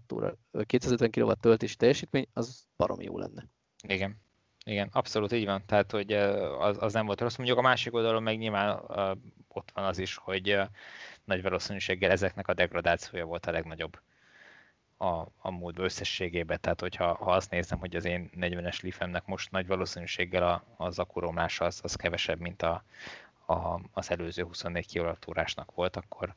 250 0.65 1.12
kW 1.12 1.32
töltési 1.32 1.76
teljesítmény, 1.76 2.28
az 2.34 2.65
barom 2.78 3.02
jó 3.02 3.18
lenne. 3.18 3.48
Igen. 3.88 4.24
Igen, 4.65 4.89
abszolút 4.91 5.32
így 5.32 5.46
van. 5.46 5.63
Tehát, 5.65 5.91
hogy 5.91 6.12
az, 6.12 6.78
az 6.80 6.94
nem 6.94 7.06
volt 7.06 7.22
rossz. 7.22 7.36
Mondjuk 7.36 7.58
a 7.58 7.62
másik 7.62 7.94
oldalon 7.94 8.24
meg 8.24 8.38
nyilván 8.38 8.82
ott 9.48 9.72
van 9.74 9.84
az 9.84 9.98
is, 9.98 10.15
hogy 10.15 10.60
nagy 11.24 11.41
valószínűséggel 11.41 12.12
ezeknek 12.12 12.47
a 12.47 12.53
degradációja 12.53 13.26
volt 13.26 13.45
a 13.45 13.51
legnagyobb 13.51 13.99
a, 14.98 15.26
a 15.38 15.52
múltban 15.52 15.86
összességében. 15.86 16.58
Tehát, 16.62 16.82
hogyha 16.82 17.14
ha 17.14 17.32
azt 17.32 17.52
nézem, 17.52 17.80
hogy 17.80 17.96
az 17.96 18.06
én 18.06 18.30
40-es 18.39 18.82
Leafemnek 18.82 19.26
most 19.26 19.52
nagy 19.52 19.68
valószínűséggel 19.68 20.43
a, 20.43 20.64
az 20.78 21.00
akkuromlása 21.00 21.66
az, 21.66 21.80
az 21.84 21.96
kevesebb, 21.96 22.39
mint 22.39 22.62
a, 22.62 22.84
a, 23.46 23.80
az 23.93 24.12
előző 24.12 24.43
24 24.43 24.98
kWh 24.98 25.48
volt, 25.76 25.96
akkor, 25.96 26.36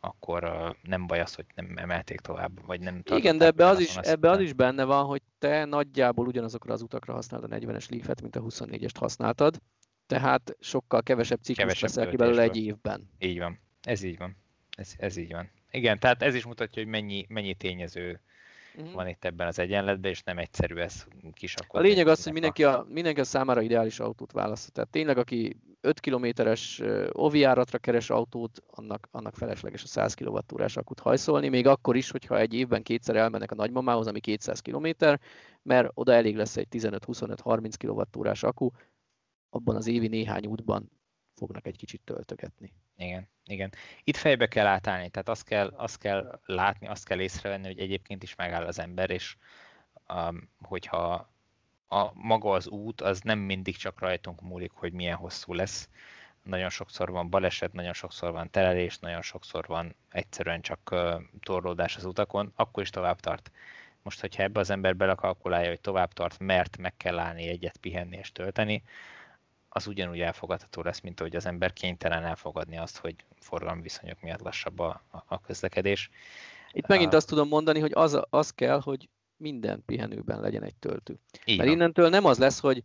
akkor 0.00 0.74
nem 0.82 1.06
baj 1.06 1.20
az, 1.20 1.34
hogy 1.34 1.44
nem 1.54 1.76
emelték 1.76 2.20
tovább, 2.20 2.66
vagy 2.66 2.80
nem 2.80 3.02
Igen, 3.10 3.38
de 3.38 3.44
ebbe 3.44 3.66
az, 3.66 3.80
is, 3.80 3.96
ebbe 3.96 4.30
az 4.30 4.40
is 4.40 4.52
benne 4.52 4.84
van, 4.84 5.04
hogy 5.04 5.22
te 5.38 5.64
nagyjából 5.64 6.26
ugyanazokra 6.26 6.72
az 6.72 6.82
utakra 6.82 7.12
használod 7.12 7.52
a 7.52 7.56
40-es 7.56 7.90
Leaf-et, 7.90 8.20
mint 8.20 8.36
a 8.36 8.40
24-est 8.40 8.94
használtad, 8.98 9.60
tehát 10.06 10.56
sokkal 10.60 11.02
kevesebb 11.02 11.42
ciklus 11.42 11.80
veszel 11.80 12.08
ki 12.08 12.16
belőle 12.16 12.42
egy 12.42 12.56
évben. 12.56 13.10
Így 13.18 13.38
van, 13.38 13.60
ez 13.82 14.02
így 14.02 14.18
van. 14.18 14.36
Ez, 14.76 14.92
ez 14.96 15.16
így 15.16 15.32
van. 15.32 15.50
Igen, 15.74 15.98
tehát 15.98 16.22
ez 16.22 16.34
is 16.34 16.44
mutatja, 16.44 16.82
hogy 16.82 16.90
mennyi, 16.90 17.26
mennyi 17.28 17.54
tényező 17.54 18.20
uh-huh. 18.74 18.92
van 18.92 19.08
itt 19.08 19.24
ebben 19.24 19.46
az 19.46 19.58
egyenletben, 19.58 20.10
és 20.10 20.22
nem 20.22 20.38
egyszerű 20.38 20.76
ez 20.76 21.06
kisakot. 21.32 21.80
A 21.80 21.84
lényeg 21.84 22.06
az, 22.06 22.24
hogy 22.24 22.32
mindenki 22.32 22.64
a, 22.64 22.86
mindenki 22.88 23.20
a 23.20 23.24
számára 23.24 23.60
ideális 23.60 24.00
autót 24.00 24.32
választ. 24.32 24.72
Tehát 24.72 24.90
tényleg, 24.90 25.18
aki 25.18 25.56
5 25.80 26.00
kilométeres 26.00 26.82
óviáratra 27.18 27.78
keres 27.78 28.10
autót, 28.10 28.62
annak, 28.66 29.08
annak 29.10 29.34
felesleges 29.34 29.82
a 29.82 29.86
100 29.86 30.14
kWh 30.14 30.42
akut 30.74 31.00
hajszolni, 31.00 31.48
még 31.48 31.66
akkor 31.66 31.96
is, 31.96 32.10
hogyha 32.10 32.38
egy 32.38 32.54
évben 32.54 32.82
kétszer 32.82 33.16
elmennek 33.16 33.50
a 33.50 33.54
nagymamához, 33.54 34.06
ami 34.06 34.20
200 34.20 34.60
km, 34.60 34.88
mert 35.62 35.90
oda 35.94 36.12
elég 36.12 36.36
lesz 36.36 36.56
egy 36.56 36.68
15-25-30 36.70 37.72
kWh 37.78 38.30
akku, 38.40 38.70
abban 39.50 39.76
az 39.76 39.86
évi 39.86 40.08
néhány 40.08 40.46
útban 40.46 40.90
fognak 41.36 41.66
egy 41.66 41.76
kicsit 41.76 42.00
töltögetni. 42.04 42.72
Igen, 42.96 43.28
igen. 43.44 43.72
Itt 44.04 44.16
fejbe 44.16 44.46
kell 44.46 44.66
átállni, 44.66 45.08
tehát 45.08 45.28
azt 45.28 45.44
kell, 45.44 45.72
azt 45.76 45.98
kell 45.98 46.40
látni, 46.44 46.86
azt 46.86 47.04
kell 47.04 47.20
észrevenni, 47.20 47.66
hogy 47.66 47.78
egyébként 47.78 48.22
is 48.22 48.34
megáll 48.34 48.64
az 48.64 48.78
ember, 48.78 49.10
és 49.10 49.36
um, 50.08 50.48
hogyha 50.60 51.32
a 51.88 52.10
maga 52.14 52.50
az 52.50 52.68
út, 52.68 53.00
az 53.00 53.20
nem 53.20 53.38
mindig 53.38 53.76
csak 53.76 54.00
rajtunk 54.00 54.40
múlik, 54.40 54.72
hogy 54.72 54.92
milyen 54.92 55.16
hosszú 55.16 55.52
lesz. 55.52 55.88
Nagyon 56.42 56.70
sokszor 56.70 57.10
van 57.10 57.30
baleset, 57.30 57.72
nagyon 57.72 57.92
sokszor 57.92 58.32
van 58.32 58.50
terelés, 58.50 58.98
nagyon 58.98 59.22
sokszor 59.22 59.66
van 59.66 59.94
egyszerűen 60.10 60.60
csak 60.60 60.88
uh, 60.92 61.22
torlódás 61.40 61.96
az 61.96 62.04
utakon, 62.04 62.52
akkor 62.56 62.82
is 62.82 62.90
tovább 62.90 63.20
tart. 63.20 63.50
Most, 64.02 64.20
hogyha 64.20 64.42
ebbe 64.42 64.60
az 64.60 64.70
ember 64.70 64.96
belekalkulálja, 64.96 65.68
hogy 65.68 65.80
tovább 65.80 66.12
tart, 66.12 66.38
mert 66.38 66.76
meg 66.76 66.96
kell 66.96 67.18
állni 67.18 67.48
egyet 67.48 67.76
pihenni 67.76 68.16
és 68.16 68.32
tölteni, 68.32 68.82
az 69.76 69.86
ugyanúgy 69.86 70.20
elfogadható 70.20 70.82
lesz, 70.82 71.00
mint 71.00 71.20
hogy 71.20 71.36
az 71.36 71.46
ember 71.46 71.72
kénytelen 71.72 72.24
elfogadni 72.24 72.78
azt, 72.78 72.96
hogy 72.96 73.14
forgalmi 73.38 73.82
viszonyok 73.82 74.20
miatt 74.20 74.40
lassabb 74.40 74.78
a, 74.78 75.02
a 75.26 75.40
közlekedés. 75.40 76.10
Itt 76.72 76.86
megint 76.86 77.14
azt 77.14 77.28
tudom 77.28 77.48
mondani, 77.48 77.80
hogy 77.80 77.92
az, 77.94 78.20
az 78.30 78.50
kell, 78.50 78.80
hogy 78.80 79.08
minden 79.36 79.82
pihenőben 79.86 80.40
legyen 80.40 80.62
egy 80.62 80.74
töltő. 80.74 81.18
Így 81.44 81.58
Mert 81.58 81.70
innentől 81.70 82.08
nem 82.08 82.24
az 82.24 82.38
lesz, 82.38 82.60
hogy 82.60 82.82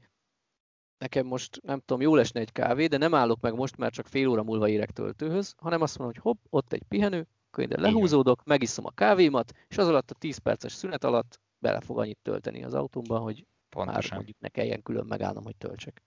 nekem 0.97 1.25
most, 1.25 1.61
nem 1.63 1.79
tudom, 1.79 2.01
jó 2.01 2.15
lesne 2.15 2.39
egy 2.39 2.51
kávé, 2.51 2.87
de 2.87 2.97
nem 2.97 3.13
állok 3.13 3.41
meg 3.41 3.53
most, 3.53 3.77
mert 3.77 3.93
csak 3.93 4.07
fél 4.07 4.27
óra 4.27 4.43
múlva 4.43 4.69
érek 4.69 4.91
töltőhöz, 4.91 5.53
hanem 5.57 5.81
azt 5.81 5.97
mondom, 5.97 6.15
hogy 6.15 6.31
hopp, 6.31 6.43
ott 6.49 6.73
egy 6.73 6.83
pihenő, 6.87 7.27
én 7.57 7.69
lehúzódok, 7.69 8.43
megiszom 8.43 8.85
a 8.85 8.91
kávémat, 8.91 9.51
és 9.67 9.77
az 9.77 9.87
alatt 9.87 10.11
a 10.11 10.15
10 10.15 10.37
perces 10.37 10.71
szünet 10.71 11.03
alatt 11.03 11.39
bele 11.59 11.79
fog 11.79 11.99
annyit 11.99 12.19
tölteni 12.21 12.63
az 12.63 12.73
autómba, 12.73 13.19
hogy 13.19 13.45
Pontosan. 13.69 14.01
már 14.01 14.11
mondjuk 14.11 14.39
ne 14.39 14.49
kelljen 14.49 14.81
külön 14.81 15.05
megállnom, 15.05 15.43
hogy 15.43 15.55
töltsek. 15.55 16.03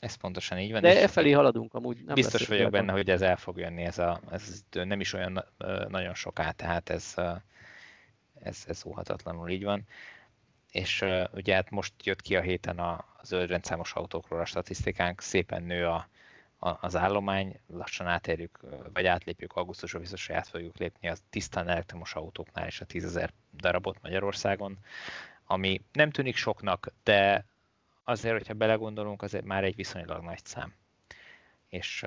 Ez 0.00 0.14
pontosan 0.14 0.58
így 0.58 0.72
van. 0.72 0.80
De 0.80 1.02
e 1.02 1.08
felé 1.08 1.30
haladunk 1.30 1.74
amúgy. 1.74 2.04
Nem 2.04 2.14
biztos 2.14 2.46
vagyok 2.46 2.70
benne, 2.70 2.92
hogy 2.92 3.10
ez 3.10 3.22
el 3.22 3.36
fog 3.36 3.58
jönni, 3.58 3.82
ez, 3.82 3.98
a, 3.98 4.20
ez 4.30 4.64
nem 4.70 5.00
is 5.00 5.12
olyan 5.12 5.44
nagyon 5.88 6.14
soká, 6.14 6.50
tehát 6.50 6.90
ez, 6.90 7.14
ez, 8.42 8.64
ez 8.66 8.86
óhatatlanul 8.86 9.48
így 9.48 9.64
van. 9.64 9.86
És 10.70 11.04
ugye 11.32 11.54
hát 11.54 11.70
most 11.70 11.92
jött 12.02 12.22
ki 12.22 12.36
a 12.36 12.40
héten 12.40 12.78
a 12.78 13.04
zöld 13.22 13.48
rendszámos 13.48 13.92
autókról 13.92 14.40
a 14.40 14.44
statisztikánk, 14.44 15.20
szépen 15.20 15.62
nő 15.62 15.86
a, 15.86 16.08
a, 16.58 16.76
az 16.80 16.96
állomány, 16.96 17.60
lassan 17.66 18.06
átérjük, 18.06 18.60
vagy 18.92 19.06
átlépjük 19.06 19.52
augusztusra, 19.52 19.98
biztos, 19.98 20.26
hogy 20.26 20.36
át 20.36 20.48
fogjuk 20.48 20.76
lépni 20.76 21.08
a 21.08 21.14
tisztán 21.30 21.68
elektromos 21.68 22.14
autóknál 22.14 22.66
is 22.66 22.80
a 22.80 22.86
10.000 22.86 23.28
darabot 23.56 24.02
Magyarországon, 24.02 24.78
ami 25.46 25.80
nem 25.92 26.10
tűnik 26.10 26.36
soknak, 26.36 26.92
de 27.04 27.44
azért, 28.10 28.36
hogyha 28.36 28.54
belegondolunk, 28.54 29.22
azért 29.22 29.44
már 29.44 29.64
egy 29.64 29.76
viszonylag 29.76 30.22
nagy 30.22 30.44
szám. 30.44 30.74
És, 31.68 32.06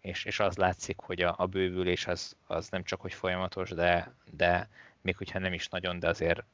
és, 0.00 0.24
és 0.24 0.40
az 0.40 0.56
látszik, 0.56 0.98
hogy 0.98 1.20
a, 1.22 1.34
a 1.38 1.46
bővülés 1.46 2.06
az, 2.06 2.36
az 2.46 2.68
nem 2.68 2.84
csak 2.84 3.00
hogy 3.00 3.12
folyamatos, 3.12 3.70
de, 3.70 4.14
de 4.30 4.68
még 5.00 5.16
hogyha 5.16 5.38
nem 5.38 5.52
is 5.52 5.68
nagyon, 5.68 5.98
de 5.98 6.08
azért, 6.08 6.44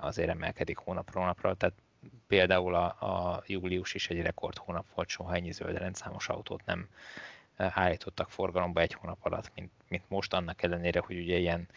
azért 0.00 0.28
emelkedik 0.28 0.76
hónapról 0.76 1.24
napra. 1.24 1.54
Tehát 1.54 1.74
például 2.26 2.74
a, 2.74 2.84
a 2.84 3.42
július 3.46 3.94
is 3.94 4.10
egy 4.10 4.20
rekord 4.20 4.58
hónap 4.58 4.86
volt, 4.94 5.08
soha 5.08 5.34
ennyi 5.34 5.52
zöld 5.52 5.76
rendszámos 5.76 6.28
autót 6.28 6.64
nem 6.64 6.88
állítottak 7.56 8.30
forgalomba 8.30 8.80
egy 8.80 8.92
hónap 8.92 9.18
alatt, 9.20 9.52
mint, 9.54 9.70
mint 9.88 10.04
most, 10.08 10.34
annak 10.34 10.62
ellenére, 10.62 11.00
hogy 11.00 11.18
ugye 11.18 11.36
ilyen 11.38 11.68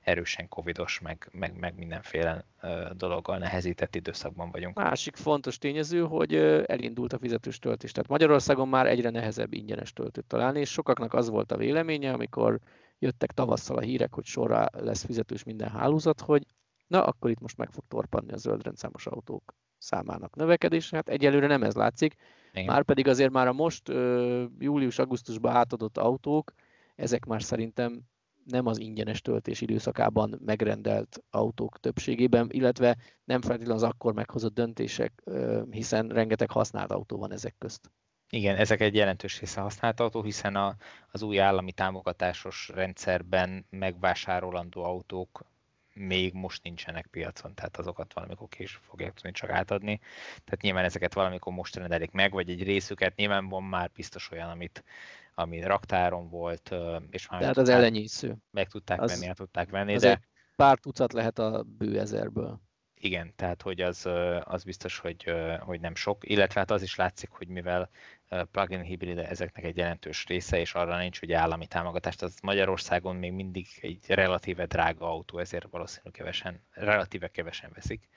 erősen 0.00 0.48
covidos, 0.48 1.00
meg, 1.00 1.28
meg, 1.32 1.58
meg 1.58 1.76
mindenféle 1.76 2.44
dologgal 2.92 3.38
nehezített 3.38 3.94
időszakban 3.94 4.50
vagyunk. 4.50 4.76
Másik 4.76 5.16
fontos 5.16 5.58
tényező, 5.58 6.00
hogy 6.00 6.34
elindult 6.66 7.12
a 7.12 7.18
fizetős 7.18 7.58
töltés. 7.58 7.92
Tehát 7.92 8.08
Magyarországon 8.08 8.68
már 8.68 8.86
egyre 8.86 9.10
nehezebb 9.10 9.52
ingyenes 9.52 9.92
töltőt 9.92 10.26
találni, 10.26 10.60
és 10.60 10.70
sokaknak 10.70 11.14
az 11.14 11.28
volt 11.28 11.52
a 11.52 11.56
véleménye, 11.56 12.12
amikor 12.12 12.58
jöttek 12.98 13.30
tavasszal 13.30 13.76
a 13.76 13.80
hírek, 13.80 14.14
hogy 14.14 14.24
sorra 14.24 14.66
lesz 14.72 15.04
fizetős 15.04 15.44
minden 15.44 15.70
hálózat, 15.70 16.20
hogy 16.20 16.46
na, 16.86 17.04
akkor 17.04 17.30
itt 17.30 17.40
most 17.40 17.56
meg 17.56 17.70
fog 17.70 17.84
torpanni 17.88 18.32
a 18.32 18.36
zöld 18.36 18.62
rendszámos 18.62 19.06
autók 19.06 19.54
számának 19.78 20.36
növekedése. 20.36 20.96
Hát 20.96 21.08
egyelőre 21.08 21.46
nem 21.46 21.62
ez 21.62 21.74
látszik, 21.74 22.14
igen. 22.56 22.72
Már 22.74 22.82
pedig 22.82 23.08
azért 23.08 23.30
már 23.32 23.46
a 23.46 23.52
most 23.52 23.88
július-augusztusban 24.58 25.52
átadott 25.56 25.98
autók, 25.98 26.52
ezek 26.94 27.24
már 27.24 27.42
szerintem 27.42 28.02
nem 28.44 28.66
az 28.66 28.78
ingyenes 28.78 29.20
töltés 29.20 29.60
időszakában 29.60 30.40
megrendelt 30.44 31.24
autók 31.30 31.80
többségében, 31.80 32.48
illetve 32.50 32.96
nem 33.24 33.40
feltétlenül 33.40 33.74
az 33.76 33.82
akkor 33.82 34.14
meghozott 34.14 34.54
döntések, 34.54 35.22
hiszen 35.70 36.08
rengeteg 36.08 36.50
használt 36.50 36.92
autó 36.92 37.18
van 37.18 37.32
ezek 37.32 37.54
közt. 37.58 37.90
Igen, 38.30 38.56
ezek 38.56 38.80
egy 38.80 38.94
jelentős 38.94 39.40
része 39.40 39.60
használt 39.60 40.00
autó, 40.00 40.22
hiszen 40.22 40.56
a, 40.56 40.76
az 41.10 41.22
új 41.22 41.40
állami 41.40 41.72
támogatásos 41.72 42.70
rendszerben 42.74 43.66
megvásárolandó 43.70 44.84
autók 44.84 45.46
még 45.96 46.32
most 46.32 46.62
nincsenek 46.62 47.06
piacon, 47.06 47.54
tehát 47.54 47.76
azokat 47.76 48.12
valamikor 48.12 48.48
később 48.48 48.82
fogják 48.82 49.12
tudni 49.12 49.30
csak 49.30 49.50
átadni. 49.50 50.00
Tehát 50.44 50.60
nyilván 50.60 50.84
ezeket 50.84 51.14
valamikor 51.14 51.52
most 51.52 51.76
rendelik 51.76 52.10
meg, 52.10 52.32
vagy 52.32 52.50
egy 52.50 52.62
részüket 52.62 53.16
nyilván 53.16 53.48
van 53.48 53.62
már 53.62 53.90
biztos 53.94 54.30
olyan, 54.30 54.50
amit, 54.50 54.84
ami 55.34 55.60
raktáron 55.60 56.28
volt, 56.28 56.74
és 57.10 57.28
már 57.28 57.40
Tehát 57.40 57.56
az 57.56 57.68
ellenyésző. 57.68 58.36
Meg 58.50 58.68
tudták 58.68 59.00
az, 59.00 59.10
venni, 59.12 59.26
el 59.26 59.34
tudták 59.34 59.70
venni, 59.70 59.96
de... 59.96 60.20
Pár 60.56 60.78
tucat 60.78 61.12
lehet 61.12 61.38
a 61.38 61.64
bő 61.78 61.98
ezerből. 61.98 62.60
Igen, 62.98 63.32
tehát 63.36 63.62
hogy 63.62 63.80
az, 63.80 64.08
az 64.40 64.64
biztos, 64.64 64.98
hogy, 64.98 65.32
hogy 65.60 65.80
nem 65.80 65.94
sok, 65.94 66.28
illetve 66.28 66.60
hát 66.60 66.70
az 66.70 66.82
is 66.82 66.96
látszik, 66.96 67.30
hogy 67.30 67.48
mivel 67.48 67.90
plug-in 68.50 68.80
hibrid 68.80 69.18
ezeknek 69.18 69.64
egy 69.64 69.76
jelentős 69.76 70.26
része, 70.26 70.58
és 70.58 70.74
arra 70.74 70.98
nincs 70.98 71.20
ugye 71.20 71.36
állami 71.36 71.66
támogatást, 71.66 72.22
az 72.22 72.38
Magyarországon 72.42 73.16
még 73.16 73.32
mindig 73.32 73.66
egy 73.80 74.04
relatíve 74.08 74.66
drága 74.66 75.10
autó, 75.10 75.38
ezért 75.38 75.66
valószínűleg 75.70 76.12
kevesen, 76.12 76.60
relatíve 76.70 77.28
kevesen 77.28 77.70
veszik. 77.74 78.08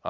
A, 0.00 0.08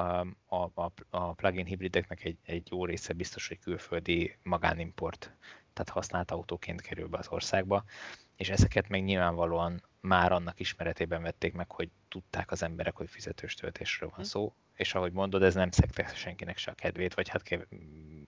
a, 0.55 0.91
a 1.09 1.33
plug-in 1.33 1.65
hibrideknek 1.65 2.23
egy, 2.23 2.37
egy 2.45 2.67
jó 2.71 2.85
része 2.85 3.13
biztos, 3.13 3.47
hogy 3.47 3.59
külföldi 3.59 4.37
magánimport, 4.43 5.35
tehát 5.73 5.89
használt 5.89 6.31
autóként 6.31 6.81
kerül 6.81 7.07
be 7.07 7.17
az 7.17 7.27
országba, 7.27 7.83
és 8.35 8.49
ezeket 8.49 8.89
meg 8.89 9.03
nyilvánvalóan 9.03 9.83
már 9.99 10.31
annak 10.31 10.59
ismeretében 10.59 11.21
vették 11.21 11.53
meg, 11.53 11.71
hogy 11.71 11.89
tudták 12.09 12.51
az 12.51 12.63
emberek, 12.63 12.95
hogy 12.95 13.09
fizetős 13.09 13.53
töltésről 13.53 14.09
van 14.09 14.19
hm. 14.19 14.25
szó, 14.25 14.53
és 14.73 14.95
ahogy 14.95 15.11
mondod, 15.11 15.43
ez 15.43 15.53
nem 15.53 15.71
szekte 15.71 16.07
senkinek 16.15 16.57
se 16.57 16.71
a 16.71 16.75
kedvét, 16.75 17.13
vagy 17.13 17.27
hát. 17.29 17.41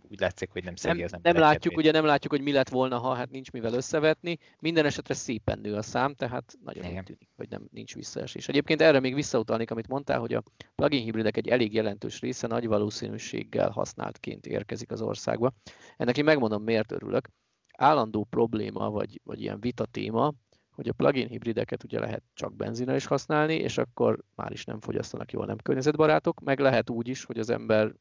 Úgy 0.10 0.20
látszik, 0.20 0.52
hogy 0.52 0.64
nem 0.64 0.76
szegi 0.76 1.04
az 1.04 1.14
emberek 1.14 1.34
Nem 1.34 1.42
látjuk, 1.42 1.62
kedvét. 1.62 1.78
ugye 1.80 1.92
nem 1.92 2.06
látjuk, 2.06 2.32
hogy 2.32 2.42
mi 2.42 2.52
lett 2.52 2.70
volna, 2.70 2.98
ha 2.98 3.14
hát 3.14 3.32
nincs 3.32 3.52
mivel 3.52 3.74
összevetni. 3.74 4.38
Minden 4.60 4.86
esetre 4.86 5.14
szépen 5.14 5.60
nő 5.60 5.76
a 5.76 5.82
szám, 5.82 6.14
tehát 6.14 6.54
nagyon 6.64 6.84
Igen. 6.84 7.04
tűnik, 7.04 7.30
hogy 7.36 7.50
nem, 7.50 7.68
nincs 7.72 7.96
visszaesés. 7.96 8.48
Egyébként 8.48 8.82
erre 8.82 9.00
még 9.00 9.14
visszautalnék, 9.14 9.72
amit 9.72 9.88
mondtál, 9.88 10.20
hogy 10.20 10.34
a 10.34 10.44
plugin 10.76 11.04
hibridek 11.04 11.38
egy 11.38 11.48
elég 11.48 11.74
jelentős 11.74 12.20
része 12.20 12.48
nagy 12.48 12.68
valószínűséggel 12.68 13.70
használtként 13.70 14.46
érkezik 14.46 14.92
az 14.92 15.02
országba. 15.02 15.54
Ennek 15.98 16.18
én 16.18 16.24
megmondom, 16.24 16.64
miért 16.64 16.92
örülök. 16.92 17.28
Állandó 17.78 18.24
probléma, 18.30 18.90
vagy, 18.90 19.22
vagy 19.24 19.42
ilyen 19.42 19.60
vita 19.60 19.86
téma, 19.86 20.34
hogy 20.76 20.88
a 20.88 20.94
plugin 20.94 21.28
hibrideket 21.28 21.84
ugye 21.84 22.00
lehet 22.00 22.24
csak 22.34 22.56
benzinnel 22.56 22.96
is 22.96 23.06
használni, 23.06 23.56
és 23.56 23.78
akkor 23.78 24.24
már 24.36 24.52
is 24.52 24.66
nem 24.66 24.80
fogyasztanak 24.80 25.32
jól, 25.32 25.46
nem 25.46 25.58
környezetbarátok, 25.58 26.40
meg 26.40 26.60
lehet 26.60 26.90
úgy 26.90 27.08
is, 27.08 27.24
hogy 27.24 27.40
az 27.40 27.50
ember 27.50 27.94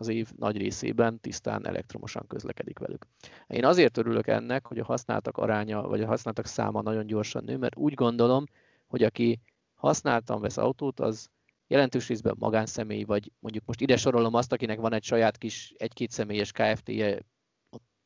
az 0.00 0.08
év 0.08 0.30
nagy 0.36 0.56
részében 0.56 1.20
tisztán 1.20 1.66
elektromosan 1.66 2.26
közlekedik 2.26 2.78
velük. 2.78 3.06
Én 3.46 3.64
azért 3.64 3.96
örülök 3.96 4.26
ennek, 4.26 4.66
hogy 4.66 4.78
a 4.78 4.84
használtak 4.84 5.36
aránya, 5.36 5.82
vagy 5.82 6.00
a 6.00 6.06
használtak 6.06 6.46
száma 6.46 6.82
nagyon 6.82 7.06
gyorsan 7.06 7.44
nő, 7.44 7.56
mert 7.56 7.76
úgy 7.76 7.94
gondolom, 7.94 8.44
hogy 8.86 9.02
aki 9.02 9.40
használtan 9.74 10.40
vesz 10.40 10.56
autót, 10.56 11.00
az 11.00 11.30
jelentős 11.66 12.08
részben 12.08 12.36
magánszemély, 12.38 13.04
vagy 13.04 13.32
mondjuk 13.38 13.64
most 13.66 13.80
ide 13.80 13.96
sorolom 13.96 14.34
azt, 14.34 14.52
akinek 14.52 14.78
van 14.78 14.92
egy 14.92 15.04
saját 15.04 15.38
kis 15.38 15.74
egy-két 15.76 16.10
személyes 16.10 16.52
Kft-je, 16.52 17.22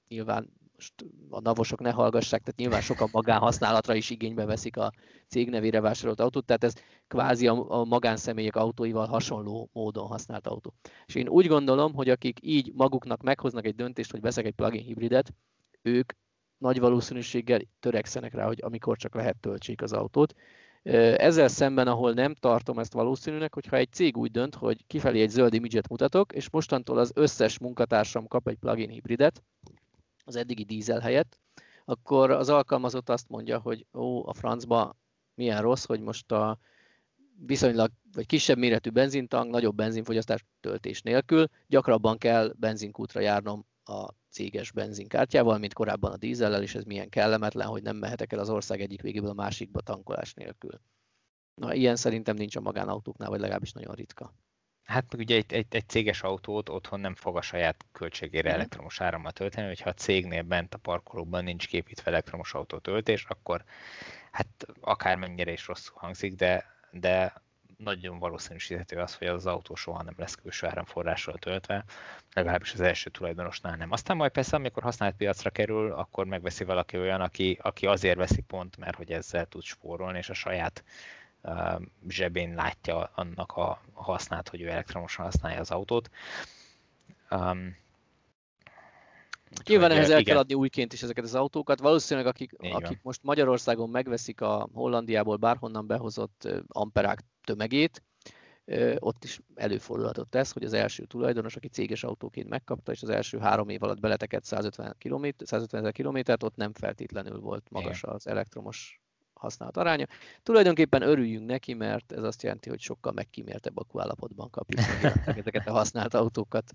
nyilván 0.09 0.53
most 0.75 0.95
a 1.29 1.41
navosok 1.41 1.81
ne 1.81 1.91
hallgassák, 1.91 2.41
tehát 2.41 2.61
nyilván 2.61 2.81
sokan 2.81 3.09
magánhasználatra 3.12 3.95
is 3.95 4.11
igénybe 4.11 4.45
veszik 4.45 4.77
a 4.77 4.93
cég 5.29 5.49
nevére 5.49 5.81
vásárolt 5.81 6.20
autót, 6.20 6.45
tehát 6.45 6.64
ez 6.64 6.75
kvázi 7.07 7.47
a, 7.47 7.64
a 7.68 7.85
magánszemélyek 7.85 8.57
autóival 8.57 9.07
hasonló 9.07 9.70
módon 9.72 10.07
használt 10.07 10.47
autó. 10.47 10.75
És 11.07 11.14
én 11.14 11.29
úgy 11.29 11.47
gondolom, 11.47 11.95
hogy 11.95 12.09
akik 12.09 12.39
így 12.43 12.72
maguknak 12.75 13.22
meghoznak 13.22 13.64
egy 13.64 13.75
döntést, 13.75 14.11
hogy 14.11 14.20
veszek 14.20 14.45
egy 14.45 14.55
plug-in 14.55 14.83
hibridet, 14.83 15.35
ők 15.83 16.12
nagy 16.59 16.81
valószínűséggel 16.81 17.61
törekszenek 17.81 18.35
rá, 18.35 18.47
hogy 18.47 18.59
amikor 18.62 18.97
csak 18.97 19.14
lehet 19.14 19.37
töltsék 19.41 19.83
az 19.83 19.93
autót. 19.93 20.35
Ezzel 20.83 21.49
szemben, 21.49 21.87
ahol 21.87 22.12
nem 22.12 22.35
tartom 22.35 22.79
ezt 22.79 22.93
valószínűnek, 22.93 23.55
hogyha 23.55 23.77
egy 23.77 23.93
cég 23.93 24.16
úgy 24.16 24.31
dönt, 24.31 24.55
hogy 24.55 24.87
kifelé 24.87 25.20
egy 25.20 25.31
zöld 25.31 25.55
imidzset 25.55 25.89
mutatok, 25.89 26.33
és 26.33 26.51
mostantól 26.51 26.99
az 26.99 27.12
összes 27.14 27.59
munkatársam 27.59 28.27
kap 28.27 28.49
egy 28.49 28.57
plug-in 28.57 28.89
hibridet, 28.89 29.43
az 30.25 30.37
eddigi 30.37 30.64
dízel 30.64 31.01
helyett, 31.01 31.39
akkor 31.85 32.31
az 32.31 32.49
alkalmazott 32.49 33.09
azt 33.09 33.29
mondja, 33.29 33.59
hogy 33.59 33.87
ó, 33.93 34.29
a 34.29 34.33
francba 34.33 34.97
milyen 35.35 35.62
rossz, 35.62 35.85
hogy 35.85 36.01
most 36.01 36.33
a 36.33 36.59
viszonylag 37.47 37.91
vagy 38.12 38.27
kisebb 38.27 38.59
méretű 38.59 38.91
benzintank, 38.91 39.51
nagyobb 39.51 39.75
benzinfogyasztás 39.75 40.45
töltés 40.61 41.03
nélkül, 41.03 41.47
gyakrabban 41.66 42.18
kell 42.18 42.53
benzinkútra 42.57 43.20
járnom 43.20 43.66
a 43.85 44.09
céges 44.31 44.72
benzinkártyával, 44.72 45.59
mint 45.59 45.72
korábban 45.72 46.12
a 46.12 46.16
dízellel, 46.16 46.62
és 46.62 46.75
ez 46.75 46.85
milyen 46.85 47.09
kellemetlen, 47.09 47.66
hogy 47.66 47.83
nem 47.83 47.97
mehetek 47.97 48.33
el 48.33 48.39
az 48.39 48.51
ország 48.51 48.81
egyik 48.81 49.03
végéből 49.03 49.31
a 49.31 49.35
másikba 49.35 49.81
tankolás 49.81 50.35
nélkül. 50.35 50.81
Na, 51.55 51.75
ilyen 51.75 51.97
szerintem 51.97 52.37
nincs 52.37 52.57
a 52.57 52.61
magánautóknál, 52.61 53.29
vagy 53.29 53.41
legalábbis 53.41 53.72
nagyon 53.72 53.95
ritka. 53.95 54.35
Hát 54.85 55.05
meg 55.11 55.20
ugye 55.20 55.37
egy, 55.37 55.53
egy, 55.53 55.66
egy 55.70 55.89
céges 55.89 56.22
autót 56.22 56.68
otthon 56.68 57.01
nem 57.01 57.14
fog 57.14 57.37
a 57.37 57.43
saját 57.43 57.85
költségére 57.93 58.51
mm. 58.51 58.55
elektromos 58.55 59.01
árammal 59.01 59.32
tölteni, 59.32 59.66
hogyha 59.66 59.89
a 59.89 59.95
cégnél 59.95 60.43
bent 60.43 60.74
a 60.74 60.78
parkolóban 60.78 61.45
nincs 61.45 61.66
képítve 61.66 62.11
elektromos 62.11 62.55
autótöltés, 62.55 63.24
akkor 63.28 63.64
hát 64.30 64.47
akármennyire 64.80 65.53
is 65.53 65.66
rosszul 65.66 65.97
hangzik, 65.99 66.35
de, 66.35 66.64
de 66.91 67.43
nagyon 67.78 68.18
valószínűsíthető 68.18 68.97
az, 68.97 69.14
hogy 69.14 69.26
az 69.26 69.47
autó 69.47 69.74
soha 69.74 70.03
nem 70.03 70.14
lesz 70.16 70.35
külső 70.35 70.66
áramforrással 70.66 71.39
töltve, 71.39 71.85
legalábbis 72.32 72.72
az 72.72 72.80
első 72.80 73.11
tulajdonosnál 73.11 73.76
nem. 73.76 73.93
Aztán 73.93 74.16
majd 74.16 74.30
persze, 74.30 74.57
amikor 74.57 74.82
használt 74.82 75.16
piacra 75.16 75.51
kerül, 75.51 75.93
akkor 75.93 76.26
megveszi 76.26 76.64
valaki 76.64 76.99
olyan, 76.99 77.20
aki, 77.20 77.59
aki 77.62 77.87
azért 77.87 78.16
veszi 78.16 78.41
pont, 78.41 78.76
mert 78.76 78.97
hogy 78.97 79.11
ezzel 79.12 79.47
tud 79.47 79.62
spórolni, 79.62 80.18
és 80.18 80.28
a 80.28 80.35
saját 80.35 80.85
zsebén 82.09 82.55
látja 82.55 83.11
annak 83.14 83.53
a 83.53 83.80
hasznát, 83.92 84.49
hogy 84.49 84.61
ő 84.61 84.68
elektromosan 84.68 85.24
használja 85.24 85.61
az 85.61 85.70
autót. 85.70 86.11
Um, 87.30 87.76
Nyilván 89.64 89.90
ehhez 89.90 90.11
el 90.11 90.22
kell 90.22 90.36
adni 90.36 90.55
újként 90.55 90.92
is 90.92 91.03
ezeket 91.03 91.24
az 91.24 91.34
autókat. 91.34 91.80
Valószínűleg 91.80 92.28
akik, 92.28 92.53
akik 92.59 93.03
most 93.03 93.22
Magyarországon 93.22 93.90
megveszik 93.90 94.40
a 94.40 94.68
Hollandiából 94.72 95.36
bárhonnan 95.36 95.86
behozott 95.86 96.49
amperák 96.68 97.20
tömegét, 97.45 98.03
ott 98.99 99.24
is 99.24 99.40
előfordulhatott 99.55 100.34
ez, 100.34 100.53
hogy 100.53 100.64
az 100.64 100.72
első 100.72 101.05
tulajdonos, 101.05 101.57
aki 101.57 101.68
céges 101.68 102.05
autóként 102.05 102.49
megkapta, 102.49 102.92
és 102.92 103.03
az 103.03 103.09
első 103.09 103.38
három 103.38 103.68
év 103.68 103.82
alatt 103.82 104.01
beletekett 104.01 104.45
150 104.45 104.97
km, 104.99 105.26
150 105.38 105.80
ezer 105.80 105.92
kilométert, 105.92 106.42
ott 106.42 106.57
nem 106.57 106.72
feltétlenül 106.72 107.38
volt 107.38 107.66
magas 107.70 108.03
Igen. 108.03 108.14
az 108.14 108.26
elektromos 108.26 109.01
használat 109.45 109.76
aránya. 109.76 110.07
Tulajdonképpen 110.42 111.03
örüljünk 111.03 111.47
neki, 111.47 111.74
mert 111.74 112.12
ez 112.12 112.22
azt 112.22 112.42
jelenti, 112.42 112.68
hogy 112.68 112.80
sokkal 112.80 113.12
megkíméltebb 113.12 113.78
akkuállapotban 113.78 114.51
kapjuk 114.51 114.80
ezeket 115.26 115.68
a 115.68 115.72
használt 115.72 116.14
autókat. 116.14 116.70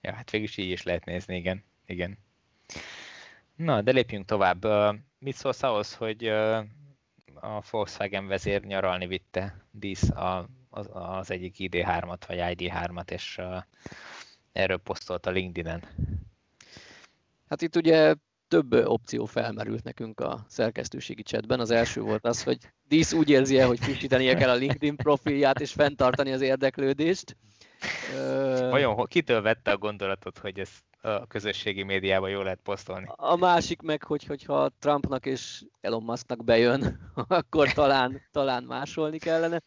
Ja, 0.00 0.12
hát 0.12 0.30
végül 0.30 0.46
is 0.46 0.56
így 0.56 0.70
is 0.70 0.82
lehet 0.82 1.04
nézni, 1.04 1.36
igen 1.36 1.64
igen. 1.86 2.18
Na, 3.56 3.82
de 3.82 3.92
lépjünk 3.92 4.26
tovább. 4.26 4.66
Mit 5.18 5.36
szólsz 5.36 5.62
ahhoz, 5.62 5.94
hogy 5.94 6.26
a 7.34 7.62
Volkswagen 7.70 8.26
vezér 8.26 8.64
nyaralni 8.64 9.06
vitte 9.06 9.64
dísz 9.70 10.10
az, 10.70 10.88
az 10.92 11.30
egyik 11.30 11.54
ID3-at, 11.58 12.20
vagy 12.26 12.38
ID3-at, 12.40 13.10
és 13.10 13.40
erről 14.52 14.78
posztolt 14.78 15.26
a 15.26 15.30
LinkedIn-en? 15.30 15.82
Hát 17.48 17.62
itt 17.62 17.76
ugye 17.76 18.14
több 18.54 18.86
opció 18.86 19.24
felmerült 19.24 19.84
nekünk 19.84 20.20
a 20.20 20.44
szerkesztőségi 20.48 21.22
chatben. 21.22 21.60
Az 21.60 21.70
első 21.70 22.00
volt 22.00 22.26
az, 22.26 22.42
hogy 22.42 22.58
Dísz 22.88 23.12
úgy 23.12 23.30
érzi 23.30 23.58
hogy 23.58 23.78
frissítenie 23.78 24.34
kell 24.34 24.48
a 24.50 24.54
LinkedIn 24.54 24.96
profilját 24.96 25.60
és 25.60 25.72
fenntartani 25.72 26.32
az 26.32 26.40
érdeklődést. 26.40 27.36
Vajon 28.70 29.06
kitől 29.06 29.42
vette 29.42 29.70
a 29.70 29.76
gondolatot, 29.76 30.38
hogy 30.38 30.58
ezt 30.58 30.82
a 31.00 31.26
közösségi 31.26 31.82
médiában 31.82 32.30
jól 32.30 32.42
lehet 32.44 32.60
posztolni. 32.62 33.06
A 33.08 33.36
másik 33.36 33.82
meg, 33.82 34.02
hogy, 34.02 34.24
hogyha 34.24 34.70
Trumpnak 34.78 35.26
és 35.26 35.64
Elon 35.80 36.02
Musknak 36.02 36.44
bejön, 36.44 37.10
akkor 37.28 37.72
talán, 37.72 38.22
talán 38.32 38.62
másolni 38.62 39.18
kellene. 39.18 39.60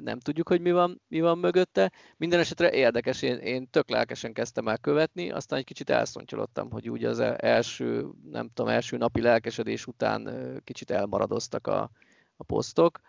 Nem 0.00 0.18
tudjuk, 0.18 0.48
hogy 0.48 0.60
mi 0.60 0.72
van, 0.72 1.00
mi 1.08 1.20
van 1.20 1.38
mögötte. 1.38 1.92
Minden 2.16 2.40
esetre 2.40 2.72
érdekes, 2.72 3.22
én, 3.22 3.36
én 3.36 3.70
tök 3.70 3.90
lelkesen 3.90 4.32
kezdtem 4.32 4.68
el 4.68 4.78
követni, 4.78 5.30
aztán 5.30 5.58
egy 5.58 5.64
kicsit 5.64 5.90
elszontyolottam, 5.90 6.70
hogy 6.70 6.88
úgy 6.88 7.04
az 7.04 7.20
első, 7.36 8.06
nem 8.30 8.50
tudom, 8.54 8.70
első 8.70 8.96
napi 8.96 9.20
lelkesedés 9.20 9.86
után 9.86 10.30
kicsit 10.64 10.90
elmaradoztak 10.90 11.66
a, 11.66 11.90
a 12.36 12.44
posztok 12.44 13.00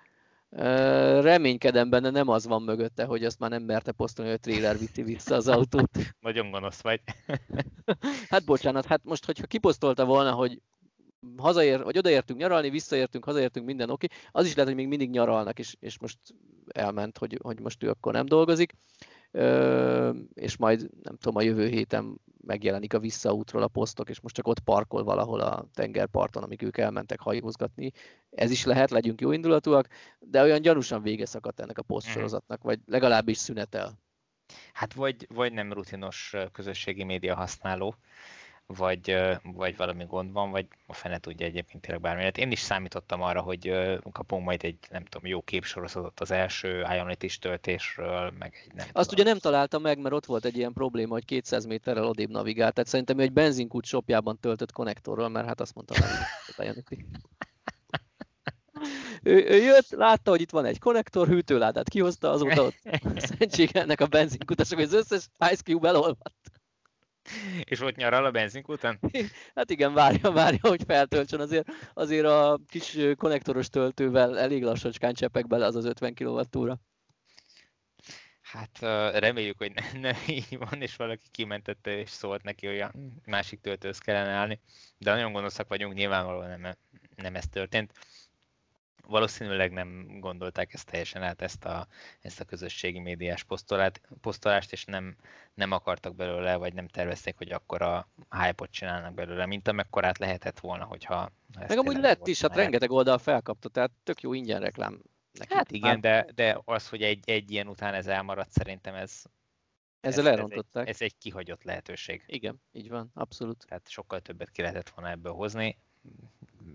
Reménykedem 1.22 1.89
benne, 1.89 2.09
nem 2.09 2.28
az 2.28 2.45
van 2.45 2.61
mögötte, 2.61 3.05
hogy 3.05 3.26
azt 3.26 3.39
már 3.39 3.49
nem 3.49 3.63
merte 3.63 3.91
posztolni, 3.91 4.32
hogy 4.32 4.39
a 4.43 4.43
trailer 4.43 4.78
viszi 4.78 5.03
vissza 5.03 5.36
az 5.36 5.47
autót. 5.47 5.89
Nagyon 6.19 6.51
gonosz 6.51 6.82
vagy. 6.82 7.01
hát 8.30 8.45
bocsánat, 8.45 8.86
hát 8.86 9.03
most, 9.03 9.26
hogyha 9.26 9.45
kiposztolta 9.47 10.05
volna, 10.05 10.32
hogy 10.32 10.61
hazaér, 11.38 11.84
vagy 11.84 11.97
odaértünk 11.97 12.39
nyaralni, 12.39 12.69
visszaértünk, 12.69 13.26
hazaértünk, 13.26 13.65
minden 13.65 13.89
oké, 13.89 14.07
az 14.32 14.45
is 14.45 14.53
lehet, 14.53 14.67
hogy 14.67 14.80
még 14.80 14.88
mindig 14.88 15.09
nyaralnak, 15.09 15.59
és, 15.59 15.76
és 15.80 15.99
most 15.99 16.17
elment, 16.67 17.17
hogy, 17.17 17.39
hogy 17.41 17.59
most 17.59 17.84
ő 17.84 17.89
akkor 17.89 18.13
nem 18.13 18.26
dolgozik, 18.26 18.74
és 20.34 20.57
majd 20.57 20.89
nem 21.03 21.17
tudom, 21.17 21.36
a 21.36 21.41
jövő 21.41 21.67
héten 21.67 22.22
megjelenik 22.43 22.93
a 22.93 22.99
visszaútról 22.99 23.61
a 23.61 23.67
posztok, 23.67 24.09
és 24.09 24.19
most 24.19 24.36
csak 24.36 24.47
ott 24.47 24.59
parkol 24.59 25.03
valahol 25.03 25.39
a 25.39 25.67
tengerparton, 25.74 26.43
amíg 26.43 26.61
ők 26.61 26.78
elmentek 26.78 27.19
hajózgatni. 27.19 27.91
Ez 28.30 28.51
is 28.51 28.65
lehet, 28.65 28.89
legyünk 28.89 29.22
jó 29.22 29.32
indulatúak, 29.32 29.88
de 30.19 30.41
olyan 30.41 30.61
gyanúsan 30.61 31.01
vége 31.01 31.26
szakadt 31.26 31.59
ennek 31.59 31.78
a 31.78 31.82
posztsorozatnak, 31.82 32.63
vagy 32.63 32.80
legalábbis 32.86 33.38
szünetel. 33.38 33.99
Hát 34.74 34.93
vagy, 34.93 35.28
vagy 35.34 35.53
nem 35.53 35.74
rutinos 35.74 36.36
közösségi 36.51 37.03
média 37.03 37.36
használó, 37.36 37.95
vagy, 38.74 39.17
vagy 39.43 39.78
valami 39.78 40.05
gond 40.05 40.32
van, 40.32 40.51
vagy 40.51 40.67
a 40.86 40.93
fene 40.93 41.19
tudja 41.19 41.45
egyébként 41.45 41.82
tényleg 41.82 42.01
bármi. 42.01 42.24
Hát 42.24 42.38
én 42.38 42.51
is 42.51 42.59
számítottam 42.59 43.22
arra, 43.22 43.41
hogy 43.41 43.74
kapunk 44.11 44.45
majd 44.45 44.63
egy, 44.63 44.78
nem 44.89 45.03
tudom, 45.03 45.30
jó 45.30 45.41
képsorozatot 45.41 46.19
az 46.19 46.32
első 46.32 46.86
Ionity 46.93 47.38
töltésről, 47.39 48.34
meg 48.39 48.61
egy 48.65 48.76
nem 48.76 48.88
Azt 48.91 49.09
tudom. 49.09 49.24
ugye 49.24 49.32
nem 49.32 49.39
találtam 49.39 49.82
meg, 49.82 49.99
mert 49.99 50.15
ott 50.15 50.26
volt 50.26 50.45
egy 50.45 50.57
ilyen 50.57 50.74
probléma, 50.74 51.13
hogy 51.13 51.26
200 51.26 51.65
méterrel 51.65 52.07
odébb 52.07 52.30
navigált, 52.30 52.74
tehát 52.74 52.89
szerintem 52.89 53.19
ő 53.19 53.22
egy 53.22 53.34
benzinkút 53.34 53.86
shopjában 53.86 54.39
töltött 54.39 54.72
konnektorról, 54.72 55.30
mert 55.30 55.47
hát 55.47 55.61
azt 55.61 55.76
mondta, 55.76 55.93
hogy 55.93 56.03
ő, 59.24 59.49
ő 59.49 59.55
jött, 59.55 59.89
látta, 59.89 60.32
hogy 60.32 60.41
itt 60.41 60.49
van 60.49 60.65
egy 60.65 60.80
konnektor, 60.80 61.28
hűtőládát 61.28 61.89
kihozta, 61.89 62.32
azóta 62.32 62.63
ott 62.63 62.80
szentsége 63.38 63.82
ennek 63.82 64.01
a 64.01 64.07
benzinkutasok, 64.07 64.78
hogy 64.78 64.88
az 64.88 64.93
összes 64.93 65.28
Ice 65.51 65.61
Cube 65.63 65.88
elolvadt. 65.88 66.51
És 67.63 67.82
ott 67.82 67.95
nyaral 67.95 68.25
a 68.25 68.32
benzinkúton? 68.32 68.99
Hát 69.55 69.69
igen, 69.69 69.93
várja, 69.93 70.32
várja, 70.32 70.59
hogy 70.61 70.84
feltöltsön. 70.88 71.39
Azért, 71.39 71.67
azért 71.93 72.25
a 72.25 72.59
kis 72.67 72.97
konnektoros 73.17 73.69
töltővel 73.69 74.39
elég 74.39 74.63
lassacskán 74.63 75.13
csepek 75.13 75.47
bele 75.47 75.65
az 75.65 75.75
az 75.75 75.86
50 75.86 76.13
kWh. 76.13 76.73
Hát 78.41 78.79
reméljük, 79.19 79.57
hogy 79.57 79.71
nem, 79.73 80.01
nem 80.01 80.15
így 80.27 80.57
van, 80.57 80.82
és 80.82 80.95
valaki 80.95 81.25
kimentette 81.32 81.97
és 81.97 82.09
szólt 82.09 82.43
neki, 82.43 82.67
hogy 82.67 82.79
a 82.79 82.91
másik 83.25 83.59
töltőhöz 83.59 83.97
kellene 83.97 84.32
állni. 84.32 84.59
De 84.97 85.11
nagyon 85.11 85.32
gonoszak 85.32 85.67
vagyunk, 85.67 85.93
nyilvánvalóan 85.93 86.59
nem, 86.59 86.75
nem 87.15 87.36
ez 87.36 87.47
történt 87.47 87.93
valószínűleg 89.08 89.72
nem 89.72 90.20
gondolták 90.20 90.74
ezt 90.74 90.89
teljesen 90.89 91.24
át, 91.24 91.41
ezt 91.41 91.66
a, 91.66 91.88
ezt 92.22 92.39
a 92.39 92.45
közösségi 92.45 92.99
médiás 92.99 93.43
posztolát, 93.43 94.02
posztolást, 94.22 94.72
és 94.72 94.86
nem, 94.86 95.16
nem 95.54 95.72
akartak 95.72 96.16
belőle, 96.16 96.56
vagy 96.56 96.74
nem 96.74 96.88
tervezték, 96.88 97.38
hogy 97.38 97.52
akkor 97.52 97.82
a 97.82 98.08
hype-ot 98.30 98.72
csinálnak 98.72 99.14
belőle, 99.14 99.45
mint 99.45 99.68
amekkorát 99.68 100.18
lehetett 100.18 100.60
volna, 100.60 100.84
hogyha... 100.84 101.32
Meg 101.68 101.78
amúgy 101.78 101.99
lett 101.99 102.28
is, 102.28 102.41
hát 102.41 102.56
rengeteg 102.56 102.91
oldal 102.91 103.18
felkapta, 103.18 103.70
tehát 103.70 103.91
tök 104.04 104.22
jó 104.22 104.34
ingyen 104.34 104.60
reklám. 104.60 105.02
Neki. 105.32 105.54
Hát 105.54 105.72
igen, 105.72 106.02
de, 106.02 106.28
de 106.36 106.62
az, 106.66 106.89
hogy 106.89 107.02
egy, 107.02 107.30
egy 107.30 107.52
ilyen 107.52 107.68
után 107.68 107.93
ez 107.93 108.08
elmaradt, 108.08 108.52
szerintem 108.52 108.95
ez, 108.95 109.24
ezzel 109.99 110.28
ez, 110.28 110.32
elrontották. 110.32 110.88
Ez 110.88 110.88
egy, 110.88 110.93
ez 110.93 111.02
egy 111.02 111.18
kihagyott 111.18 111.64
lehetőség. 111.64 112.24
Igen, 112.26 112.62
így 112.72 112.89
van, 112.89 113.12
abszolút. 113.14 113.66
Tehát 113.68 113.89
sokkal 113.89 114.20
többet 114.20 114.52
ki 114.52 114.62
lehetett 114.62 114.89
volna 114.89 115.12
ebből 115.12 115.34
hozni 115.34 115.78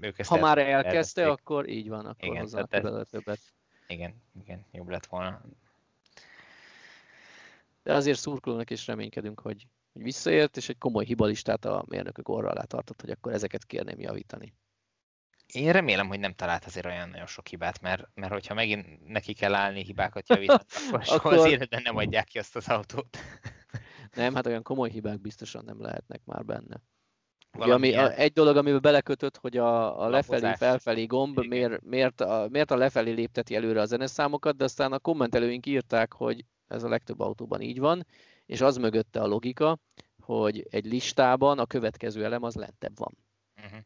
ők 0.01 0.18
ezt 0.18 0.29
Ha 0.29 0.39
már 0.39 0.59
elkezdte, 0.59 0.89
elveszték. 0.89 1.27
akkor 1.27 1.68
így 1.68 1.89
van, 1.89 2.07
akkor 2.07 2.29
igen, 2.29 2.41
hozzá 2.41 2.66
ez, 2.70 3.09
többet. 3.11 3.39
Igen, 3.87 4.22
igen, 4.43 4.64
jobb 4.72 4.89
lett 4.89 5.07
volna. 5.07 5.43
De 7.83 7.95
azért 7.95 8.18
szurkolónak 8.18 8.70
is 8.70 8.87
reménykedünk, 8.87 9.41
hogy 9.41 9.66
hogy 9.97 10.05
visszaért, 10.05 10.57
és 10.57 10.68
egy 10.68 10.79
komoly 10.79 11.05
hibalistát 11.05 11.64
a 11.64 11.85
mérnökök 11.89 12.29
orra 12.29 12.49
alá 12.49 12.62
tartott, 12.62 13.01
hogy 13.01 13.11
akkor 13.11 13.33
ezeket 13.33 13.64
kérném 13.64 14.01
javítani. 14.01 14.55
Én 15.47 15.72
remélem, 15.72 16.09
hogy 16.09 16.18
nem 16.18 16.35
talált 16.35 16.64
azért 16.64 16.87
olyan 16.87 17.09
nagyon 17.09 17.27
sok 17.27 17.47
hibát, 17.47 17.81
mert, 17.81 18.09
mert 18.14 18.33
hogyha 18.33 18.55
megint 18.55 19.07
neki 19.07 19.35
kell 19.35 19.55
állni 19.55 19.85
hibákat 19.85 20.29
javítani, 20.29 20.62
akkor 20.91 21.03
akkor... 21.07 21.33
az 21.33 21.45
életben 21.45 21.83
nem 21.83 21.97
adják 21.97 22.24
ki 22.24 22.39
azt 22.39 22.57
az 22.57 22.68
autót. 22.68 23.18
nem, 24.14 24.35
hát 24.35 24.47
olyan 24.47 24.62
komoly 24.62 24.91
hibák 24.91 25.20
biztosan 25.20 25.64
nem 25.64 25.83
lehetnek 25.83 26.20
már 26.24 26.45
benne. 26.45 26.83
Ugye, 27.59 27.72
ami, 27.72 27.94
a, 27.94 28.18
egy 28.18 28.32
dolog, 28.32 28.57
amiben 28.57 28.80
belekötött, 28.80 29.36
hogy 29.36 29.57
a, 29.57 30.02
a 30.02 30.09
lefelé-felfelé 30.09 31.04
gomb 31.04 31.38
miért, 31.38 31.82
miért, 31.82 32.20
a, 32.20 32.46
miért 32.50 32.70
a 32.70 32.76
lefelé 32.76 33.12
lépteti 33.12 33.54
előre 33.54 33.80
a 33.80 33.84
zeneszámokat, 33.84 34.57
de 34.57 34.64
aztán 34.64 34.92
a 34.92 34.98
kommentelőink 34.98 35.66
írták, 35.66 36.12
hogy 36.12 36.44
ez 36.68 36.82
a 36.82 36.88
legtöbb 36.88 37.20
autóban 37.20 37.61
így 37.61 37.78
van, 37.78 38.07
és 38.46 38.61
az 38.61 38.76
mögötte 38.76 39.20
a 39.20 39.26
logika, 39.26 39.78
hogy 40.20 40.66
egy 40.70 40.86
listában 40.86 41.59
a 41.59 41.66
következő 41.66 42.24
elem 42.24 42.42
az 42.42 42.54
lentebb 42.54 42.98
van. 42.98 43.18
Uh-huh. 43.64 43.80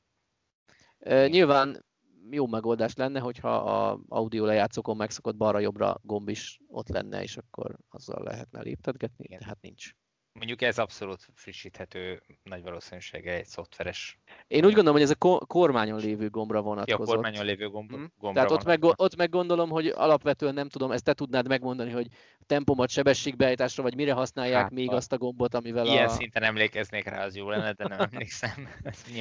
Uh, 0.98 1.28
nyilván 1.28 1.84
jó 2.30 2.46
megoldás 2.46 2.94
lenne, 2.94 3.20
hogyha 3.20 3.56
a 3.56 4.00
audio 4.08 4.44
lejátszókon 4.44 4.96
megszokott 4.96 5.36
balra-jobbra 5.36 6.00
gomb 6.02 6.28
is 6.28 6.60
ott 6.68 6.88
lenne, 6.88 7.22
és 7.22 7.36
akkor 7.36 7.76
azzal 7.88 8.22
lehetne 8.22 8.60
léptetgetni, 8.60 9.36
de 9.36 9.44
hát 9.44 9.60
nincs. 9.60 9.94
Mondjuk 10.32 10.62
ez 10.62 10.78
abszolút 10.78 11.28
frissíthető 11.34 12.22
nagy 12.42 12.62
valószínűsége 12.62 13.32
egy 13.32 13.46
szoftveres. 13.46 14.18
Én 14.46 14.64
úgy 14.64 14.72
gondolom, 14.72 14.92
hogy 14.92 15.02
ez 15.02 15.10
a 15.10 15.38
kormányon 15.46 15.98
lévő 15.98 16.28
gombra 16.28 16.62
vonatkozott. 16.62 17.06
Ja, 17.06 17.12
a 17.12 17.14
kormányon 17.14 17.44
lévő 17.44 17.68
gomb, 17.68 17.90
hmm. 17.90 18.12
gombra 18.18 18.42
Tehát 18.42 18.50
ott 18.50 18.64
meg, 18.64 18.84
ott 18.84 19.16
meg 19.16 19.30
gondolom, 19.30 19.70
hogy 19.70 19.86
alapvetően 19.86 20.54
nem 20.54 20.68
tudom, 20.68 20.90
ezt 20.90 21.04
te 21.04 21.12
tudnád 21.12 21.48
megmondani, 21.48 21.90
hogy 21.90 22.06
tempomat 22.46 22.88
sebességbeállításra, 22.88 23.82
vagy 23.82 23.94
mire 23.94 24.12
használják 24.12 24.62
hát, 24.62 24.70
még 24.70 24.90
a... 24.90 24.94
azt 24.94 25.12
a 25.12 25.18
gombot, 25.18 25.54
amivel 25.54 25.86
ilyen 25.86 26.06
a... 26.06 26.08
szinten 26.08 26.42
emlékeznék 26.42 27.04
rá, 27.04 27.24
az 27.24 27.36
jó 27.36 27.48
lenne, 27.48 27.72
de 27.72 27.88
nem 27.88 28.00
emlékszem. 28.12 28.68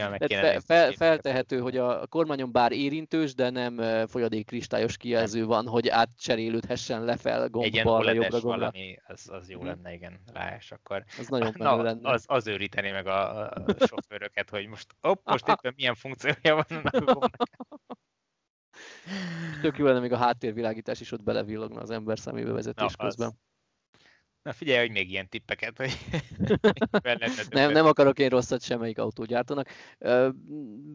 meg 0.10 0.26
fe, 0.28 0.60
fel, 0.60 0.92
feltehető, 0.92 1.60
hogy 1.60 1.78
a 1.78 2.08
kormányon 2.08 2.52
bár 2.52 2.72
érintős, 2.72 3.34
de 3.34 3.50
nem 3.50 3.82
folyadék 4.08 4.46
kristályos 4.46 4.98
kijelző 4.98 5.46
van, 5.46 5.68
hogy 5.68 5.88
átcserélődhessen 5.88 7.04
lefel 7.04 7.50
gombba, 7.50 8.12
jobbra 8.14 8.30
gombra. 8.30 8.40
valami, 8.40 9.00
az, 9.08 9.30
az 9.32 9.50
jó 9.50 9.58
mhm. 9.58 9.68
lenne, 9.68 9.94
igen, 9.94 10.20
rá, 10.34 10.56
és 10.60 10.72
akkor 10.72 10.99
az 11.20 11.28
nagyon 11.28 11.54
Na, 11.58 11.82
lenne. 11.82 12.10
Az, 12.10 12.24
az 12.28 12.48
őríteni 12.48 12.92
meg 12.92 13.08
a, 13.08 13.50
a 13.52 13.76
sofőröket, 13.80 14.50
hogy 14.50 14.68
most, 14.68 14.88
hopp, 15.02 15.30
most 15.30 15.48
éppen 15.48 15.74
milyen 15.78 15.96
funkciója 15.96 16.66
van 16.70 16.86
a 16.86 16.90
gombnak. 17.00 17.36
Tök 19.62 19.78
jó 19.78 19.86
lenne 19.86 20.00
még 20.00 20.12
a 20.12 20.18
háttérvilágítás 20.18 21.00
is 21.00 21.12
ott 21.12 21.24
belevillogna 21.24 21.82
az 21.82 21.90
ember 21.90 22.20
szemébe 22.20 22.52
vezetés 22.52 22.96
Na, 22.96 23.04
közben. 23.04 23.28
Az. 23.28 23.36
Na 24.50 24.56
figyelj, 24.56 24.80
hogy 24.80 24.92
még 24.92 25.10
ilyen 25.10 25.30
tippeket, 25.30 25.78
hogy 25.78 25.98
nem, 27.50 27.72
nem 27.72 27.86
akarok 27.86 28.20
én 28.20 28.30
rosszat 28.30 28.62
semmelyik 28.62 29.00
autógyártónak. 29.00 29.68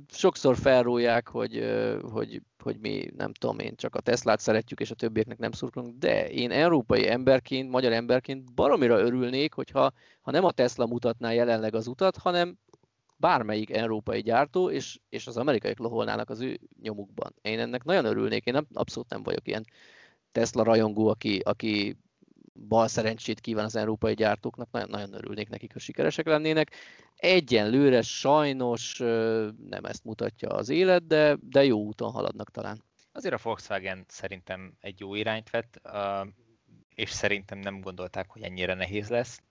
Sokszor 0.09 0.57
felrólják, 0.57 1.28
hogy, 1.28 1.64
hogy, 2.02 2.42
hogy 2.62 2.78
mi 2.78 3.07
nem 3.16 3.32
tudom 3.32 3.59
én, 3.59 3.76
csak 3.76 3.94
a 3.94 4.00
Teslát 4.00 4.40
szeretjük, 4.40 4.80
és 4.80 4.90
a 4.90 4.94
többieknek 4.94 5.38
nem 5.38 5.52
szurkolunk, 5.52 5.98
de 5.98 6.28
én 6.28 6.50
európai 6.50 7.09
emberként, 7.09 7.70
magyar 7.70 7.92
emberként 7.92 8.55
baromira 8.55 8.98
örülnék, 8.98 9.55
hogyha 9.55 9.92
ha 10.20 10.30
nem 10.30 10.44
a 10.44 10.52
Tesla 10.52 10.86
mutatná 10.86 11.32
jelenleg 11.32 11.74
az 11.74 11.86
utat, 11.86 12.16
hanem 12.16 12.59
bármelyik 13.16 13.70
európai 13.70 14.22
gyártó, 14.22 14.70
és, 14.70 14.98
és 15.09 15.26
az 15.26 15.36
amerikaiak 15.36 15.78
loholnának 15.78 16.30
az 16.30 16.40
ő 16.40 16.61
nyomukban. 16.82 17.34
Én 17.42 17.59
ennek 17.59 17.84
nagyon 17.84 18.05
örülnék, 18.05 18.44
én 18.44 18.55
nem, 18.55 18.66
abszolút 18.72 19.11
nem 19.11 19.22
vagyok 19.22 19.48
ilyen 19.48 19.64
Tesla 20.32 20.62
rajongó, 20.62 21.09
aki, 21.09 21.38
aki 21.44 21.96
bal 22.55 22.88
szerencsét 22.88 23.40
kíván 23.40 23.64
az 23.64 23.76
európai 23.76 24.14
gyártóknak, 24.14 24.70
nagyon, 24.70 24.90
nagyon 24.90 25.14
örülnék 25.14 25.48
nekik, 25.48 25.72
ha 25.72 25.78
sikeresek 25.78 26.26
lennének. 26.26 26.70
Egyenlőre 27.16 28.02
sajnos 28.02 28.98
nem 29.68 29.84
ezt 29.84 30.05
mutatja 30.05 30.48
az 30.48 30.68
élet, 30.68 31.07
de, 31.07 31.36
de 31.40 31.64
jó 31.64 31.78
úton 31.78 32.11
haladnak 32.11 32.50
talán. 32.50 32.82
Azért 33.12 33.34
a 33.34 33.38
Volkswagen 33.42 34.05
szerintem 34.09 34.72
egy 34.80 35.00
jó 35.00 35.14
irányt 35.14 35.50
vett, 35.50 35.80
és 36.94 37.11
szerintem 37.11 37.59
nem 37.59 37.80
gondolták, 37.80 38.30
hogy 38.30 38.42
ennyire 38.42 38.74
nehéz 38.74 39.09
lesz 39.09 39.42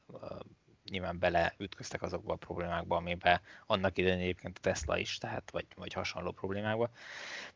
nyilván 0.90 1.20
beleütköztek 1.20 2.02
azokba 2.02 2.34
a 2.34 2.36
problémákba, 2.36 2.96
amiben 2.96 3.42
annak 3.66 3.98
idején 3.98 4.20
egyébként 4.20 4.58
a 4.58 4.62
Tesla 4.62 4.98
is, 4.98 5.18
tehát 5.18 5.52
vagy, 5.52 5.66
vagy 5.76 5.94
hasonló 5.94 6.32
problémákba. 6.32 6.90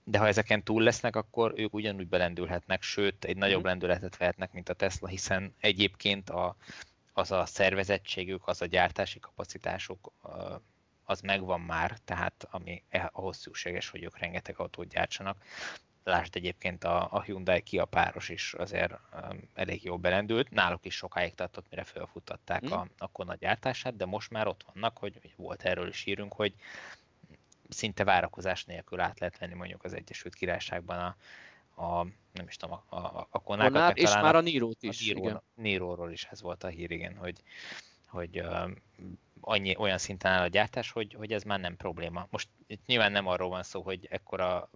De 0.03 0.17
ha 0.17 0.27
ezeken 0.27 0.63
túl 0.63 0.83
lesznek, 0.83 1.15
akkor 1.15 1.53
ők 1.55 1.73
ugyanúgy 1.73 2.07
belendülhetnek, 2.07 2.81
sőt, 2.81 3.25
egy 3.25 3.37
nagyobb 3.37 3.61
mm. 3.61 3.65
lendületet 3.65 4.17
vehetnek, 4.17 4.51
mint 4.51 4.69
a 4.69 4.73
Tesla, 4.73 5.07
hiszen 5.07 5.53
egyébként 5.59 6.29
a, 6.29 6.55
az 7.13 7.31
a 7.31 7.45
szervezettségük, 7.45 8.47
az 8.47 8.61
a 8.61 8.65
gyártási 8.65 9.19
kapacitásuk, 9.19 10.11
az 11.05 11.21
megvan 11.21 11.61
már, 11.61 11.97
tehát 12.05 12.47
ami 12.51 12.83
e, 12.89 13.09
ahhoz 13.13 13.37
szükséges, 13.37 13.89
hogy 13.89 14.03
ők 14.03 14.17
rengeteg 14.17 14.59
autót 14.59 14.87
gyártsanak. 14.87 15.43
Lásd 16.07 16.35
egyébként 16.35 16.83
a, 16.83 17.07
a 17.11 17.21
Hyundai 17.21 17.61
Kia 17.61 17.85
páros 17.85 18.29
is 18.29 18.53
azért 18.53 18.91
um, 18.91 19.49
elég 19.53 19.83
jól 19.83 19.97
belendült. 19.97 20.49
Náluk 20.49 20.85
is 20.85 20.95
sokáig 20.95 21.35
tartott, 21.35 21.65
mire 21.69 21.83
felfuttatták 21.83 22.65
mm. 22.65 22.71
a, 22.71 22.87
a 22.97 23.07
Kona 23.07 23.35
gyártását, 23.35 23.95
de 23.95 24.05
most 24.05 24.31
már 24.31 24.47
ott 24.47 24.65
vannak, 24.73 24.97
hogy, 24.97 25.17
hogy 25.21 25.33
volt 25.35 25.63
erről 25.63 25.87
is 25.87 26.05
írunk, 26.05 26.33
hogy 26.33 26.53
szinte 27.69 28.03
várakozás 28.03 28.65
nélkül 28.65 28.99
át 28.99 29.19
lehet 29.19 29.37
venni 29.37 29.53
mondjuk 29.53 29.83
az 29.83 29.93
Egyesült 29.93 30.35
Királyságban 30.35 30.99
a, 30.99 31.15
a 31.83 32.03
nem 32.31 32.47
is 32.47 32.55
tudom, 32.55 32.79
a, 32.89 32.95
a, 32.95 33.27
a 33.29 33.39
konákat. 33.39 33.71
Konár, 33.71 33.97
és 33.97 34.13
már 34.13 34.35
a 34.35 34.41
Nírót 34.41 34.83
is. 34.83 35.01
A 35.01 35.13
Niro, 35.13 35.27
igen. 35.27 35.41
Níróról 35.55 36.11
is 36.11 36.27
ez 36.31 36.41
volt 36.41 36.63
a 36.63 36.67
hír, 36.67 36.91
igen, 36.91 37.15
hogy, 37.15 37.41
hogy 38.07 38.39
uh, 38.39 38.69
annyi, 39.41 39.75
olyan 39.77 39.97
szinten 39.97 40.31
áll 40.31 40.41
a 40.43 40.47
gyártás, 40.47 40.91
hogy, 40.91 41.13
hogy 41.13 41.33
ez 41.33 41.43
már 41.43 41.59
nem 41.59 41.75
probléma. 41.75 42.27
Most 42.29 42.49
itt 42.67 42.85
nyilván 42.85 43.11
nem 43.11 43.27
arról 43.27 43.49
van 43.49 43.63
szó, 43.63 43.81
hogy 43.81 44.07
ekkora 44.09 44.69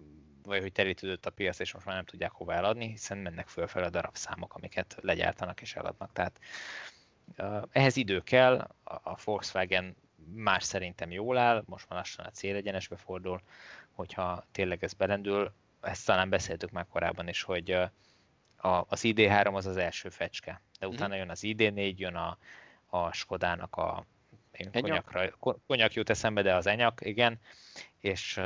vagy 0.44 0.62
hogy 0.62 0.72
terítődött 0.72 1.26
a 1.26 1.30
piac, 1.30 1.60
és 1.60 1.74
most 1.74 1.86
már 1.86 1.96
nem 1.96 2.06
tudják 2.06 2.32
hova 2.32 2.54
eladni, 2.54 2.88
hiszen 2.88 3.18
mennek 3.18 3.48
fölfel 3.48 3.84
a 3.84 3.89
darabszámok, 3.89 4.54
amiket 4.54 4.98
legyártanak 5.02 5.62
és 5.62 5.76
eladnak. 5.76 6.12
Tehát 6.14 6.39
ehhez 7.72 7.96
idő 7.96 8.20
kell, 8.20 8.68
a 8.84 9.20
Volkswagen 9.24 9.96
más 10.34 10.64
szerintem 10.64 11.12
jól 11.12 11.38
áll, 11.38 11.64
most 11.66 11.89
már 11.89 12.00
lassan 12.00 12.26
a 12.26 12.30
célegyenesbe 12.30 12.96
fordul, 12.96 13.42
hogyha 13.92 14.44
tényleg 14.52 14.84
ez 14.84 14.94
belendül, 14.94 15.54
ezt 15.82 16.06
talán 16.06 16.30
beszéltük 16.30 16.72
már 16.72 16.88
korábban 16.88 17.28
is, 17.28 17.42
hogy 17.42 17.72
az 18.88 19.02
ID3 19.04 19.54
az 19.54 19.66
az 19.66 19.78
első 19.78 20.10
fecske, 20.10 20.62
de 20.80 20.86
mhm. 20.86 20.96
utána 20.96 21.16
jön 21.16 21.30
az 21.30 21.39
ID4, 21.44 21.96
jön 21.96 22.16
a, 22.16 22.38
a 22.89 23.12
Skodának 23.12 23.76
a 23.76 24.06
én 24.52 24.72
konyakra, 24.72 25.30
konyak 25.68 25.94
jut 25.94 26.10
eszembe, 26.10 26.42
de 26.42 26.56
az 26.56 26.68
enyak, 26.68 27.00
igen. 27.04 27.39
És, 28.00 28.42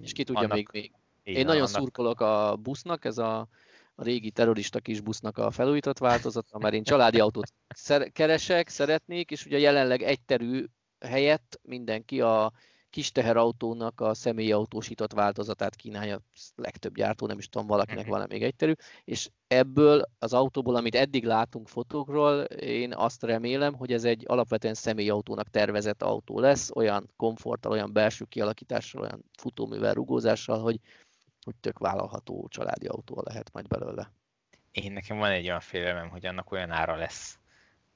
és 0.00 0.12
ki 0.12 0.24
tudja 0.24 0.42
annak, 0.42 0.56
még, 0.56 0.68
még 0.72 0.92
így 1.30 1.36
Én 1.36 1.44
nagyon 1.44 1.62
annak... 1.62 1.74
szurkolok 1.74 2.20
a 2.20 2.56
busznak, 2.56 3.04
ez 3.04 3.18
a, 3.18 3.48
a 3.94 4.02
régi 4.02 4.30
terrorista 4.30 4.80
kis 4.80 5.00
busznak 5.00 5.38
a 5.38 5.50
felújított 5.50 5.98
változata, 5.98 6.58
mert 6.58 6.74
én 6.74 6.82
családi 6.82 7.20
autót 7.20 7.52
szer- 7.68 8.12
keresek, 8.12 8.68
szeretnék, 8.68 9.30
és 9.30 9.46
ugye 9.46 9.58
jelenleg 9.58 10.02
egy 10.02 10.20
terű 10.20 10.64
helyett 11.00 11.60
mindenki 11.62 12.20
a 12.20 12.52
kis 12.90 13.12
teherautónak 13.12 14.00
a 14.00 14.14
személyi 14.14 14.52
autósított 14.52 15.12
változatát 15.12 15.76
kínálja. 15.76 16.20
Legtöbb 16.54 16.94
gyártó, 16.94 17.26
nem 17.26 17.38
is 17.38 17.48
tudom, 17.48 17.66
valakinek 17.66 18.06
van 18.06 18.26
még 18.28 18.42
egy 18.42 18.56
terű, 18.56 18.72
és 19.04 19.30
ebből 19.46 20.02
az 20.18 20.32
autóból, 20.32 20.76
amit 20.76 20.94
eddig 20.94 21.24
látunk 21.24 21.68
fotókról, 21.68 22.40
én 22.42 22.94
azt 22.94 23.22
remélem, 23.22 23.74
hogy 23.74 23.92
ez 23.92 24.04
egy 24.04 24.24
alapvetően 24.26 24.74
személyautónak 24.74 25.48
tervezett 25.48 26.02
autó 26.02 26.40
lesz, 26.40 26.70
olyan 26.74 27.10
komforttal, 27.16 27.72
olyan 27.72 27.92
belső 27.92 28.24
kialakítással, 28.24 29.02
olyan 29.02 29.24
futóművel, 29.38 29.94
rugózással, 29.94 30.58
hogy 30.58 30.80
hogy 31.44 31.54
tök 31.56 31.78
vállalható 31.78 32.48
családi 32.48 32.86
autó 32.86 33.22
lehet 33.24 33.52
majd 33.52 33.66
belőle. 33.68 34.12
Én 34.70 34.92
nekem 34.92 35.18
van 35.18 35.30
egy 35.30 35.46
olyan 35.46 35.60
félelmem, 35.60 36.08
hogy 36.08 36.26
annak 36.26 36.50
olyan 36.50 36.70
ára 36.70 36.96
lesz, 36.96 37.38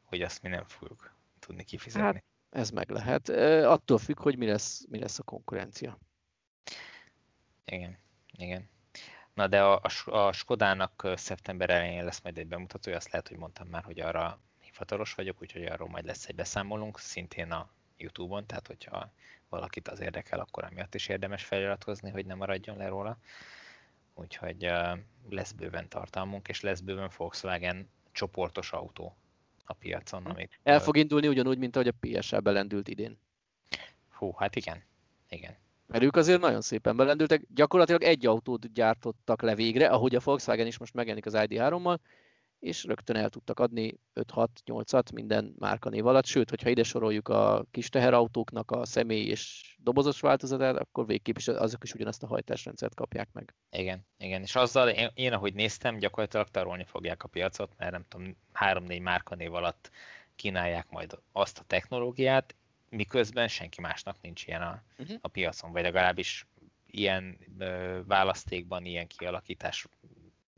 hogy 0.04 0.22
azt 0.22 0.42
mi 0.42 0.48
nem 0.48 0.64
fogjuk 0.64 1.14
tudni 1.38 1.64
kifizetni. 1.64 2.04
Hát, 2.04 2.24
ez 2.50 2.70
meg 2.70 2.90
lehet. 2.90 3.28
Attól 3.64 3.98
függ, 3.98 4.20
hogy 4.20 4.36
mi 4.36 4.46
lesz, 4.46 4.86
mi 4.88 4.98
lesz 4.98 5.18
a 5.18 5.22
konkurencia. 5.22 5.98
Igen, 7.64 7.98
igen. 8.32 8.68
Na 9.34 9.46
de 9.46 9.62
a, 9.62 9.80
a 10.04 10.32
Skodának 10.32 11.08
szeptember 11.14 11.70
elején 11.70 12.04
lesz 12.04 12.20
majd 12.20 12.38
egy 12.38 12.46
bemutatója, 12.46 12.96
azt 12.96 13.10
lehet, 13.10 13.28
hogy 13.28 13.36
mondtam 13.36 13.68
már, 13.68 13.84
hogy 13.84 14.00
arra 14.00 14.40
hivatalos 14.60 15.14
vagyok, 15.14 15.42
úgyhogy 15.42 15.64
arról 15.64 15.88
majd 15.88 16.04
lesz 16.04 16.28
egy 16.28 16.34
beszámolunk, 16.34 16.98
szintén 16.98 17.50
a 17.50 17.70
Youtube-on, 17.96 18.46
tehát 18.46 18.66
hogyha 18.66 19.12
valakit 19.54 19.88
az 19.88 20.00
érdekel, 20.00 20.40
akkor 20.40 20.64
amiatt 20.64 20.94
is 20.94 21.08
érdemes 21.08 21.44
feliratkozni, 21.44 22.10
hogy 22.10 22.26
ne 22.26 22.34
maradjon 22.34 22.76
le 22.76 22.88
róla. 22.88 23.18
Úgyhogy 24.14 24.70
lesz 25.28 25.52
bőven 25.52 25.88
tartalmunk, 25.88 26.48
és 26.48 26.60
lesz 26.60 26.80
bőven 26.80 27.10
Volkswagen 27.16 27.88
csoportos 28.12 28.72
autó 28.72 29.16
a 29.64 29.72
piacon. 29.72 30.22
Hm. 30.22 30.30
Amit, 30.30 30.58
El 30.62 30.80
fog 30.80 30.96
indulni 30.96 31.28
ugyanúgy, 31.28 31.58
mint 31.58 31.76
ahogy 31.76 31.88
a 31.88 32.20
PSL 32.20 32.38
belendült 32.38 32.88
idén. 32.88 33.18
Hú, 34.08 34.32
hát 34.36 34.56
igen. 34.56 34.82
Igen. 35.28 35.56
Mert 35.86 36.02
ők 36.02 36.16
azért 36.16 36.40
nagyon 36.40 36.60
szépen 36.60 36.96
belendültek. 36.96 37.42
Gyakorlatilag 37.54 38.02
egy 38.02 38.26
autót 38.26 38.72
gyártottak 38.72 39.42
le 39.42 39.54
végre, 39.54 39.88
ahogy 39.88 40.14
a 40.14 40.20
Volkswagen 40.24 40.66
is 40.66 40.78
most 40.78 40.94
megjelenik 40.94 41.26
az 41.26 41.34
ID3-mal, 41.36 41.98
és 42.64 42.84
rögtön 42.84 43.16
el 43.16 43.28
tudtak 43.28 43.60
adni 43.60 43.94
5-6-8-at 44.14 45.12
minden 45.12 45.54
márkanév 45.58 46.06
alatt, 46.06 46.24
sőt, 46.24 46.50
hogyha 46.50 46.68
ide 46.68 46.82
soroljuk 46.82 47.28
a 47.28 47.64
kis 47.70 47.88
teherautóknak 47.88 48.70
a 48.70 48.86
személy 48.86 49.26
és 49.26 49.74
dobozos 49.78 50.20
változatát, 50.20 50.76
akkor 50.76 51.06
végképp 51.06 51.36
is 51.36 51.48
azok 51.48 51.84
is 51.84 51.94
ugyanazt 51.94 52.22
a 52.22 52.26
hajtásrendszert 52.26 52.94
kapják 52.94 53.28
meg. 53.32 53.54
Igen, 53.70 54.06
igen, 54.18 54.42
és 54.42 54.54
azzal 54.54 54.88
én, 54.88 55.10
én 55.14 55.32
ahogy 55.32 55.54
néztem, 55.54 55.98
gyakorlatilag 55.98 56.48
tarolni 56.48 56.84
fogják 56.84 57.22
a 57.22 57.28
piacot, 57.28 57.72
mert 57.76 57.90
nem 57.90 58.04
tudom, 58.08 58.36
3-4 58.54 59.02
márkanév 59.02 59.54
alatt 59.54 59.90
kínálják 60.36 60.90
majd 60.90 61.18
azt 61.32 61.58
a 61.58 61.64
technológiát, 61.66 62.54
miközben 62.88 63.48
senki 63.48 63.80
másnak 63.80 64.16
nincs 64.20 64.46
ilyen 64.46 64.62
a, 64.62 64.82
uh-huh. 64.98 65.16
a 65.20 65.28
piacon, 65.28 65.72
vagy 65.72 65.82
legalábbis 65.82 66.46
ilyen 66.86 67.38
ö, 67.58 68.00
választékban, 68.06 68.84
ilyen 68.84 69.06
kialakítás 69.06 69.86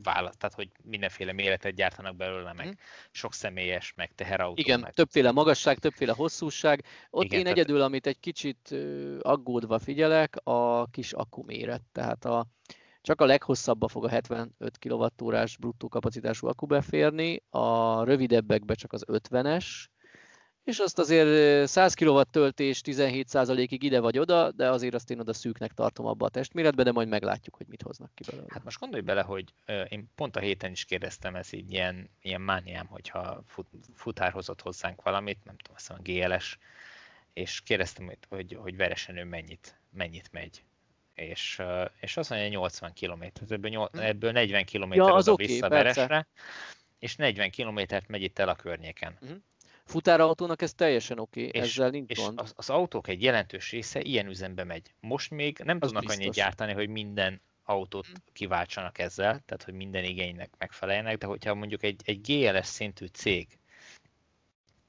választ, 0.03 0.37
tehát 0.37 0.55
hogy 0.55 0.69
mindenféle 0.83 1.31
méretet 1.31 1.75
gyártanak 1.75 2.15
belőle, 2.15 2.53
meg 2.53 2.67
mm. 2.67 2.71
sok 3.11 3.33
személyes, 3.33 3.93
meg 3.95 4.11
teherautó. 4.15 4.61
Igen, 4.61 4.79
meg... 4.79 4.93
többféle 4.93 5.31
magasság, 5.31 5.79
többféle 5.79 6.13
hosszúság. 6.13 6.83
Ott 7.09 7.23
Igen, 7.23 7.37
én 7.37 7.43
tehát... 7.43 7.57
egyedül, 7.57 7.81
amit 7.81 8.07
egy 8.07 8.19
kicsit 8.19 8.75
aggódva 9.19 9.79
figyelek, 9.79 10.35
a 10.43 10.87
kis 10.87 11.13
akkuméret. 11.13 11.81
Tehát 11.91 12.25
a, 12.25 12.45
csak 13.01 13.21
a 13.21 13.25
leghosszabbba 13.25 13.87
fog 13.87 14.05
a 14.05 14.09
75 14.09 14.77
kWh 14.79 15.43
bruttó 15.59 15.87
kapacitású 15.87 16.47
akku 16.47 16.65
beférni, 16.65 17.43
a 17.49 18.03
rövidebbekbe 18.03 18.73
csak 18.73 18.93
az 18.93 19.05
50-es, 19.07 19.65
és 20.67 20.79
azt 20.79 20.99
azért 20.99 21.67
100 21.67 21.93
kW 21.93 22.21
töltés 22.21 22.81
17%-ig 22.85 23.83
ide 23.83 23.99
vagy 23.99 24.17
oda, 24.17 24.51
de 24.51 24.69
azért 24.69 24.93
azt 24.93 25.09
én 25.11 25.19
oda 25.19 25.33
szűknek 25.33 25.73
tartom 25.73 26.05
abba 26.05 26.25
a 26.25 26.29
testméretbe, 26.29 26.83
de 26.83 26.91
majd 26.91 27.07
meglátjuk, 27.07 27.55
hogy 27.55 27.65
mit 27.67 27.81
hoznak 27.81 28.11
ki 28.15 28.23
belőle. 28.29 28.47
Hát 28.49 28.63
most 28.63 28.79
gondolj 28.79 29.01
bele, 29.01 29.21
hogy 29.21 29.53
én 29.89 30.09
pont 30.15 30.35
a 30.35 30.39
héten 30.39 30.71
is 30.71 30.85
kérdeztem, 30.85 31.35
ez 31.35 31.53
így 31.53 31.71
ilyen, 31.71 32.09
ilyen 32.21 32.41
mániám, 32.41 32.85
hogyha 32.85 33.43
fut, 33.45 33.67
futár 33.95 34.31
hozott 34.31 34.61
hozzánk 34.61 35.01
valamit, 35.01 35.37
nem 35.43 35.57
tudom, 35.57 35.75
azt 35.75 35.89
mondom, 35.89 36.13
GLS, 36.13 36.57
és 37.33 37.61
kérdeztem, 37.61 38.05
hogy, 38.05 38.17
hogy, 38.29 38.57
hogy 38.61 38.75
veresen 38.75 39.17
ő 39.17 39.23
mennyit, 39.23 39.79
mennyit 39.89 40.29
megy. 40.31 40.63
És, 41.13 41.61
és 41.99 42.17
azt 42.17 42.29
mondja, 42.29 42.47
80 42.47 42.93
km, 42.93 43.23
ebből, 43.49 43.89
ebből 43.91 44.31
40 44.31 44.65
km 44.65 44.93
ja, 44.93 45.13
oda 45.13 45.31
okay, 45.31 45.45
vissza 45.45 45.69
Veresre, 45.69 46.27
és 46.99 47.15
40 47.15 47.49
kilométert 47.49 48.07
megy 48.07 48.21
itt 48.21 48.39
el 48.39 48.49
a 48.49 48.55
környéken. 48.55 49.17
Uh-huh 49.21 49.37
futárautónak 49.87 50.61
ez 50.61 50.73
teljesen 50.73 51.19
oké, 51.19 51.47
okay, 51.47 51.61
ezzel 51.61 51.89
nincs 51.89 52.09
és 52.09 52.17
gond. 52.17 52.39
Az, 52.39 52.53
az 52.55 52.69
autók 52.69 53.07
egy 53.07 53.23
jelentős 53.23 53.71
része 53.71 54.01
ilyen 54.01 54.27
üzembe 54.27 54.63
megy. 54.63 54.93
Most 54.99 55.31
még 55.31 55.59
nem 55.63 55.77
az 55.79 55.91
tudnak 55.91 56.11
annyit 56.11 56.33
gyártani, 56.33 56.73
hogy 56.73 56.89
minden 56.89 57.41
autót 57.63 58.07
kiváltsanak 58.33 58.97
ezzel, 58.97 59.41
tehát 59.45 59.63
hogy 59.63 59.73
minden 59.73 60.03
igénynek 60.03 60.49
megfeleljenek, 60.57 61.17
de 61.17 61.25
hogyha 61.25 61.53
mondjuk 61.53 61.83
egy, 61.83 62.01
egy 62.05 62.21
GLS 62.21 62.67
szintű 62.67 63.05
cég, 63.05 63.47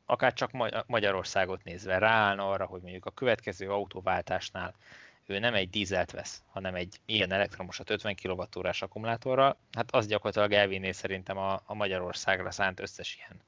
akár 0.07 0.33
csak 0.33 0.51
Magyarországot 0.87 1.65
nézve 1.65 1.99
ráállna 1.99 2.51
arra, 2.51 2.67
hogy 2.67 2.81
mondjuk 2.81 3.07
a 3.07 3.11
következő 3.11 3.71
autóváltásnál 3.71 4.75
ő 5.27 5.39
nem 5.39 5.55
egy 5.55 5.71
dízelt 5.71 6.11
vesz, 6.11 6.43
hanem 6.47 6.75
egy 6.75 7.01
ilyen 7.07 7.33
elektromosat 7.33 7.91
50 7.91 8.17
kWh 8.23 8.49
akkumulátorral, 8.79 9.59
hát 9.73 9.95
az 9.95 10.07
gyakorlatilag 10.07 10.53
elvinné 10.53 10.93
szerintem 10.93 11.39
a, 11.39 11.63
a 11.65 11.75
Magyarországra 11.75 12.51
szánt 12.51 12.81
összes 12.81 13.17
ilyen 13.17 13.41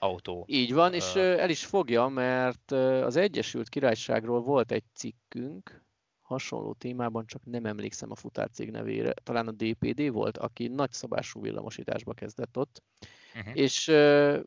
autó. 0.00 0.44
Így 0.48 0.72
van, 0.72 0.94
és 0.94 1.14
el 1.14 1.50
is 1.50 1.64
fogja, 1.64 2.08
mert 2.08 2.70
az 3.04 3.16
Egyesült 3.16 3.68
Királyságról 3.68 4.40
volt 4.40 4.72
egy 4.72 4.84
cikkünk, 4.94 5.84
hasonló 6.30 6.72
témában, 6.72 7.26
csak 7.26 7.44
nem 7.44 7.64
emlékszem 7.64 8.10
a 8.10 8.14
futárcég 8.14 8.70
nevére, 8.70 9.12
talán 9.22 9.48
a 9.48 9.52
DPD 9.52 10.12
volt, 10.12 10.38
aki 10.38 10.68
nagyszabású 10.68 11.40
villamosításba 11.40 12.12
kezdett 12.12 12.56
ott, 12.56 12.82
uh-huh. 13.34 13.56
és 13.56 13.86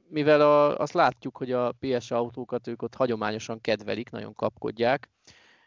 mivel 0.07 0.41
a, 0.41 0.77
azt 0.77 0.93
látjuk, 0.93 1.37
hogy 1.37 1.51
a 1.51 1.71
PS 1.79 2.11
autókat 2.11 2.67
ők 2.67 2.81
ott 2.81 2.95
hagyományosan 2.95 3.61
kedvelik, 3.61 4.09
nagyon 4.09 4.33
kapkodják, 4.33 5.09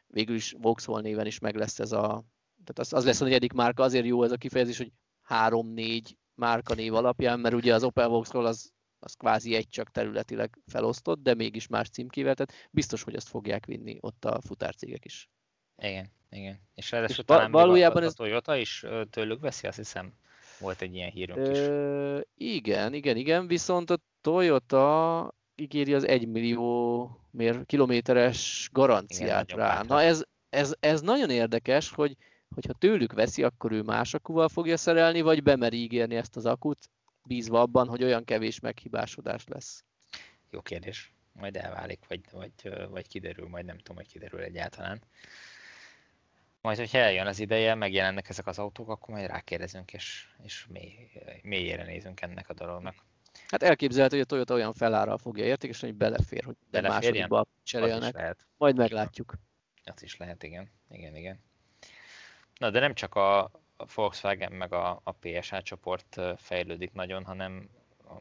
végül 0.06 0.34
is 0.34 0.54
Vauxhall 0.58 1.00
néven 1.00 1.26
is 1.26 1.38
meg 1.38 1.56
lesz 1.56 1.78
ez 1.78 1.92
a, 1.92 2.24
tehát 2.64 2.78
az, 2.78 2.92
az 2.92 3.04
lesz 3.04 3.20
a 3.20 3.24
negyedik 3.24 3.52
márka, 3.52 3.82
azért 3.82 4.06
jó 4.06 4.22
ez 4.22 4.32
a 4.32 4.36
kifejezés, 4.36 4.76
hogy 4.76 4.92
három-négy 5.22 6.16
márka 6.34 6.74
név 6.74 6.94
alapján, 6.94 7.40
mert 7.40 7.54
ugye 7.54 7.74
az 7.74 7.84
Opel 7.84 8.08
Vauxhall 8.08 8.46
az 8.46 8.72
az 8.98 9.14
kvázi 9.14 9.54
egy 9.54 9.68
csak 9.68 9.90
területileg 9.90 10.58
felosztott, 10.66 11.22
de 11.22 11.34
mégis 11.34 11.66
más 11.66 11.88
címkével, 11.88 12.34
tehát 12.34 12.68
biztos, 12.70 13.02
hogy 13.02 13.14
ezt 13.14 13.28
fogják 13.28 13.66
vinni 13.66 13.98
ott 14.00 14.24
a 14.24 14.40
futárcégek 14.40 15.04
is. 15.04 15.28
Igen, 15.76 16.06
igen. 16.30 16.60
És 16.74 16.90
ráadásul 16.90 17.24
talán 17.24 17.50
valójában 17.50 18.02
a, 18.02 18.06
a 18.06 18.12
Toyota 18.12 18.56
is 18.56 18.84
tőlük 19.10 19.40
veszi, 19.40 19.66
azt 19.66 19.76
hiszem, 19.76 20.12
volt 20.60 20.80
egy 20.80 20.94
ilyen 20.94 21.10
hírünk 21.10 21.48
is. 21.48 21.58
Ö, 21.58 22.20
igen, 22.34 22.94
igen, 22.94 23.16
igen, 23.16 23.46
viszont 23.46 23.90
a 23.90 23.98
Toyota 24.20 25.34
ígéri 25.54 25.94
az 25.94 26.06
1 26.06 26.28
millió 26.28 27.20
mér, 27.30 27.66
kilométeres 27.66 28.68
garanciát 28.72 29.50
igen, 29.50 29.58
rá. 29.58 29.82
Na 29.82 30.02
ez, 30.02 30.24
ez, 30.48 30.74
ez 30.80 31.00
nagyon 31.00 31.30
érdekes, 31.30 31.90
hogy 31.90 32.16
hogyha 32.54 32.72
tőlük 32.72 33.12
veszi, 33.12 33.42
akkor 33.42 33.72
ő 33.72 33.82
más 33.82 34.14
akuval 34.14 34.48
fogja 34.48 34.76
szerelni, 34.76 35.20
vagy 35.20 35.42
bemeri 35.42 35.82
ígérni 35.82 36.14
ezt 36.14 36.36
az 36.36 36.46
akut 36.46 36.90
bízva 37.26 37.60
abban, 37.60 37.88
hogy 37.88 38.04
olyan 38.04 38.24
kevés 38.24 38.60
meghibásodás 38.60 39.44
lesz? 39.46 39.84
Jó 40.50 40.60
kérdés. 40.60 41.12
Majd 41.32 41.56
elválik, 41.56 42.04
vagy, 42.08 42.20
vagy, 42.30 42.88
vagy 42.88 43.08
kiderül, 43.08 43.48
majd 43.48 43.64
nem 43.64 43.78
tudom, 43.78 43.96
hogy 43.96 44.08
kiderül 44.08 44.40
egyáltalán. 44.40 45.02
Majd, 46.60 46.78
hogyha 46.78 46.98
eljön 46.98 47.26
az 47.26 47.38
ideje, 47.38 47.74
megjelennek 47.74 48.28
ezek 48.28 48.46
az 48.46 48.58
autók, 48.58 48.88
akkor 48.88 49.14
majd 49.14 49.26
rákérdezünk, 49.26 49.92
és, 49.92 50.26
és 50.42 50.66
mély, 50.68 51.10
mélyére 51.42 51.84
nézünk 51.84 52.20
ennek 52.20 52.48
a 52.48 52.54
dolognak. 52.54 52.94
Hát 53.48 53.62
elképzelhető, 53.62 54.16
hogy 54.16 54.24
a 54.24 54.28
Toyota 54.28 54.54
olyan 54.54 54.72
felárral 54.72 55.18
fogja 55.18 55.44
értékesíteni, 55.44 55.92
hogy 55.92 56.00
belefér, 56.00 56.44
hogy 56.44 56.56
belefér, 56.70 57.10
másodikba 57.10 57.46
cserélnek. 57.62 58.36
Majd 58.56 58.76
meglátjuk. 58.76 59.34
Az 59.84 60.02
is 60.02 60.16
lehet, 60.16 60.42
igen. 60.42 60.70
Igen, 60.90 61.16
igen. 61.16 61.40
Na, 62.58 62.70
de 62.70 62.80
nem 62.80 62.94
csak 62.94 63.14
a, 63.14 63.50
a 63.76 63.84
Volkswagen 63.94 64.52
meg 64.52 64.72
a, 64.72 65.00
a 65.04 65.12
PSA 65.12 65.62
csoport 65.62 66.20
fejlődik 66.36 66.92
nagyon, 66.92 67.24
hanem 67.24 67.68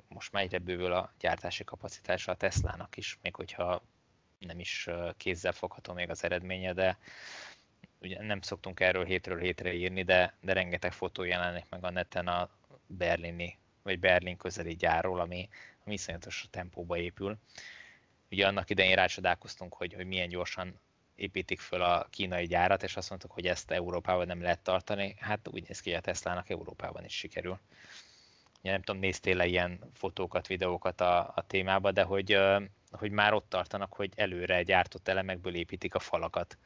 most 0.08 0.32
már 0.32 0.44
egyre 0.44 0.58
bővül 0.58 0.94
a 0.94 1.14
gyártási 1.20 1.64
kapacitása 1.64 2.32
a 2.32 2.36
Teslának 2.36 2.98
is, 2.98 3.18
még 3.22 3.36
hogyha 3.36 3.84
nem 4.40 4.60
is 4.60 4.90
kézzel 5.18 5.52
fogható 5.52 5.94
még 5.94 6.10
az 6.10 6.24
eredménye, 6.24 6.74
de 6.74 6.98
ugye 8.02 8.22
nem 8.22 8.42
szoktunk 8.42 8.80
erről 8.80 9.06
hétről 9.06 9.40
hétre 9.40 9.74
írni, 9.74 10.04
de, 10.04 10.38
de 10.42 10.54
rengeteg 10.54 10.94
fotó 10.94 11.24
jelenik 11.24 11.66
meg 11.70 11.84
a 11.84 11.90
neten 11.90 12.28
a 12.28 12.50
berlini, 12.88 13.58
vagy 13.82 14.00
Berlin 14.00 14.38
közeli 14.38 14.76
gyárról, 14.76 15.20
ami, 15.20 15.50
ami 15.84 15.94
iszonyatos 15.94 16.48
tempóba 16.50 16.98
épül. 16.98 17.38
Ugye 18.32 18.48
annak 18.48 18.70
idején 18.70 18.96
rácsodálkoztunk, 18.96 19.74
hogy, 19.74 19.94
hogy 19.94 20.06
milyen 20.06 20.30
gyorsan 20.30 20.80
építik 21.16 21.60
föl 21.60 21.82
a 21.82 22.08
kínai 22.10 22.46
gyárat, 22.46 22.84
és 22.84 22.96
azt 22.96 23.10
mondtuk, 23.10 23.32
hogy 23.32 23.48
ezt 23.48 23.72
Európában 23.72 24.28
nem 24.28 24.42
lehet 24.42 24.60
tartani. 24.60 25.16
Hát 25.20 25.48
úgy 25.52 25.64
néz 25.68 25.80
ki, 25.80 25.90
hogy 25.90 26.00
a 26.00 26.02
Teslának 26.02 26.50
Európában 26.50 27.06
is 27.06 27.14
sikerül. 27.14 27.60
Ja, 28.62 28.72
nem 28.72 28.82
tudom, 28.82 29.02
néztél 29.02 29.36
le 29.36 29.46
ilyen 29.46 29.80
fotókat, 29.94 30.48
videókat 30.48 31.02
a, 31.02 31.20
a 31.36 31.44
témába, 31.48 31.92
de 31.92 32.04
hogy, 32.04 32.38
hogy 32.92 33.12
már 33.12 33.34
ott 33.34 33.50
tartanak, 33.50 33.94
hogy 33.94 34.12
előre 34.16 34.64
gyártott 34.64 35.08
elemekből 35.08 35.56
építik 35.56 35.96
a 35.96 36.00
falakat. 36.00 36.58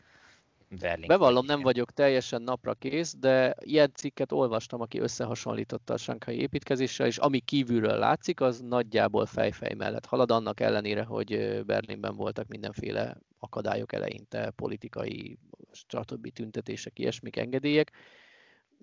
Berlin. 0.70 1.08
Bevallom, 1.08 1.46
nem 1.46 1.62
vagyok 1.62 1.92
teljesen 1.92 2.42
napra 2.42 2.74
kész, 2.74 3.16
de 3.18 3.56
ilyen 3.60 3.92
cikket 3.94 4.32
olvastam, 4.32 4.82
aki 4.82 5.00
összehasonlította 5.00 5.94
a 5.94 5.98
sankai 5.98 6.40
építkezéssel, 6.40 7.08
és 7.08 7.18
ami 7.18 7.40
kívülről 7.40 7.98
látszik, 7.98 8.42
az 8.42 8.60
nagyjából 8.60 9.26
fejfej 9.26 9.74
mellett 9.74 10.06
halad, 10.06 10.32
annak 10.32 10.60
ellenére, 10.60 11.04
hogy 11.04 11.62
Berlinben 11.66 12.16
voltak 12.16 12.48
mindenféle 12.48 13.18
akadályok 13.40 13.94
eleinte, 13.94 14.52
politikai, 14.56 15.38
stb. 15.72 16.32
tüntetések, 16.34 17.00
ilyesmik, 17.00 17.36
engedélyek. 17.38 17.92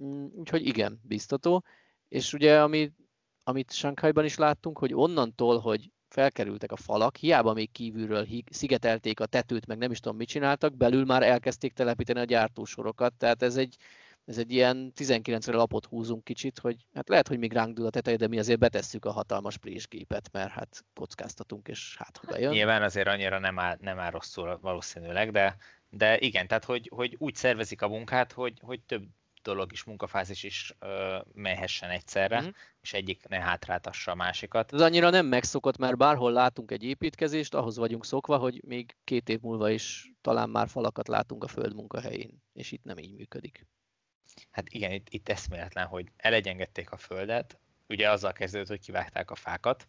Mm, 0.03 0.26
úgyhogy 0.32 0.66
igen, 0.66 1.01
biztató. 1.03 1.64
És 2.09 2.32
ugye, 2.32 2.62
amit, 2.62 2.95
amit 3.45 3.72
Sankhajban 3.72 4.24
is 4.24 4.37
láttunk, 4.37 4.78
hogy 4.78 4.95
onnantól, 4.95 5.59
hogy 5.59 5.91
felkerültek 6.16 6.72
a 6.72 6.76
falak, 6.76 7.16
hiába 7.16 7.52
még 7.52 7.70
kívülről 7.72 8.26
szigetelték 8.50 9.20
a 9.20 9.26
tetőt, 9.26 9.66
meg 9.66 9.78
nem 9.78 9.90
is 9.90 10.00
tudom 10.00 10.16
mit 10.16 10.28
csináltak, 10.28 10.76
belül 10.76 11.04
már 11.04 11.22
elkezdték 11.22 11.72
telepíteni 11.72 12.20
a 12.20 12.24
gyártósorokat, 12.24 13.14
tehát 13.14 13.42
ez 13.42 13.56
egy, 13.56 13.76
ez 14.24 14.38
egy 14.38 14.52
ilyen 14.52 14.92
19-re 14.96 15.56
lapot 15.56 15.84
húzunk 15.84 16.24
kicsit, 16.24 16.58
hogy 16.58 16.76
hát 16.94 17.08
lehet, 17.08 17.28
hogy 17.28 17.38
még 17.38 17.52
ránk 17.52 17.76
dől 17.76 17.86
a 17.86 17.90
teteje, 17.90 18.16
de 18.16 18.28
mi 18.28 18.38
azért 18.38 18.58
betesszük 18.58 19.04
a 19.04 19.12
hatalmas 19.12 19.56
présgépet, 19.56 20.28
mert 20.32 20.50
hát 20.50 20.84
kockáztatunk, 20.94 21.68
és 21.68 21.96
hát 21.98 22.16
ha 22.16 22.32
bejön. 22.32 22.52
Nyilván 22.52 22.82
azért 22.82 23.08
annyira 23.08 23.38
nem 23.38 23.58
áll, 23.58 23.76
nem 23.80 23.98
áll 23.98 24.10
rosszul 24.10 24.58
valószínűleg, 24.62 25.30
de, 25.30 25.56
de 25.90 26.18
igen, 26.18 26.46
tehát 26.46 26.64
hogy, 26.64 26.90
hogy 26.94 27.16
úgy 27.18 27.34
szervezik 27.34 27.82
a 27.82 27.88
munkát, 27.88 28.32
hogy, 28.32 28.58
hogy 28.62 28.80
több 28.80 29.02
dolog 29.47 29.72
is, 29.72 29.84
munkafázis 29.84 30.42
is 30.42 30.74
ö, 30.78 31.18
mehessen 31.32 31.90
egyszerre, 31.90 32.40
mm. 32.40 32.49
és 32.80 32.92
egyik 32.92 33.28
ne 33.28 33.40
hátráltassa 33.40 34.11
a 34.11 34.14
másikat. 34.14 34.72
Ez 34.72 34.80
annyira 34.80 35.11
nem 35.11 35.26
megszokott, 35.26 35.76
mert 35.76 35.97
bárhol 35.97 36.32
látunk 36.32 36.70
egy 36.70 36.82
építkezést, 36.82 37.55
ahhoz 37.55 37.76
vagyunk 37.76 38.05
szokva, 38.05 38.36
hogy 38.36 38.62
még 38.66 38.97
két 39.05 39.28
év 39.28 39.40
múlva 39.40 39.70
is 39.70 40.12
talán 40.20 40.51
már 40.51 40.68
falakat 40.68 41.09
látunk 41.09 41.44
a 41.44 41.49
föld 41.49 41.74
munkahelyén, 41.74 42.42
és 42.53 42.72
itt 42.72 42.84
nem 42.84 42.99
így 42.99 43.14
működik. 43.14 43.66
Hát 44.51 44.68
igen, 44.68 44.92
itt, 44.92 45.07
itt 45.11 45.28
eszméletlen, 45.28 45.86
hogy 45.86 46.07
elegyengedték 46.16 46.90
a 46.90 46.97
földet, 46.97 47.59
ugye 47.88 48.11
azzal 48.11 48.32
kezdődött, 48.32 48.68
hogy 48.68 48.80
kivágták 48.80 49.30
a 49.30 49.34
fákat, 49.34 49.88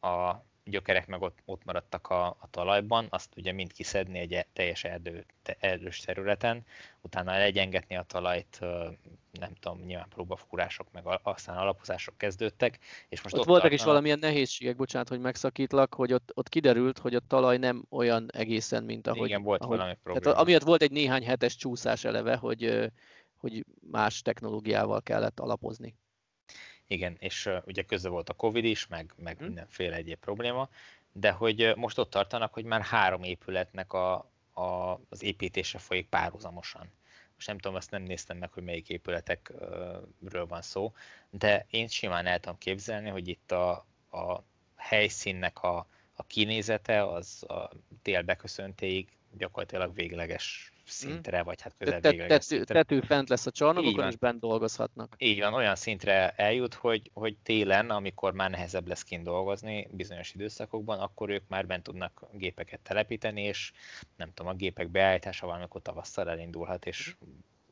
a 0.00 0.34
gyökerek 0.70 1.06
meg 1.06 1.22
ott, 1.22 1.38
ott 1.44 1.64
maradtak 1.64 2.08
a, 2.08 2.26
a 2.26 2.48
talajban, 2.50 3.06
azt 3.10 3.36
ugye 3.36 3.52
mind 3.52 3.72
kiszedni 3.72 4.18
egy 4.18 4.32
e, 4.32 4.46
teljes 4.52 4.84
erdő, 4.84 5.24
te, 5.42 5.56
erdős 5.60 6.00
területen, 6.00 6.64
utána 7.00 7.38
legyengetni 7.38 7.96
a 7.96 8.02
talajt, 8.02 8.58
nem 9.30 9.54
tudom, 9.60 9.80
nyilván 9.84 10.08
próbafúrások, 10.08 10.86
meg 10.92 11.04
aztán 11.22 11.56
alapozások 11.56 12.18
kezdődtek. 12.18 12.78
És 13.08 13.22
most 13.22 13.34
ott, 13.34 13.40
ott 13.40 13.46
voltak 13.46 13.62
tartanak... 13.62 13.80
is 13.80 13.84
valamilyen 13.84 14.18
nehézségek, 14.18 14.76
bocsánat, 14.76 15.08
hogy 15.08 15.20
megszakítlak, 15.20 15.94
hogy 15.94 16.12
ott, 16.12 16.30
ott 16.34 16.48
kiderült, 16.48 16.98
hogy 16.98 17.14
a 17.14 17.20
talaj 17.26 17.56
nem 17.56 17.84
olyan 17.90 18.30
egészen, 18.32 18.84
mint 18.84 19.06
ahogy... 19.06 19.28
Igen, 19.28 19.42
volt 19.42 19.62
ahogy, 19.62 19.76
valami 19.76 19.94
probléma. 20.02 20.24
Tehát 20.24 20.38
amiatt 20.38 20.62
volt 20.62 20.82
egy 20.82 20.92
néhány 20.92 21.24
hetes 21.24 21.56
csúszás 21.56 22.04
eleve, 22.04 22.36
hogy, 22.36 22.90
hogy 23.36 23.64
más 23.90 24.22
technológiával 24.22 25.02
kellett 25.02 25.40
alapozni. 25.40 25.94
Igen, 26.90 27.16
és 27.18 27.46
uh, 27.46 27.62
ugye 27.66 27.82
közben 27.82 28.12
volt 28.12 28.28
a 28.28 28.34
Covid 28.34 28.64
is, 28.64 28.86
meg, 28.86 29.12
meg 29.16 29.36
hmm. 29.36 29.46
mindenféle 29.46 29.96
egyéb 29.96 30.18
probléma, 30.18 30.68
de 31.12 31.30
hogy 31.30 31.62
uh, 31.62 31.76
most 31.76 31.98
ott 31.98 32.10
tartanak, 32.10 32.52
hogy 32.52 32.64
már 32.64 32.82
három 32.82 33.22
épületnek 33.22 33.92
a, 33.92 34.14
a, 34.52 35.00
az 35.08 35.22
építése 35.22 35.78
folyik 35.78 36.08
párhuzamosan. 36.08 36.90
Most 37.34 37.46
nem 37.46 37.58
tudom, 37.58 37.76
azt 37.76 37.90
nem 37.90 38.02
néztem 38.02 38.36
meg, 38.36 38.52
hogy 38.52 38.62
melyik 38.62 38.88
épületekről 38.88 40.46
van 40.48 40.62
szó, 40.62 40.92
de 41.30 41.66
én 41.70 41.88
simán 41.88 42.26
el 42.26 42.40
tudom 42.40 42.58
képzelni, 42.58 43.08
hogy 43.08 43.28
itt 43.28 43.52
a, 43.52 43.70
a 44.10 44.42
helyszínnek 44.76 45.62
a, 45.62 45.86
a 46.14 46.22
kinézete 46.22 47.06
az 47.06 47.44
a 47.48 47.70
tél 48.02 48.22
beköszöntéig 48.22 49.08
gyakorlatilag 49.36 49.94
végleges 49.94 50.72
szintre, 50.90 51.42
vagy 51.42 51.60
hát 51.60 51.74
közel 51.78 52.00
tető, 52.00 52.38
szintre. 52.38 52.74
Tető 52.74 53.00
fent 53.00 53.28
lesz 53.28 53.46
a 53.46 53.50
csarnokokon, 53.50 54.08
és 54.08 54.16
bent 54.16 54.40
dolgozhatnak. 54.40 55.14
Így 55.18 55.40
van, 55.40 55.54
olyan 55.54 55.76
szintre 55.76 56.30
eljut, 56.30 56.74
hogy, 56.74 57.10
hogy 57.14 57.36
télen, 57.42 57.90
amikor 57.90 58.32
már 58.32 58.50
nehezebb 58.50 58.88
lesz 58.88 59.02
kint 59.02 59.24
dolgozni 59.24 59.88
bizonyos 59.90 60.34
időszakokban, 60.34 60.98
akkor 60.98 61.30
ők 61.30 61.48
már 61.48 61.66
bent 61.66 61.82
tudnak 61.82 62.26
gépeket 62.32 62.80
telepíteni, 62.80 63.42
és 63.42 63.72
nem 64.16 64.32
tudom, 64.34 64.52
a 64.52 64.54
gépek 64.54 64.88
beállítása 64.88 65.46
valamikor 65.46 65.82
tavasszal 65.82 66.30
elindulhat, 66.30 66.86
és 66.86 67.14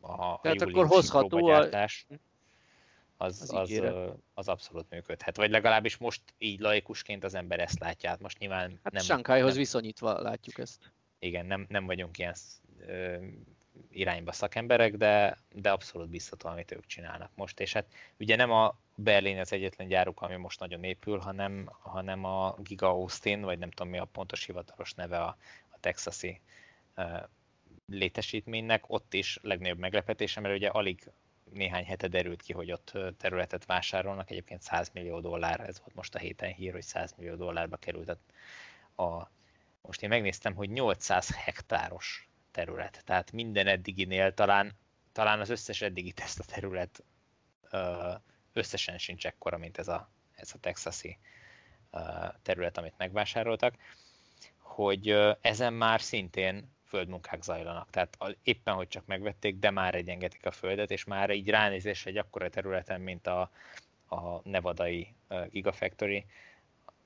a, 0.01 0.13
a 0.13 0.39
Tehát 0.43 0.63
akkor 0.63 0.87
hozható 0.87 1.47
a... 1.47 1.69
az, 3.17 3.51
az, 3.53 3.53
az, 3.53 3.83
az 4.35 4.49
abszolút 4.49 4.91
működhet. 4.91 5.37
Vagy 5.37 5.51
legalábbis 5.51 5.97
most 5.97 6.23
így 6.39 6.61
laikusként 6.61 7.25
az 7.25 7.35
ember 7.35 7.61
ezt 7.61 7.79
látja. 7.79 8.09
Hát 8.09 8.21
most 8.21 8.39
nyilván 8.39 8.79
hát 8.83 8.93
nem... 8.93 9.03
Sankhájhoz 9.03 9.57
viszonyítva 9.57 10.21
látjuk 10.21 10.59
ezt. 10.59 10.93
Igen, 11.19 11.47
nem, 11.47 11.67
nem 11.69 11.87
vagyunk 11.87 12.19
ilyen 12.19 12.35
irányba 13.91 14.33
szakemberek, 14.33 14.97
de, 14.97 15.39
de 15.53 15.71
abszolút 15.71 16.09
biztató, 16.09 16.49
amit 16.49 16.73
ők 16.73 16.87
csinálnak 16.87 17.31
most. 17.35 17.61
És 17.61 17.73
hát 17.73 17.87
ugye 18.19 18.37
nem 18.37 18.51
a 18.51 18.79
Berlin 18.95 19.39
az 19.39 19.53
egyetlen 19.53 19.89
gyáruk, 19.89 20.21
ami 20.21 20.37
most 20.37 20.61
nagyon 20.61 20.85
épül, 20.85 21.19
hanem, 21.19 21.69
hanem 21.81 22.25
a 22.25 22.57
Giga 22.59 22.89
Austin, 22.89 23.41
vagy 23.41 23.59
nem 23.59 23.71
tudom 23.71 23.93
mi 23.93 23.99
a 23.99 24.05
pontos 24.05 24.45
hivatalos 24.45 24.95
neve 24.95 25.19
a, 25.19 25.37
a 25.69 25.77
texasi 25.81 26.41
uh, 26.97 27.23
létesítménynek, 27.87 28.85
ott 28.87 29.15
is 29.15 29.39
legnagyobb 29.43 29.79
meglepetésem, 29.79 30.43
mert 30.43 30.55
ugye 30.55 30.69
alig 30.69 31.11
néhány 31.53 31.85
hete 31.85 32.09
derült 32.09 32.43
ki, 32.43 32.53
hogy 32.53 32.73
ott 32.73 32.99
területet 33.17 33.65
vásárolnak, 33.65 34.31
egyébként 34.31 34.63
100 34.63 34.91
millió 34.93 35.21
dollár, 35.21 35.61
ez 35.61 35.79
volt 35.79 35.95
most 35.95 36.15
a 36.15 36.19
héten 36.19 36.53
hír, 36.53 36.73
hogy 36.73 36.83
100 36.83 37.15
millió 37.17 37.35
dollárba 37.35 37.77
került 37.77 38.19
a, 38.97 39.31
most 39.83 40.03
én 40.03 40.09
megnéztem, 40.09 40.55
hogy 40.55 40.71
800 40.71 41.35
hektáros 41.37 42.28
terület. 42.59 43.03
Tehát 43.05 43.33
minden 43.33 43.67
eddiginél 43.67 44.35
talán, 44.35 44.73
talán 45.13 45.41
az 45.41 45.49
összes 45.49 45.83
eddigi 45.83 46.13
teszt 46.13 46.39
a 46.39 46.45
terület 46.45 47.05
összesen 48.53 48.99
sincs 48.99 49.27
ekkora, 49.27 49.59
mint 49.59 49.79
ez 49.79 49.89
a, 49.89 50.11
ez 50.35 50.51
a 50.55 50.59
texasi 50.59 51.19
terület, 52.43 52.79
amit 52.79 52.95
megvásároltak, 52.97 53.75
hogy 54.59 55.09
ezen 55.41 55.73
már 55.73 56.01
szintén 56.01 56.73
földmunkák 56.85 57.43
zajlanak. 57.43 57.91
Tehát 57.91 58.19
éppen, 58.43 58.75
hogy 58.75 58.89
csak 58.89 59.07
megvették, 59.07 59.59
de 59.59 59.71
már 59.71 59.95
egyengetik 59.95 60.47
a 60.47 60.51
földet, 60.51 60.91
és 60.91 61.05
már 61.05 61.31
így 61.31 61.49
ránézés 61.49 62.07
egy 62.07 62.17
akkora 62.17 62.51
területen, 62.51 63.01
mint 63.01 63.27
a, 63.27 63.51
a 64.09 64.49
nevadai 64.49 65.15
Gigafactory, 65.51 66.27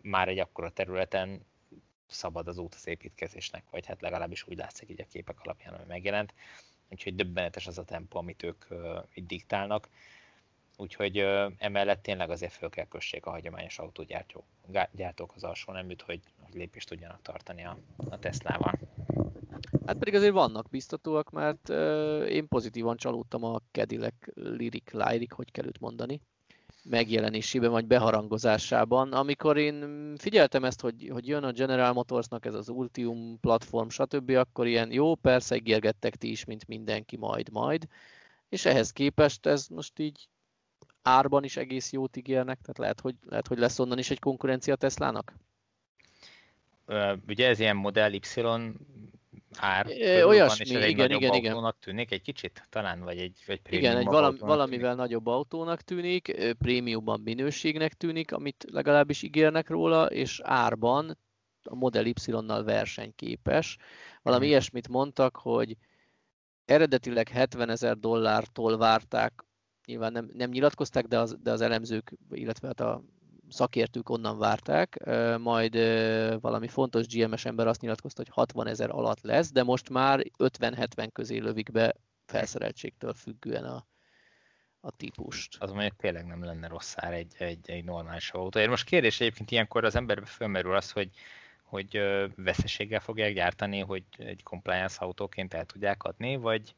már 0.01 0.29
egy 0.29 0.39
akkora 0.39 0.71
területen 0.71 1.47
szabad 2.13 2.49
az 2.49 2.59
út 2.59 2.75
az 2.75 2.87
építkezésnek, 2.87 3.65
vagy 3.71 3.87
hát 3.87 4.01
legalábbis 4.01 4.47
úgy 4.49 4.57
látszik 4.57 4.91
így 4.91 5.01
a 5.01 5.07
képek 5.11 5.41
alapján, 5.41 5.75
ami 5.75 5.85
megjelent. 5.89 6.35
Úgyhogy 6.89 7.15
döbbenetes 7.15 7.67
az 7.67 7.79
a 7.79 7.85
tempó, 7.85 8.19
amit 8.19 8.43
ők 8.43 8.65
uh, 8.71 8.79
itt 9.15 9.27
diktálnak. 9.27 9.89
Úgyhogy 10.77 11.23
uh, 11.23 11.53
emellett 11.59 12.03
tényleg 12.03 12.31
azért 12.31 12.53
föl 12.53 12.71
kell 12.71 12.85
kössék 12.85 13.27
a 13.27 13.31
hagyományos 13.31 13.79
autógyártók 13.79 14.45
gyártók 14.93 15.33
az 15.35 15.45
alsó 15.45 15.73
neműt, 15.73 16.03
hogy, 16.03 16.21
hogy 16.41 16.55
lépést 16.55 16.89
tudjanak 16.89 17.23
tartani 17.23 17.65
a, 17.65 17.79
a 18.11 18.19
Teslával. 18.19 18.79
Hát 19.87 19.99
pedig 19.99 20.15
azért 20.15 20.33
vannak 20.33 20.69
biztatóak, 20.71 21.31
mert 21.31 21.69
uh, 21.69 22.27
én 22.29 22.49
pozitívan 22.49 22.97
csalódtam 22.97 23.45
a 23.45 23.61
Cadillac 23.73 24.15
Lyric, 24.35 24.93
Lyric, 24.93 25.35
hogy 25.35 25.51
kell 25.51 25.67
őt 25.67 25.81
mondani 25.81 26.21
megjelenésében 26.85 27.71
vagy 27.71 27.87
beharangozásában. 27.87 29.13
Amikor 29.13 29.57
én 29.57 30.17
figyeltem 30.17 30.65
ezt, 30.65 30.81
hogy, 30.81 31.09
hogy 31.13 31.27
jön 31.29 31.45
a 31.45 31.53
General 31.53 31.93
Motorsnak 31.93 32.45
ez 32.45 32.55
az 32.55 32.69
Ultium 32.69 33.39
platform, 33.41 33.89
stb., 33.89 34.31
akkor 34.31 34.67
ilyen 34.67 34.93
jó, 34.93 35.15
persze 35.15 35.57
ígérgettek 35.57 36.17
ti 36.17 36.31
is, 36.31 36.45
mint 36.45 36.67
mindenki, 36.67 37.17
majd, 37.17 37.51
majd. 37.51 37.87
És 38.49 38.65
ehhez 38.65 38.93
képest 38.93 39.47
ez 39.47 39.67
most 39.67 39.99
így 39.99 40.29
árban 41.03 41.45
is 41.45 41.57
egész 41.57 41.93
jót 41.93 42.17
ígérnek, 42.17 42.59
tehát 42.61 42.79
lehet, 42.79 43.01
hogy, 43.01 43.15
lehet, 43.29 43.47
hogy 43.47 43.59
lesz 43.59 43.79
onnan 43.79 43.99
is 43.99 44.11
egy 44.11 44.19
konkurencia 44.19 44.77
Teslának? 44.77 45.35
Ugye 47.29 47.49
ez 47.49 47.59
ilyen 47.59 47.77
Model 47.77 48.13
Y 48.13 48.21
ár 49.57 49.87
olyasmi, 50.25 50.75
van, 50.75 50.83
és 50.83 50.91
igen, 50.91 51.11
igen, 51.11 51.35
igen. 51.35 51.53
autónak 51.53 51.79
tűnik 51.79 52.11
egy 52.11 52.23
kicsit 52.23 52.67
talán, 52.71 53.01
vagy 53.01 53.19
egy, 53.19 53.43
vagy 53.47 53.61
Igen, 53.69 53.97
egy 53.97 54.05
valami, 54.05 54.39
valamivel 54.39 54.91
tűnik. 54.91 54.97
nagyobb 54.97 55.27
autónak 55.27 55.81
tűnik, 55.81 56.55
prémiumban 56.59 57.21
minőségnek 57.21 57.93
tűnik, 57.95 58.33
amit 58.33 58.65
legalábbis 58.71 59.23
ígérnek 59.23 59.69
róla, 59.69 60.07
és 60.07 60.41
árban 60.45 61.19
a 61.63 61.75
Model 61.75 62.07
Y-nal 62.07 62.65
versenyképes. 62.65 63.77
Valami 64.23 64.43
hmm. 64.43 64.51
ilyesmit 64.51 64.89
mondtak, 64.89 65.37
hogy 65.37 65.77
eredetileg 66.65 67.29
70 67.29 67.71
ezer 67.71 67.99
dollártól 67.99 68.77
várták, 68.77 69.45
nyilván 69.87 70.13
nem, 70.13 70.31
nem 70.33 70.51
nyilatkozták, 70.51 71.07
de 71.07 71.19
az, 71.19 71.37
de 71.43 71.51
az 71.51 71.61
elemzők, 71.61 72.13
illetve 72.31 72.67
hát 72.67 72.81
a 72.81 73.03
szakértők 73.53 74.09
onnan 74.09 74.39
várták, 74.39 75.05
majd 75.39 75.75
valami 76.41 76.69
fontos 76.69 77.07
GMS 77.07 77.45
ember 77.45 77.67
azt 77.67 77.81
nyilatkozta, 77.81 78.23
hogy 78.23 78.33
60 78.35 78.67
ezer 78.67 78.91
alatt 78.91 79.21
lesz, 79.21 79.53
de 79.53 79.63
most 79.63 79.91
már 79.91 80.25
50-70 80.39 81.09
közé 81.13 81.39
lövik 81.39 81.71
be 81.71 81.95
felszereltségtől 82.27 83.15
függően 83.15 83.65
a, 83.65 83.87
a 84.81 84.91
típust. 84.91 85.57
Az 85.59 85.71
mondjuk 85.71 85.97
tényleg 85.97 86.27
nem 86.27 86.45
lenne 86.45 86.69
rossz 86.69 86.95
ár 86.97 87.13
egy, 87.13 87.35
egy, 87.39 87.71
egy 87.71 87.85
normális 87.85 88.31
autó. 88.31 88.67
Most 88.67 88.87
kérdés 88.87 89.21
egyébként 89.21 89.51
ilyenkor 89.51 89.85
az 89.85 89.95
emberbe 89.95 90.27
fölmerül 90.27 90.77
az, 90.77 90.91
hogy, 90.91 91.11
hogy 91.63 92.01
veszességgel 92.37 93.01
fogják 93.01 93.35
gyártani, 93.35 93.81
hogy 93.81 94.05
egy 94.17 94.43
compliance 94.43 94.97
autóként 94.99 95.55
el 95.55 95.65
tudják 95.65 96.03
adni, 96.03 96.37
vagy, 96.37 96.75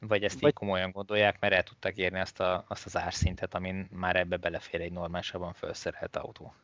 vagy 0.00 0.24
ezt 0.24 0.40
vagy... 0.40 0.48
így 0.48 0.54
komolyan 0.54 0.90
gondolják, 0.90 1.40
mert 1.40 1.54
el 1.54 1.62
tudtak 1.62 1.96
érni 1.96 2.18
azt, 2.18 2.40
a, 2.40 2.64
azt 2.68 2.86
az 2.86 2.96
árszintet, 2.96 3.54
amin 3.54 3.88
már 3.92 4.16
ebbe 4.16 4.36
belefér 4.36 4.80
egy 4.80 4.92
normálisabban 4.92 5.52
felszerelt 5.52 6.16
autó. 6.16 6.54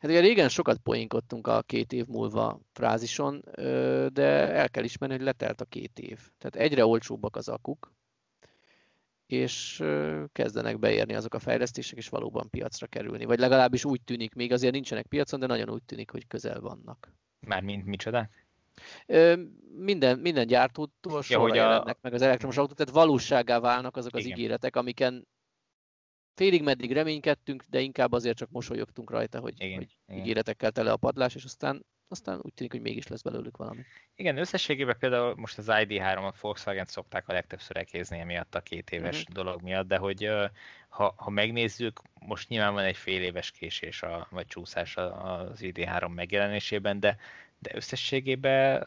Hát 0.00 0.10
ugye 0.10 0.20
régen 0.20 0.48
sokat 0.48 0.78
poénkodtunk 0.78 1.46
a 1.46 1.62
két 1.62 1.92
év 1.92 2.06
múlva 2.06 2.60
frázison, 2.72 3.42
de 4.12 4.48
el 4.52 4.70
kell 4.70 4.84
ismerni, 4.84 5.14
hogy 5.14 5.24
letelt 5.24 5.60
a 5.60 5.64
két 5.64 5.98
év. 5.98 6.18
Tehát 6.38 6.56
egyre 6.68 6.84
olcsóbbak 6.84 7.36
az 7.36 7.48
akuk, 7.48 7.92
és 9.26 9.82
kezdenek 10.32 10.78
beérni 10.78 11.14
azok 11.14 11.34
a 11.34 11.38
fejlesztések, 11.38 11.98
és 11.98 12.08
valóban 12.08 12.50
piacra 12.50 12.86
kerülni. 12.86 13.24
Vagy 13.24 13.38
legalábbis 13.38 13.84
úgy 13.84 14.02
tűnik, 14.02 14.34
még 14.34 14.52
azért 14.52 14.72
nincsenek 14.72 15.06
piacon, 15.06 15.40
de 15.40 15.46
nagyon 15.46 15.70
úgy 15.70 15.82
tűnik, 15.82 16.10
hogy 16.10 16.26
közel 16.26 16.60
vannak. 16.60 17.12
Mármint 17.40 17.84
micsodák? 17.84 18.46
Minden, 19.76 20.18
minden 20.18 20.46
gyártótól 20.46 21.22
ja, 21.28 21.54
jelennek 21.54 21.96
a... 21.96 21.98
meg 22.00 22.14
az 22.14 22.22
elektromos 22.22 22.56
autók, 22.56 22.76
tehát 22.76 22.94
valóságá 22.94 23.58
válnak 23.58 23.96
azok 23.96 24.14
az 24.14 24.24
Igen. 24.24 24.38
ígéretek, 24.38 24.76
amiken 24.76 25.28
félig 26.34 26.62
meddig 26.62 26.92
reménykedtünk, 26.92 27.62
de 27.68 27.80
inkább 27.80 28.12
azért 28.12 28.36
csak 28.36 28.50
mosolyogtunk 28.50 29.10
rajta, 29.10 29.40
hogy, 29.40 29.54
Igen. 29.56 29.76
hogy 29.76 29.96
Igen. 30.06 30.20
ígéretekkel 30.20 30.70
tele 30.70 30.92
a 30.92 30.96
padlás, 30.96 31.34
és 31.34 31.44
aztán 31.44 31.84
aztán 32.10 32.38
úgy 32.42 32.54
tűnik, 32.54 32.72
hogy 32.72 32.80
mégis 32.80 33.06
lesz 33.06 33.22
belőlük 33.22 33.56
valami. 33.56 33.84
Igen, 34.14 34.36
összességében 34.36 34.96
például 34.98 35.34
most 35.36 35.58
az 35.58 35.66
ID3 35.68 36.28
a 36.28 36.34
Volkswagen 36.40 36.84
szokták 36.84 37.28
a 37.28 37.32
legtöbbször 37.32 37.76
elkézni 37.76 38.18
emiatt 38.18 38.54
a 38.54 38.60
két 38.60 38.90
éves 38.90 39.20
uh-huh. 39.20 39.34
dolog 39.34 39.62
miatt, 39.62 39.86
de 39.86 39.96
hogy 39.96 40.28
ha, 40.88 41.14
ha 41.16 41.30
megnézzük, 41.30 42.00
most 42.20 42.48
nyilván 42.48 42.72
van 42.72 42.84
egy 42.84 42.96
fél 42.96 43.22
éves 43.22 43.50
késés 43.50 44.02
a, 44.02 44.26
vagy 44.30 44.46
csúszás 44.46 44.96
az 44.96 45.60
ID3 45.60 46.14
megjelenésében, 46.14 47.00
de 47.00 47.16
de 47.60 47.70
összességében 47.74 48.84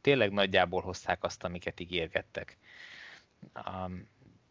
tényleg 0.00 0.32
nagyjából 0.32 0.82
hozták 0.82 1.24
azt, 1.24 1.44
amiket 1.44 1.80
ígérgettek. 1.80 2.58
Um, 3.66 4.08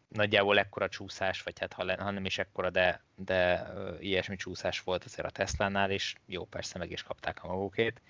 nagyjából 0.08 0.58
ekkora 0.58 0.88
csúszás, 0.88 1.42
vagy 1.42 1.58
hát 1.58 1.72
ha, 1.72 2.02
ha 2.02 2.10
nem 2.10 2.24
is 2.24 2.38
ekkora, 2.38 2.70
de, 2.70 3.02
de 3.14 3.66
ilyesmi 4.00 4.36
csúszás 4.36 4.80
volt 4.80 5.04
azért 5.04 5.26
a 5.28 5.30
Tesla-nál, 5.30 5.90
és 5.90 6.14
jó, 6.26 6.44
persze 6.44 6.78
meg 6.78 6.90
is 6.90 7.02
kapták 7.02 7.44
a 7.44 7.48
magukét 7.48 8.00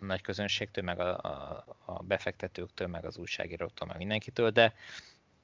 a 0.00 0.04
nagy 0.04 0.20
közönségtől, 0.20 0.84
meg 0.84 1.00
a, 1.00 1.18
a, 1.18 1.64
a 1.84 2.02
befektetőktől, 2.02 2.88
meg 2.88 3.04
az 3.04 3.16
újságíróktól, 3.16 3.86
meg 3.86 3.96
mindenkitől, 3.96 4.50
de, 4.50 4.74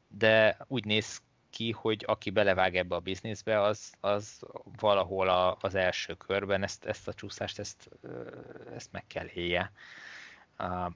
de 0.09 0.57
úgy 0.67 0.85
néz 0.85 1.23
ki, 1.57 1.71
hogy 1.71 2.05
aki 2.07 2.31
belevág 2.31 2.77
ebbe 2.77 2.95
a 2.95 3.01
bizniszbe, 3.01 3.61
az, 3.61 3.93
az 4.01 4.41
valahol 4.79 5.29
a, 5.29 5.57
az 5.61 5.75
első 5.75 6.15
körben 6.15 6.63
ezt, 6.63 6.85
ezt 6.85 7.09
a 7.09 7.15
csúszást, 7.15 7.59
ezt, 7.59 7.91
ezt 8.75 8.93
meg 8.93 9.07
kell 9.07 9.27
élje. 9.27 9.73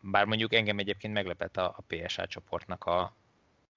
Bár 0.01 0.25
mondjuk 0.25 0.55
engem 0.55 0.79
egyébként 0.79 1.13
meglepett 1.13 1.57
a, 1.57 1.75
a 1.77 1.83
PSA 1.87 2.27
csoportnak 2.27 2.85
a, 2.85 3.01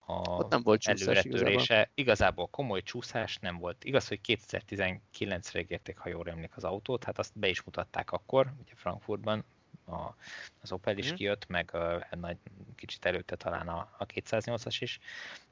a 0.06 0.14
Ott 0.14 0.50
nem 0.50 0.64
volt 0.64 0.82
csúszás 0.82 1.24
igazából. 1.24 1.88
igazából 1.94 2.48
komoly 2.48 2.82
csúszás 2.82 3.38
nem 3.38 3.58
volt. 3.58 3.84
Igaz, 3.84 4.08
hogy 4.08 4.20
2019-re 4.28 5.60
ígérték, 5.60 5.98
ha 5.98 6.10
jól 6.10 6.30
emlék 6.30 6.56
az 6.56 6.64
autót, 6.64 7.04
hát 7.04 7.20
azt 7.20 7.40
be 7.40 7.48
is 7.48 7.64
mutatták 7.64 8.12
akkor, 8.12 8.54
ugye 8.62 8.74
Frankfurtban, 8.76 9.44
a, 9.86 10.16
az 10.62 10.72
Opel 10.72 10.98
is 10.98 11.12
mm. 11.12 11.16
kijött, 11.16 11.48
meg 11.48 11.70
uh, 11.74 12.20
nagy, 12.20 12.38
kicsit 12.76 13.06
előtte 13.06 13.36
talán 13.36 13.68
a, 13.68 13.90
a 13.98 14.06
208-as 14.06 14.78
is, 14.80 15.00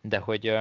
de 0.02 0.18
hogy 0.18 0.60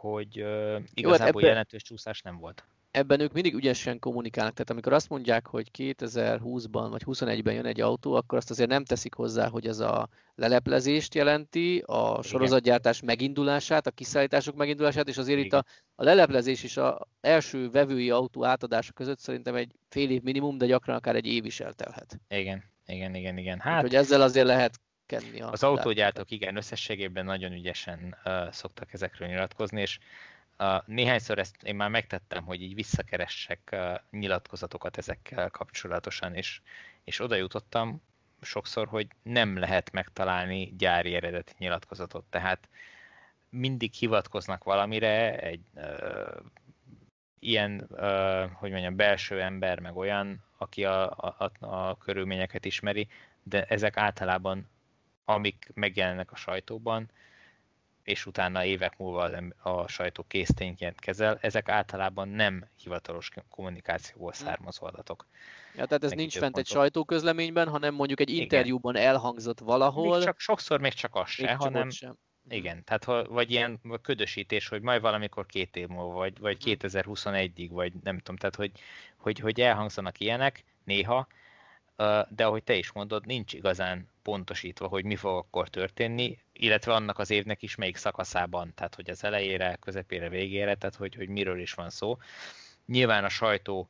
hogy 0.00 0.42
uh, 0.42 0.80
igazából 0.94 1.40
Jó, 1.40 1.46
hát 1.46 1.48
jelentős 1.48 1.82
csúszás 1.82 2.22
nem 2.22 2.38
volt 2.38 2.64
ebben 2.90 3.20
ők 3.20 3.32
mindig 3.32 3.54
ügyesen 3.54 3.98
kommunikálnak. 3.98 4.52
Tehát 4.52 4.70
amikor 4.70 4.92
azt 4.92 5.08
mondják, 5.08 5.46
hogy 5.46 5.70
2020-ban 5.78 6.86
vagy 6.90 7.02
21-ben 7.06 7.54
jön 7.54 7.66
egy 7.66 7.80
autó, 7.80 8.14
akkor 8.14 8.38
azt 8.38 8.50
azért 8.50 8.68
nem 8.68 8.84
teszik 8.84 9.14
hozzá, 9.14 9.48
hogy 9.48 9.66
ez 9.66 9.78
a 9.78 10.08
leleplezést 10.34 11.14
jelenti, 11.14 11.82
a 11.86 12.22
sorozatgyártás 12.22 13.02
megindulását, 13.02 13.86
a 13.86 13.90
kiszállítások 13.90 14.56
megindulását, 14.56 15.08
és 15.08 15.18
azért 15.18 15.38
Igen. 15.38 15.46
itt 15.46 15.52
a, 15.52 15.64
a 15.94 16.04
leleplezés 16.04 16.62
és 16.62 16.76
az 16.76 16.94
első 17.20 17.70
vevői 17.70 18.10
autó 18.10 18.44
átadása 18.44 18.92
között 18.92 19.18
szerintem 19.18 19.54
egy 19.54 19.72
fél 19.88 20.10
év 20.10 20.22
minimum, 20.22 20.58
de 20.58 20.66
gyakran 20.66 20.96
akár 20.96 21.16
egy 21.16 21.26
év 21.26 21.44
is 21.44 21.60
eltelhet. 21.60 22.20
Igen, 22.28 22.64
igen, 22.86 23.14
igen, 23.14 23.38
igen. 23.38 23.58
Hát, 23.58 23.80
hogy 23.80 23.94
ezzel 23.94 24.20
azért 24.20 24.46
lehet 24.46 24.80
kenni. 25.10 25.40
A 25.40 25.50
az 25.50 25.62
autógyártók 25.62 26.30
igen, 26.30 26.56
összességében 26.56 27.24
nagyon 27.24 27.52
ügyesen 27.52 28.16
uh, 28.24 28.50
szoktak 28.50 28.92
ezekről 28.92 29.28
nyilatkozni, 29.28 29.80
és 29.80 29.98
Uh, 30.60 30.82
néhányszor 30.86 31.38
ezt 31.38 31.62
én 31.62 31.74
már 31.74 31.90
megtettem, 31.90 32.44
hogy 32.44 32.62
így 32.62 32.74
visszakeressek 32.74 33.68
uh, 33.72 33.94
nyilatkozatokat 34.10 34.96
ezekkel 34.96 35.50
kapcsolatosan, 35.50 36.34
és, 36.34 36.60
és 37.04 37.20
oda 37.20 37.34
jutottam 37.34 38.02
sokszor, 38.40 38.88
hogy 38.88 39.06
nem 39.22 39.58
lehet 39.58 39.92
megtalálni 39.92 40.74
gyári 40.78 41.14
eredeti 41.14 41.52
nyilatkozatot. 41.58 42.24
Tehát 42.30 42.68
mindig 43.48 43.92
hivatkoznak 43.92 44.64
valamire, 44.64 45.38
egy 45.38 45.60
uh, 45.74 46.36
ilyen, 47.38 47.86
uh, 47.90 48.50
hogy 48.52 48.70
mondjam, 48.70 48.96
belső 48.96 49.40
ember, 49.40 49.78
meg 49.78 49.96
olyan, 49.96 50.44
aki 50.58 50.84
a, 50.84 51.10
a, 51.10 51.50
a 51.60 51.96
körülményeket 51.96 52.64
ismeri, 52.64 53.08
de 53.42 53.64
ezek 53.64 53.96
általában, 53.96 54.68
amik 55.34 55.70
megjelennek 55.74 56.32
a 56.32 56.36
sajtóban, 56.36 57.10
és 58.02 58.26
utána 58.26 58.64
évek 58.64 58.98
múlva 58.98 59.30
a 59.62 59.88
sajtó 59.88 60.24
késztényként 60.28 61.00
kezel, 61.00 61.38
ezek 61.40 61.68
általában 61.68 62.28
nem 62.28 62.64
hivatalos 62.82 63.30
kommunikációból 63.50 64.32
hm. 64.36 64.44
származó 64.44 64.86
adatok. 64.86 65.26
Ja, 65.76 65.86
tehát 65.86 66.04
ez 66.04 66.10
nincs 66.10 66.38
fent 66.38 66.58
egy 66.58 66.66
sajtóközleményben, 66.66 67.68
hanem 67.68 67.94
mondjuk 67.94 68.20
egy 68.20 68.30
interjúban 68.30 68.94
Igen. 68.94 69.06
elhangzott 69.06 69.58
valahol. 69.58 70.16
Még 70.16 70.24
csak, 70.24 70.40
sokszor 70.40 70.80
még 70.80 70.92
csak 70.92 71.14
az 71.14 71.28
se, 71.28 71.54
hanem, 71.54 71.90
sem. 71.90 72.16
Igen, 72.48 72.84
tehát 72.84 73.04
ha, 73.04 73.24
vagy 73.24 73.50
ilyen 73.50 73.80
ködösítés, 74.02 74.68
hogy 74.68 74.82
majd 74.82 75.00
valamikor 75.00 75.46
két 75.46 75.76
év 75.76 75.86
múlva, 75.86 76.14
vagy, 76.14 76.38
vagy 76.38 76.56
2021-ig, 76.64 77.66
hm. 77.68 77.74
vagy 77.74 77.92
nem 78.02 78.18
tudom, 78.18 78.36
tehát 78.36 78.56
hogy, 78.56 78.70
hogy, 79.16 79.38
hogy 79.38 79.60
elhangzanak 79.60 80.20
ilyenek 80.20 80.64
néha, 80.84 81.26
de 82.28 82.44
ahogy 82.44 82.62
te 82.62 82.74
is 82.74 82.92
mondod, 82.92 83.26
nincs 83.26 83.52
igazán 83.52 84.08
pontosítva, 84.22 84.86
hogy 84.86 85.04
mi 85.04 85.16
fog 85.16 85.36
akkor 85.36 85.68
történni, 85.68 86.38
illetve 86.52 86.94
annak 86.94 87.18
az 87.18 87.30
évnek 87.30 87.62
is 87.62 87.74
melyik 87.74 87.96
szakaszában, 87.96 88.72
tehát 88.74 88.94
hogy 88.94 89.10
az 89.10 89.24
elejére, 89.24 89.76
közepére, 89.80 90.28
végére, 90.28 90.74
tehát 90.74 90.96
hogy, 90.96 91.14
hogy 91.14 91.28
miről 91.28 91.60
is 91.60 91.72
van 91.72 91.90
szó. 91.90 92.18
Nyilván 92.86 93.24
a 93.24 93.28
sajtó 93.28 93.88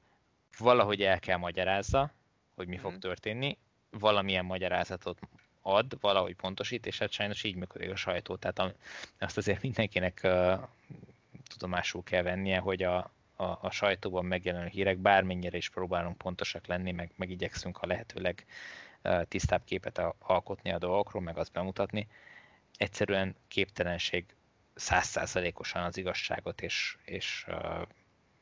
valahogy 0.58 1.02
el 1.02 1.18
kell 1.18 1.36
magyarázza, 1.36 2.12
hogy 2.54 2.68
mi 2.68 2.76
fog 2.76 2.90
mhm. 2.90 3.00
történni, 3.00 3.58
valamilyen 3.90 4.44
magyarázatot 4.44 5.18
ad, 5.62 6.00
valahogy 6.00 6.34
pontosít, 6.34 6.86
és 6.86 6.98
hát 6.98 7.12
sajnos 7.12 7.44
így 7.44 7.54
működik 7.54 7.90
a 7.90 7.96
sajtó. 7.96 8.36
Tehát 8.36 8.74
azt 9.18 9.36
azért 9.36 9.62
mindenkinek 9.62 10.20
uh, 10.24 10.60
tudomásul 11.48 12.02
kell 12.02 12.22
vennie, 12.22 12.58
hogy 12.58 12.82
a, 12.82 13.10
a, 13.40 13.58
a 13.60 13.70
sajtóban 13.70 14.24
megjelenő 14.24 14.66
hírek, 14.66 14.98
bármennyire 14.98 15.56
is 15.56 15.68
próbálunk 15.70 16.18
pontosak 16.18 16.66
lenni, 16.66 16.92
meg, 16.92 17.10
meg 17.16 17.30
igyekszünk 17.30 17.78
a 17.78 17.86
lehetőleg 17.86 18.46
tisztább 19.28 19.64
képet 19.64 20.02
alkotni 20.18 20.72
a 20.72 20.78
dolgokról, 20.78 21.22
meg 21.22 21.38
azt 21.38 21.52
bemutatni, 21.52 22.08
egyszerűen 22.76 23.36
képtelenség 23.48 24.24
százszázalékosan 24.74 25.82
az 25.82 25.96
igazságot 25.96 26.60
és, 26.60 26.96
és 27.04 27.46
uh, 27.48 27.86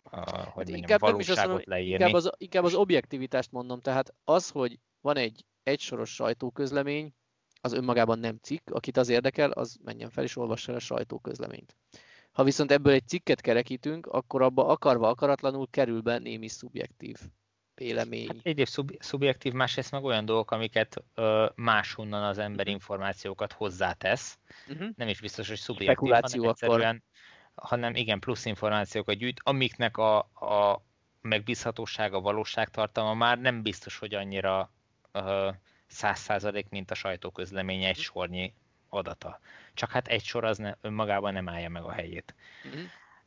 hogy 0.02 0.52
mondjam, 0.54 0.76
inkább 0.76 1.00
valóságot 1.00 1.46
mondom, 1.46 1.62
leírni. 1.64 1.92
Inkább 1.92 2.12
az, 2.12 2.30
inkább 2.36 2.64
az 2.64 2.74
objektivitást 2.74 3.52
mondom, 3.52 3.80
tehát 3.80 4.14
az, 4.24 4.50
hogy 4.50 4.78
van 5.00 5.16
egy 5.16 5.44
egysoros 5.62 6.14
sajtóközlemény, 6.14 7.12
az 7.60 7.72
önmagában 7.72 8.18
nem 8.18 8.38
cikk, 8.42 8.70
akit 8.70 8.96
az 8.96 9.08
érdekel, 9.08 9.50
az 9.50 9.78
menjen 9.84 10.10
fel 10.10 10.24
és 10.24 10.36
olvassa 10.36 10.70
el 10.70 10.76
a 10.76 10.80
sajtóközleményt. 10.80 11.76
Ha 12.38 12.44
viszont 12.44 12.72
ebből 12.72 12.92
egy 12.92 13.08
cikket 13.08 13.40
kerekítünk, 13.40 14.06
akkor 14.06 14.42
abba 14.42 14.66
akarva 14.66 15.08
akaratlanul 15.08 15.66
kerül 15.70 16.00
be 16.00 16.18
némi 16.18 16.48
szubjektív 16.48 17.18
vélemény. 17.74 18.26
Hát 18.26 18.36
egyrészt 18.42 18.72
szub- 18.72 19.02
szubjektív, 19.02 19.52
másrészt 19.52 19.90
meg 19.90 20.04
olyan 20.04 20.24
dolgok, 20.24 20.50
amiket 20.50 21.04
ö, 21.14 21.46
máshonnan 21.54 22.22
az 22.22 22.38
ember 22.38 22.64
mhm. 22.64 22.74
információkat 22.74 23.52
hozzátesz. 23.52 24.38
Uh-huh. 24.68 24.88
Nem 24.96 25.08
is 25.08 25.20
biztos, 25.20 25.48
hogy 25.48 25.56
szubjektív, 25.56 26.10
hanem 26.10 26.42
egyszerűen, 26.42 27.02
hanem 27.54 27.94
igen, 27.94 28.18
plusz 28.18 28.44
információkat 28.44 29.16
gyűjt, 29.16 29.40
amiknek 29.42 29.96
a, 29.96 30.18
a 30.18 30.82
megbízhatósága, 31.20 32.20
valóságtartalma 32.20 33.14
már 33.14 33.38
nem 33.38 33.62
biztos, 33.62 33.98
hogy 33.98 34.14
annyira 34.14 34.72
száz 35.86 36.18
százalék, 36.18 36.68
mint 36.68 36.90
a 36.90 36.94
sajtóközlemény 36.94 37.84
egy 37.84 37.96
mhm. 37.96 38.04
sornyi 38.04 38.54
adata. 38.88 39.40
Csak 39.78 39.90
hát 39.90 40.08
egy 40.08 40.24
sor 40.24 40.44
az 40.44 40.58
ne, 40.58 40.72
önmagában 40.80 41.32
nem 41.32 41.48
állja 41.48 41.68
meg 41.68 41.82
a 41.82 41.92
helyét. 41.92 42.34
Uh-huh. 42.64 42.80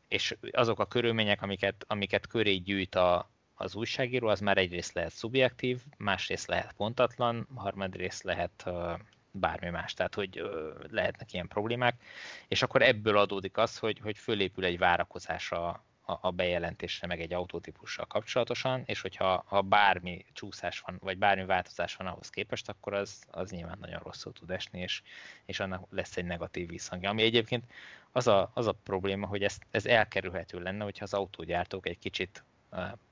És 0.07 0.35
azok 0.51 0.79
a 0.79 0.85
körülmények, 0.85 1.41
amiket, 1.41 1.85
amiket 1.87 2.27
köré 2.27 2.55
gyűjt 2.55 2.95
a, 2.95 3.31
az 3.53 3.75
újságíró, 3.75 4.27
az 4.27 4.39
már 4.39 4.57
egyrészt 4.57 4.93
lehet 4.93 5.11
szubjektív, 5.11 5.81
másrészt 5.97 6.47
lehet 6.47 6.73
pontatlan, 6.73 7.47
harmadrészt 7.55 8.23
lehet 8.23 8.63
uh, 8.65 8.99
bármi 9.31 9.69
más, 9.69 9.93
tehát 9.93 10.15
hogy 10.15 10.41
uh, 10.41 10.49
lehetnek 10.89 11.33
ilyen 11.33 11.47
problémák, 11.47 12.01
és 12.47 12.61
akkor 12.61 12.81
ebből 12.81 13.17
adódik 13.17 13.57
az, 13.57 13.77
hogy, 13.77 13.99
hogy 13.99 14.17
fölépül 14.17 14.65
egy 14.65 14.77
várakozás 14.77 15.51
a, 15.51 15.85
a 16.05 16.31
bejelentésre, 16.31 17.07
meg 17.07 17.21
egy 17.21 17.33
autótípussal 17.33 18.05
kapcsolatosan, 18.05 18.83
és 18.85 19.01
hogyha 19.01 19.43
ha 19.47 19.61
bármi 19.61 20.25
csúszás 20.33 20.79
van, 20.79 20.97
vagy 21.01 21.17
bármi 21.17 21.45
változás 21.45 21.95
van 21.95 22.07
ahhoz 22.07 22.29
képest, 22.29 22.69
akkor 22.69 22.93
az, 22.93 23.23
az 23.31 23.51
nyilván 23.51 23.77
nagyon 23.79 23.99
rosszul 24.03 24.33
tud 24.33 24.49
esni, 24.51 24.79
és, 24.79 25.01
és 25.45 25.59
annak 25.59 25.87
lesz 25.89 26.17
egy 26.17 26.25
negatív 26.25 26.67
visszhangja. 26.67 27.09
Ami 27.09 27.21
egyébként 27.21 27.65
az 28.11 28.27
a, 28.27 28.51
az 28.53 28.67
a 28.67 28.71
probléma, 28.71 29.27
hogy 29.27 29.43
ez, 29.43 29.57
ez 29.71 29.85
elkerülhető 29.85 30.59
lenne, 30.59 30.83
hogyha 30.83 31.03
az 31.03 31.13
autógyártók 31.13 31.87
egy 31.87 31.97
kicsit 31.97 32.43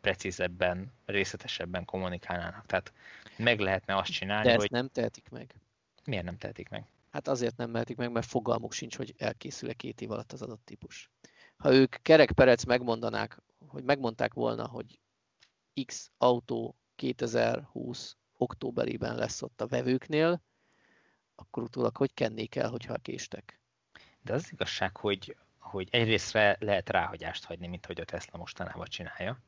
precízebben, 0.01 0.91
részletesebben 1.05 1.85
kommunikálnának. 1.85 2.65
Tehát 2.65 2.93
meg 3.37 3.59
lehetne 3.59 3.95
azt 3.97 4.11
csinálni, 4.11 4.43
De 4.45 4.49
ezt 4.49 4.59
hogy... 4.59 4.71
nem 4.71 4.87
tehetik 4.87 5.29
meg. 5.29 5.55
Miért 6.05 6.23
nem 6.23 6.37
tehetik 6.37 6.69
meg? 6.69 6.85
Hát 7.11 7.27
azért 7.27 7.57
nem 7.57 7.69
mehetik 7.69 7.97
meg, 7.97 8.11
mert 8.11 8.25
fogalmuk 8.25 8.73
sincs, 8.73 8.95
hogy 8.95 9.13
elkészül-e 9.17 9.73
két 9.73 10.01
év 10.01 10.11
alatt 10.11 10.31
az 10.31 10.41
adott 10.41 10.65
típus. 10.65 11.09
Ha 11.63 11.73
ők 11.73 11.95
kerekperec 12.01 12.63
megmondanák, 12.63 13.41
hogy 13.67 13.83
megmondták 13.83 14.33
volna, 14.33 14.67
hogy 14.67 14.99
X 15.85 16.11
autó 16.17 16.75
2020 16.95 18.17
októberében 18.37 19.15
lesz 19.15 19.41
ott 19.41 19.61
a 19.61 19.67
vevőknél, 19.67 20.41
akkor 21.35 21.63
utólag 21.63 21.97
hogy 21.97 22.13
kennék 22.13 22.55
el, 22.55 22.69
hogyha 22.69 22.97
késtek? 22.97 23.61
De 24.21 24.33
az 24.33 24.51
igazság, 24.51 24.97
hogy, 24.97 25.37
hogy 25.57 25.87
egyrésztre 25.91 26.57
lehet 26.59 26.89
ráhagyást 26.89 27.45
hagyni, 27.45 27.67
mint 27.67 27.85
hogy 27.85 27.99
a 27.99 28.05
Tesla 28.05 28.37
mostanában 28.37 28.85
csinálja 28.85 29.41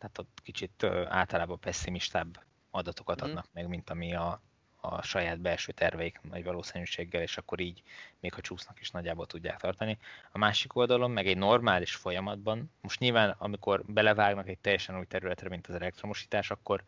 tehát 0.00 0.18
ott 0.18 0.40
kicsit 0.42 0.84
általában 1.08 1.60
pessimistább 1.60 2.44
adatokat 2.70 3.20
mhm. 3.20 3.28
adnak 3.28 3.44
mm. 3.44 3.50
meg, 3.52 3.68
mint 3.68 3.90
ami 3.90 4.14
a, 4.14 4.42
a 4.80 5.02
saját 5.02 5.40
belső 5.40 5.72
terveik 5.72 6.20
nagy 6.22 6.44
valószínűséggel, 6.44 7.22
és 7.22 7.36
akkor 7.36 7.60
így, 7.60 7.82
még 8.20 8.32
ha 8.32 8.40
csúsznak 8.40 8.80
is 8.80 8.90
nagyjából 8.90 9.26
tudják 9.26 9.60
tartani. 9.60 9.98
A 10.32 10.38
másik 10.38 10.76
oldalon 10.76 11.10
meg 11.10 11.26
egy 11.26 11.36
normális 11.36 11.94
folyamatban, 11.94 12.70
most 12.80 13.00
nyilván 13.00 13.34
amikor 13.38 13.84
belevágnak 13.86 14.48
egy 14.48 14.58
teljesen 14.58 14.98
új 14.98 15.06
területre, 15.06 15.48
mint 15.48 15.66
az 15.66 15.74
elektromosítás, 15.74 16.50
akkor, 16.50 16.82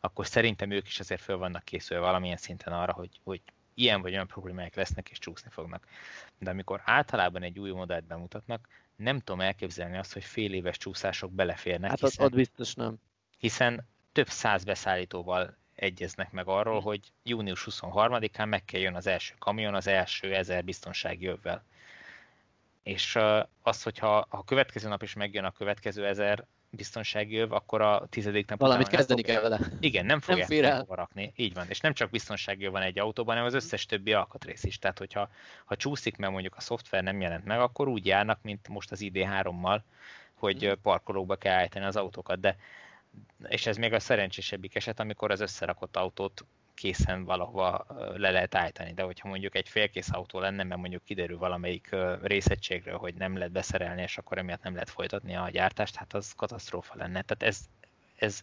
akkor 0.00 0.26
szerintem 0.26 0.70
ők 0.70 0.86
is 0.86 1.00
azért 1.00 1.20
föl 1.20 1.36
vannak 1.36 1.64
készülve 1.64 2.04
valamilyen 2.04 2.36
szinten 2.36 2.72
arra, 2.72 2.92
hogy, 2.92 3.20
hogy 3.24 3.40
ilyen 3.74 4.00
vagy 4.00 4.12
olyan 4.12 4.26
problémák 4.26 4.74
lesznek 4.74 5.08
és 5.08 5.18
csúszni 5.18 5.50
fognak. 5.50 5.86
De 6.38 6.50
amikor 6.50 6.82
általában 6.84 7.42
egy 7.42 7.58
új 7.58 7.70
modellt 7.70 8.04
bemutatnak, 8.04 8.68
nem 8.96 9.18
tudom 9.18 9.40
elképzelni 9.40 9.96
azt, 9.96 10.12
hogy 10.12 10.24
fél 10.24 10.52
éves 10.52 10.76
csúszások 10.76 11.32
beleférnek. 11.32 11.90
Hát 11.90 12.00
hiszen, 12.00 12.24
ott 12.24 12.34
biztos 12.34 12.74
nem. 12.74 12.96
Hiszen 13.38 13.86
több 14.12 14.28
száz 14.28 14.64
beszállítóval 14.64 15.56
egyeznek 15.76 16.32
meg 16.32 16.46
arról, 16.48 16.80
hogy 16.80 17.00
június 17.22 17.66
23-án 17.70 18.48
meg 18.48 18.64
kell 18.64 18.80
jön 18.80 18.94
az 18.94 19.06
első 19.06 19.34
kamion, 19.38 19.74
az 19.74 19.86
első 19.86 20.34
ezer 20.34 20.64
biztonsági 20.64 21.26
övvel. 21.26 21.64
És 22.82 23.18
az, 23.62 23.82
hogyha 23.82 24.26
a 24.28 24.44
következő 24.44 24.88
nap 24.88 25.02
is 25.02 25.14
megjön 25.14 25.44
a 25.44 25.50
következő 25.50 26.06
ezer 26.06 26.46
biztonsági 26.70 27.36
öv, 27.36 27.52
akkor 27.52 27.80
a 27.80 28.06
tizedik 28.10 28.48
nap 28.48 28.58
Valamit 28.58 28.88
kezdeni 28.88 29.22
kell 29.22 29.40
vele. 29.40 29.58
Igen, 29.80 30.06
nem 30.06 30.20
fogják 30.20 30.48
nem 30.48 30.84
rakni. 30.88 31.32
Így 31.36 31.54
van. 31.54 31.66
És 31.68 31.80
nem 31.80 31.92
csak 31.92 32.10
biztonsági 32.10 32.64
öv 32.64 32.72
van 32.72 32.82
egy 32.82 32.98
autóban, 32.98 33.34
hanem 33.34 33.48
az 33.48 33.54
összes 33.54 33.86
többi 33.86 34.12
alkatrész 34.12 34.64
is. 34.64 34.78
Tehát, 34.78 34.98
hogyha 34.98 35.28
ha 35.64 35.76
csúszik, 35.76 36.16
mert 36.16 36.32
mondjuk 36.32 36.56
a 36.56 36.60
szoftver 36.60 37.02
nem 37.02 37.20
jelent 37.20 37.44
meg, 37.44 37.60
akkor 37.60 37.88
úgy 37.88 38.06
járnak, 38.06 38.38
mint 38.42 38.68
most 38.68 38.92
az 38.92 39.00
ID3-mal, 39.02 39.80
hogy 40.34 40.62
mhm. 40.62 40.80
parkolókba 40.82 41.36
kell 41.36 41.54
állítani 41.54 41.84
az 41.84 41.96
autókat. 41.96 42.40
De 42.40 42.56
és 43.48 43.66
ez 43.66 43.76
még 43.76 43.92
a 43.92 44.00
szerencsésebbik 44.00 44.74
eset, 44.74 45.00
amikor 45.00 45.30
az 45.30 45.40
összerakott 45.40 45.96
autót 45.96 46.44
készen 46.76 47.24
valahova 47.24 47.86
le 48.16 48.30
lehet 48.30 48.54
állítani, 48.54 48.92
de 48.92 49.02
hogyha 49.02 49.28
mondjuk 49.28 49.54
egy 49.54 49.68
félkész 49.68 50.12
autó 50.12 50.38
lenne, 50.38 50.62
mert 50.62 50.80
mondjuk 50.80 51.04
kiderül 51.04 51.38
valamelyik 51.38 51.96
részegységről, 52.22 52.96
hogy 52.96 53.14
nem 53.14 53.36
lehet 53.36 53.52
beszerelni, 53.52 54.02
és 54.02 54.18
akkor 54.18 54.38
emiatt 54.38 54.62
nem 54.62 54.72
lehet 54.72 54.90
folytatni 54.90 55.36
a 55.36 55.48
gyártást, 55.48 55.96
hát 55.96 56.14
az 56.14 56.32
katasztrófa 56.32 56.96
lenne. 56.96 57.22
Tehát 57.22 57.42
ez, 57.42 57.68
ez 58.16 58.42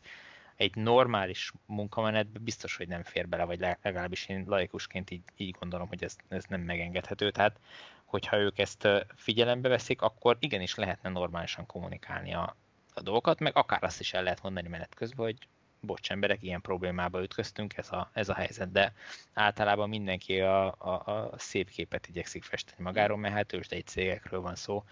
egy 0.56 0.76
normális 0.76 1.52
munkamenetben 1.66 2.44
biztos, 2.44 2.76
hogy 2.76 2.88
nem 2.88 3.04
fér 3.04 3.28
bele, 3.28 3.44
vagy 3.44 3.60
legalábbis 3.60 4.28
én 4.28 4.44
laikusként 4.48 5.12
így, 5.12 5.24
így 5.36 5.56
gondolom, 5.60 5.88
hogy 5.88 6.04
ez, 6.04 6.16
ez 6.28 6.44
nem 6.48 6.62
megengedhető. 6.62 7.32
Tehát, 7.32 7.60
hogyha 8.06 8.38
ők 8.38 8.58
ezt 8.60 8.88
figyelembe 9.16 9.70
veszik, 9.70 10.02
akkor 10.02 10.38
igenis 10.40 10.76
lehetne 10.76 11.10
normálisan 11.10 11.66
kommunikálni 11.66 12.34
a, 12.34 12.56
a 12.94 13.02
dolgokat, 13.02 13.40
meg 13.40 13.58
akár 13.58 13.84
azt 13.84 14.00
is 14.00 14.14
el 14.14 14.24
lehet 14.24 14.42
mondani 14.42 14.68
menet 14.68 14.96
közben, 14.96 15.26
hogy 15.26 15.48
bocs 15.80 16.12
emberek, 16.12 16.44
ilyen 16.44 16.62
problémába 16.62 17.22
ütköztünk, 17.22 17.78
ez 17.78 17.92
a, 17.92 18.10
ez 18.14 18.30
a 18.30 18.34
helyzet, 18.34 18.72
de 18.72 18.94
általában 19.34 19.90
mindenki 19.90 20.40
a, 20.40 20.66
a, 20.78 21.30
a 21.32 21.38
szép 21.38 21.70
képet 21.70 22.08
igyekszik 22.08 22.44
festeni 22.44 22.84
magáról, 22.84 23.18
mert 23.18 23.34
hát 23.34 23.54
egy 23.54 23.86
cégekről 23.86 24.42
van 24.42 24.56
szó, 24.56 24.84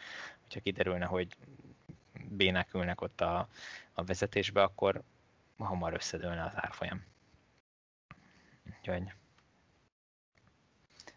hogyha 0.42 0.60
kiderülne, 0.60 1.06
hogy 1.06 1.36
bénák 2.30 2.74
ülnek 2.74 3.02
ott 3.02 3.22
a, 3.22 3.48
a 3.94 4.04
vezetésbe, 4.04 4.64
akkor 4.64 5.02
hamar 5.58 5.94
összedőlne 5.94 6.44
az 6.44 6.52
árfolyam. 6.56 7.04
Úgyhogy 8.80 9.04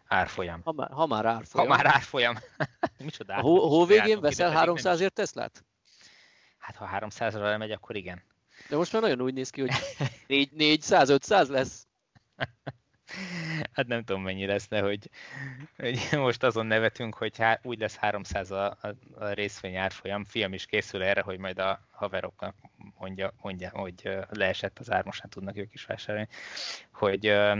árfolyam. 0.07 0.61
Ha 0.63 0.71
már, 0.71 0.91
ha 0.91 1.05
már 1.05 1.25
árfolyam. 1.25 1.67
Ha 1.67 1.75
már 1.75 1.85
árfolyam. 1.85 2.35
Micsoda 2.97 3.35
a 3.35 3.41
hó, 3.41 3.69
hó 3.69 3.85
végén 3.85 4.19
veszel 4.19 4.65
300-ért 4.65 5.13
Teslát? 5.13 5.63
Hát 6.65 6.75
ha 6.75 7.07
300-ra 7.07 7.57
megy, 7.57 7.71
akkor 7.71 7.95
igen. 7.95 8.23
De 8.69 8.75
most 8.75 8.93
már 8.93 9.01
nagyon 9.01 9.21
úgy 9.21 9.33
néz 9.33 9.49
ki, 9.49 9.61
hogy 9.61 9.71
400-500 10.57 11.49
lesz. 11.49 11.87
Hát 13.71 13.87
nem 13.87 14.03
tudom 14.03 14.21
mennyi 14.21 14.45
lesz, 14.45 14.67
de 14.67 14.81
hogy, 14.81 15.09
hogy 15.77 16.07
most 16.11 16.43
azon 16.43 16.65
nevetünk, 16.65 17.15
hogy 17.15 17.37
há, 17.37 17.59
úgy 17.63 17.79
lesz 17.79 17.95
300 17.95 18.51
a, 18.51 18.77
a, 18.81 18.95
a 19.15 19.27
részvény 19.27 19.75
árfolyam. 19.75 20.23
Fiam 20.23 20.53
is 20.53 20.65
készül 20.65 21.03
erre, 21.03 21.21
hogy 21.21 21.39
majd 21.39 21.59
a 21.59 21.87
haveroknak 21.91 22.55
mondja, 22.97 23.33
mondja 23.41 23.69
hogy 23.69 24.17
leesett 24.29 24.79
az 24.79 24.91
ár, 24.91 25.05
most 25.05 25.21
nem 25.21 25.31
tudnak 25.31 25.57
ők 25.57 25.73
is 25.73 25.85
vásárolni, 25.85 26.27
hogy, 26.91 27.29
um, 27.29 27.59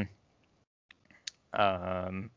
um, 1.52 2.32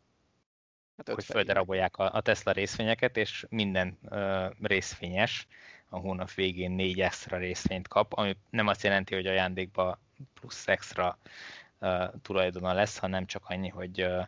hát 0.97 1.09
hogy 1.15 1.25
földerabolják 1.25 1.97
a, 1.97 2.15
a 2.15 2.21
Tesla 2.21 2.53
részvényeket, 2.53 3.17
és 3.17 3.47
minden 3.49 3.99
uh, 4.03 4.51
részvényes 4.63 5.47
a 5.89 5.99
hónap 5.99 6.31
végén 6.31 6.71
négy 6.71 7.01
extra 7.01 7.37
részvényt 7.37 7.89
kap, 7.89 8.13
ami 8.13 8.37
nem 8.51 8.67
azt 8.67 8.83
jelenti, 8.83 9.15
hogy 9.15 9.27
ajándékba 9.27 9.99
plusz 10.35 10.69
extra 10.69 11.19
uh, 11.81 12.05
tulajdona 12.23 12.73
lesz, 12.73 12.99
hanem 12.99 13.27
csak 13.27 13.45
annyi, 13.47 13.69
hogy 13.69 14.03
uh, 14.03 14.27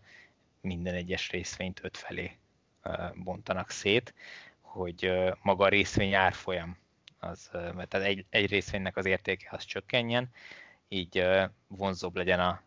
minden 0.60 0.94
egyes 0.94 1.30
részvényt 1.30 1.80
öt 1.82 1.96
felé 1.96 2.36
uh, 2.84 3.14
bontanak 3.14 3.70
szét, 3.70 4.14
hogy 4.60 5.06
uh, 5.06 5.30
maga 5.42 5.64
a 5.64 5.68
részvény 5.68 6.14
árfolyam, 6.14 6.76
az, 7.18 7.50
uh, 7.52 7.84
tehát 7.84 8.06
egy, 8.06 8.26
egy 8.30 8.50
részvénynek 8.50 8.96
az 8.96 9.06
értéke 9.06 9.48
az 9.52 9.64
csökkenjen, 9.64 10.28
így 10.88 11.18
uh, 11.18 11.42
vonzóbb 11.66 12.16
legyen 12.16 12.40
a, 12.40 12.62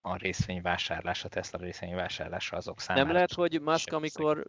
a 0.00 0.16
részvényvásárlás, 0.16 1.24
a 1.24 1.28
Tesla 1.28 1.58
részvényvásárlása 1.58 2.56
azok 2.56 2.80
számára. 2.80 3.04
Nem 3.04 3.14
lehet, 3.14 3.32
hogy 3.32 3.60
Musk, 3.60 3.92
amikor, 3.92 4.46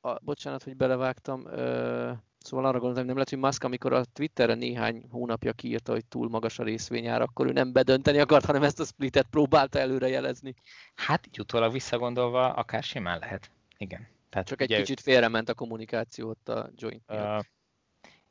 a, 0.00 0.18
bocsánat, 0.18 0.62
hogy 0.62 0.76
belevágtam, 0.76 1.40
uh 1.44 2.12
Szóval 2.44 2.66
arra 2.66 2.78
gondoltam, 2.78 2.96
hogy 2.96 3.06
nem 3.06 3.14
lehet, 3.14 3.30
hogy 3.30 3.38
Musk, 3.38 3.64
amikor 3.64 3.92
a 3.92 4.04
Twitterre 4.04 4.54
néhány 4.54 5.04
hónapja 5.10 5.52
kiírta, 5.52 5.92
hogy 5.92 6.04
túl 6.04 6.28
magas 6.28 6.58
a 6.58 6.62
részvényár, 6.62 7.22
akkor 7.22 7.46
ő 7.46 7.52
nem 7.52 7.72
bedönteni 7.72 8.18
akart, 8.18 8.44
hanem 8.44 8.62
ezt 8.62 8.80
a 8.80 8.84
splitet 8.84 9.26
próbálta 9.30 9.78
előre 9.78 10.08
jelezni. 10.08 10.54
Hát 10.94 11.26
így 11.26 11.40
utólag 11.40 11.72
visszagondolva 11.72 12.54
akár 12.54 12.82
simán 12.82 13.18
lehet. 13.18 13.50
Igen. 13.78 14.08
Tehát 14.28 14.46
Csak 14.46 14.60
egy 14.60 14.74
kicsit 14.74 15.00
félrement 15.00 15.48
a 15.48 15.54
kommunikáció 15.54 16.28
ott 16.28 16.48
a 16.48 16.70
joint 16.76 17.02
miatt. 17.06 17.40
Uh, 17.40 17.44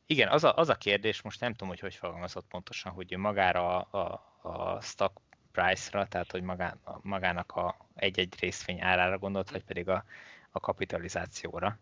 igen, 0.05 0.27
az 0.27 0.43
a, 0.43 0.55
az 0.55 0.69
a 0.69 0.75
kérdés, 0.75 1.21
most 1.21 1.39
nem 1.39 1.51
tudom, 1.51 1.67
hogy 1.67 1.79
hogy 1.79 1.95
fogalmazott 1.95 2.47
pontosan, 2.47 2.91
hogy 2.91 3.17
magára 3.17 3.79
a, 3.79 3.97
a, 4.41 4.49
a 4.49 4.81
stock 4.81 5.21
price-ra, 5.51 6.07
tehát 6.07 6.31
hogy 6.31 6.41
magá, 6.41 6.75
magának 7.01 7.51
a 7.51 7.87
egy-egy 7.95 8.35
részvény 8.39 8.81
árára 8.81 9.17
gondolt, 9.17 9.51
vagy 9.51 9.63
pedig 9.63 9.89
a, 9.89 10.03
a 10.51 10.59
kapitalizációra 10.59 11.79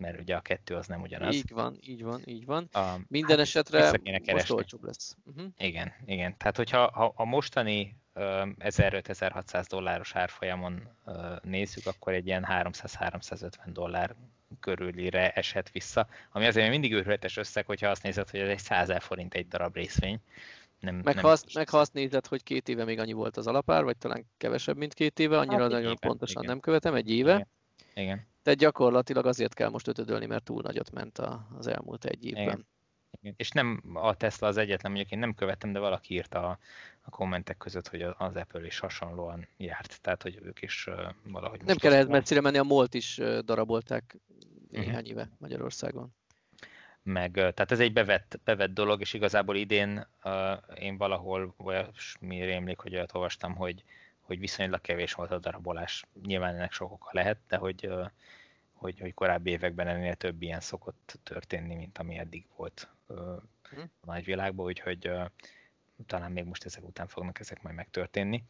mert 0.00 0.20
ugye 0.20 0.36
a 0.36 0.40
kettő 0.40 0.74
az 0.74 0.86
nem 0.86 1.00
ugyanaz. 1.00 1.34
Így 1.34 1.50
van, 1.52 1.78
így 1.80 2.02
van, 2.02 2.20
így 2.24 2.44
van. 2.44 2.68
A, 2.72 2.96
Minden 3.08 3.36
hát 3.36 3.46
esetre 3.46 3.92
most 4.32 4.50
olcsóbb 4.50 4.84
lesz. 4.84 5.16
Uh-huh. 5.24 5.46
Igen, 5.58 5.92
igen. 6.06 6.36
Tehát 6.36 6.56
hogyha 6.56 6.90
ha 6.90 7.12
a 7.16 7.24
mostani 7.24 7.96
uh, 8.14 8.22
1500-1600 8.58 9.64
dolláros 9.68 10.14
árfolyamon 10.14 10.88
nézzük, 11.42 11.86
akkor 11.86 12.12
egy 12.12 12.26
ilyen 12.26 12.46
300-350 12.48 13.50
dollár 13.66 14.14
körülire 14.60 15.30
eshet 15.30 15.70
vissza, 15.70 16.08
ami 16.32 16.46
azért 16.46 16.70
mindig 16.70 16.92
őrületes 16.92 17.36
összeg, 17.36 17.66
hogyha 17.66 17.88
azt 17.88 18.02
nézed, 18.02 18.30
hogy 18.30 18.40
ez 18.40 18.48
egy 18.48 18.58
100 18.58 18.92
forint 18.98 19.34
egy 19.34 19.48
darab 19.48 19.74
részvény. 19.74 20.20
Nem, 20.80 20.94
meg, 20.94 21.14
nem 21.14 21.24
ha 21.24 21.30
azt, 21.30 21.54
meg 21.54 21.68
ha 21.68 21.78
azt 21.78 21.92
nézed, 21.92 22.26
hogy 22.26 22.42
két 22.42 22.68
éve 22.68 22.84
még 22.84 22.98
annyi 22.98 23.12
volt 23.12 23.36
az 23.36 23.46
alapár, 23.46 23.84
vagy 23.84 23.96
talán 23.96 24.26
kevesebb, 24.36 24.76
mint 24.76 24.94
két 24.94 25.18
éve, 25.18 25.38
annyira 25.38 25.62
hát 25.62 25.70
nagyon 25.70 25.90
éve, 25.90 26.06
pontosan 26.06 26.42
igen. 26.42 26.54
nem 26.54 26.60
követem, 26.60 26.94
egy 26.94 27.10
éve. 27.10 27.32
Igen. 27.32 27.46
igen. 27.94 28.28
Tehát 28.42 28.58
gyakorlatilag 28.58 29.26
azért 29.26 29.54
kell 29.54 29.68
most 29.68 29.88
ötödölni, 29.88 30.26
mert 30.26 30.44
túl 30.44 30.62
nagyot 30.62 30.90
ment 30.90 31.18
az 31.58 31.66
elmúlt 31.66 32.04
egy 32.04 32.24
évben. 32.24 32.42
Igen. 32.42 32.66
Igen. 33.20 33.34
És 33.36 33.50
nem 33.50 33.82
a 33.94 34.14
Tesla 34.14 34.46
az 34.46 34.56
egyetlen, 34.56 34.92
mondjuk 34.92 35.12
én 35.12 35.18
nem 35.18 35.34
követem, 35.34 35.72
de 35.72 35.78
valaki 35.78 36.14
írta 36.14 36.48
a, 36.48 36.58
a 37.00 37.10
kommentek 37.10 37.56
között, 37.56 37.88
hogy 37.88 38.02
az 38.02 38.36
Apple 38.36 38.66
is 38.66 38.78
hasonlóan 38.78 39.48
járt, 39.56 40.00
tehát 40.00 40.22
hogy 40.22 40.38
ők 40.42 40.62
is 40.62 40.86
uh, 40.86 40.94
valahogy... 41.22 41.62
Nem 41.62 41.76
kell 41.76 42.04
messzire 42.04 42.40
menni, 42.40 42.58
a 42.58 42.62
Molt 42.62 42.94
is 42.94 43.18
uh, 43.18 43.38
darabolták 43.38 44.16
néhány 44.70 44.94
uh-huh. 44.94 45.08
éve 45.08 45.30
Magyarországon. 45.38 46.14
Meg, 47.02 47.32
tehát 47.32 47.72
ez 47.72 47.80
egy 47.80 47.92
bevett, 47.92 48.40
bevett 48.44 48.72
dolog, 48.72 49.00
és 49.00 49.12
igazából 49.12 49.56
idén 49.56 50.06
uh, 50.24 50.32
én 50.74 50.96
valahol 50.96 51.54
mi 52.20 52.44
rémlik, 52.44 52.78
hogy 52.78 52.94
olyat 52.94 53.14
olvastam, 53.14 53.54
hogy 53.54 53.84
hogy 54.30 54.38
viszonylag 54.38 54.80
kevés 54.80 55.12
volt 55.12 55.30
a 55.30 55.38
darabolás. 55.38 56.04
Nyilván 56.22 56.54
ennek 56.54 56.72
sok 56.72 56.92
oka 56.92 57.08
lehet, 57.12 57.38
de 57.48 57.56
hogy, 57.56 57.88
hogy, 58.72 59.00
hogy 59.00 59.14
korábbi 59.14 59.50
években 59.50 59.88
ennél 59.88 60.14
több 60.14 60.42
ilyen 60.42 60.60
szokott 60.60 61.18
történni, 61.22 61.74
mint 61.74 61.98
ami 61.98 62.18
eddig 62.18 62.46
volt 62.56 62.88
hm. 63.06 63.80
a 63.80 64.06
nagyvilágban, 64.06 64.66
úgyhogy 64.66 65.10
talán 66.06 66.32
még 66.32 66.44
most 66.44 66.64
ezek 66.64 66.84
után 66.84 67.06
fognak 67.06 67.40
ezek 67.40 67.62
majd 67.62 67.74
megtörténni. 67.74 68.44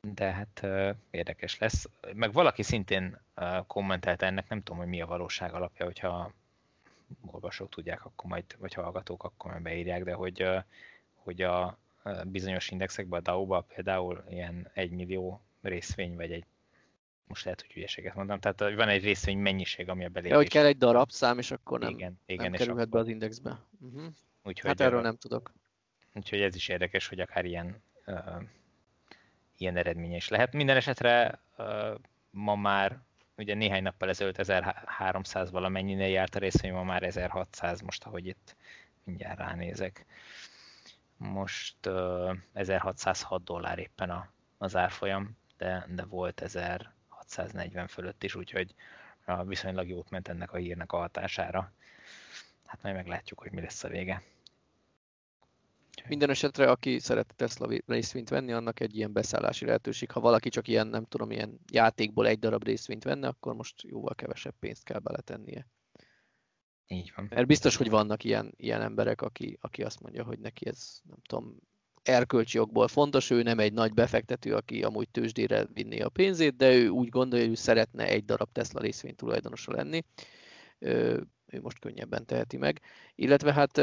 De 0.00 0.32
hát 0.32 0.66
érdekes 1.10 1.58
lesz. 1.58 1.88
Meg 2.14 2.32
valaki 2.32 2.62
szintén 2.62 3.20
kommentelte 3.66 4.26
ennek, 4.26 4.48
nem 4.48 4.62
tudom, 4.62 4.78
hogy 4.80 4.88
mi 4.88 5.00
a 5.00 5.06
valóság 5.06 5.54
alapja, 5.54 5.84
hogyha 5.84 6.32
olvasók 7.26 7.68
tudják, 7.68 8.04
akkor 8.04 8.30
majd, 8.30 8.44
vagy 8.58 8.74
hallgatók, 8.74 9.24
akkor 9.24 9.50
majd 9.50 9.62
beírják, 9.62 10.04
de 10.04 10.12
hogy, 10.12 10.48
hogy 11.14 11.42
a, 11.42 11.78
bizonyos 12.26 12.70
indexekben, 12.70 13.20
a 13.20 13.22
DAO-ba 13.22 13.60
például 13.74 14.24
ilyen 14.28 14.70
egy 14.74 14.90
millió 14.90 15.42
részvény, 15.62 16.16
vagy 16.16 16.32
egy 16.32 16.44
most 17.26 17.44
lehet, 17.44 17.60
hogy 17.60 17.72
hülyeséget 17.72 18.14
mondtam, 18.14 18.40
tehát 18.40 18.74
van 18.76 18.88
egy 18.88 19.04
részvény 19.04 19.38
mennyiség, 19.38 19.88
ami 19.88 20.04
a 20.04 20.08
belépés. 20.08 20.30
Ja, 20.30 20.36
hogy 20.36 20.48
kell 20.48 20.64
egy 20.64 20.78
darab 20.78 21.10
szám, 21.10 21.38
és 21.38 21.50
akkor 21.50 21.78
nem, 21.78 21.90
igen, 21.90 22.20
igen, 22.26 22.50
nem 22.50 22.58
kerülhet 22.60 22.88
be 22.88 22.98
az 22.98 23.08
indexbe. 23.08 23.58
Uh-huh. 23.80 24.04
Úgyhogy, 24.42 24.70
hát 24.70 24.80
erről 24.80 25.00
nem 25.00 25.16
tudok. 25.16 25.52
Úgyhogy 26.14 26.40
ez 26.40 26.54
is 26.54 26.68
érdekes, 26.68 27.08
hogy 27.08 27.20
akár 27.20 27.44
ilyen, 27.44 27.82
uh, 28.06 28.42
ilyen 29.56 29.76
eredménye 29.76 30.16
is 30.16 30.28
lehet. 30.28 30.52
Minden 30.52 30.76
esetre 30.76 31.40
uh, 31.58 31.94
ma 32.30 32.54
már, 32.54 32.98
ugye 33.36 33.54
néhány 33.54 33.82
nappal 33.82 34.08
ezelőtt 34.08 34.38
1300 34.38 35.50
valamennyinél 35.50 36.08
járt 36.08 36.34
a 36.34 36.38
részvény, 36.38 36.72
ma 36.72 36.82
már 36.82 37.02
1600, 37.02 37.80
most 37.80 38.04
ahogy 38.04 38.26
itt 38.26 38.56
mindjárt 39.04 39.38
ránézek. 39.38 40.06
Most 41.22 41.86
uh, 41.86 42.36
1606 42.52 43.44
dollár 43.44 43.78
éppen 43.78 44.10
a, 44.10 44.28
az 44.58 44.76
árfolyam. 44.76 45.36
de, 45.56 45.86
de 45.88 46.04
volt 46.04 46.40
1640 46.40 47.86
fölött 47.86 48.24
is, 48.24 48.34
úgyhogy 48.34 48.74
viszonylag 49.44 49.88
jót 49.88 50.10
ment 50.10 50.28
ennek 50.28 50.52
a 50.52 50.56
hírnek 50.56 50.92
a 50.92 50.96
hatására. 50.96 51.72
Hát 52.66 52.82
majd 52.82 52.94
meglátjuk, 52.94 53.40
hogy 53.40 53.52
mi 53.52 53.60
lesz 53.60 53.84
a 53.84 53.88
vége. 53.88 54.22
Minden 56.08 56.30
esetre, 56.30 56.70
aki 56.70 56.98
szeret 56.98 57.34
Tesla 57.36 57.68
részvényt 57.86 58.28
venni, 58.28 58.52
annak 58.52 58.80
egy 58.80 58.96
ilyen 58.96 59.12
beszállási 59.12 59.64
lehetőség. 59.64 60.10
Ha 60.10 60.20
valaki 60.20 60.48
csak 60.48 60.68
ilyen, 60.68 60.86
nem 60.86 61.04
tudom, 61.04 61.30
ilyen 61.30 61.60
játékból 61.72 62.26
egy 62.26 62.38
darab 62.38 62.64
részvényt 62.64 63.04
venne, 63.04 63.28
akkor 63.28 63.54
most 63.54 63.82
jóval 63.82 64.14
kevesebb 64.14 64.54
pénzt 64.58 64.84
kell 64.84 64.98
beletennie. 64.98 65.66
Így 66.86 67.12
van. 67.16 67.26
Mert 67.30 67.46
biztos, 67.46 67.76
hogy 67.76 67.90
vannak 67.90 68.24
ilyen, 68.24 68.54
ilyen 68.56 68.80
emberek, 68.80 69.22
aki, 69.22 69.58
aki 69.60 69.82
azt 69.82 70.00
mondja, 70.00 70.24
hogy 70.24 70.38
neki 70.38 70.66
ez, 70.66 71.00
nem 71.08 71.18
tudom, 71.28 71.56
erkölcsi 72.02 72.56
jogból 72.56 72.88
fontos, 72.88 73.30
ő 73.30 73.42
nem 73.42 73.58
egy 73.58 73.72
nagy 73.72 73.92
befektető, 73.94 74.54
aki 74.54 74.82
amúgy 74.82 75.08
tőzsdére 75.08 75.66
vinné 75.72 76.00
a 76.00 76.08
pénzét, 76.08 76.56
de 76.56 76.74
ő 76.74 76.88
úgy 76.88 77.08
gondolja, 77.08 77.44
hogy 77.44 77.54
ő 77.54 77.56
szeretne 77.56 78.04
egy 78.06 78.24
darab 78.24 78.52
Tesla 78.52 78.80
részvény 78.80 79.14
tulajdonosa 79.14 79.72
lenni. 79.72 80.04
Ő 80.78 81.60
most 81.60 81.78
könnyebben 81.78 82.26
teheti 82.26 82.56
meg. 82.56 82.80
Illetve 83.14 83.52
hát 83.52 83.78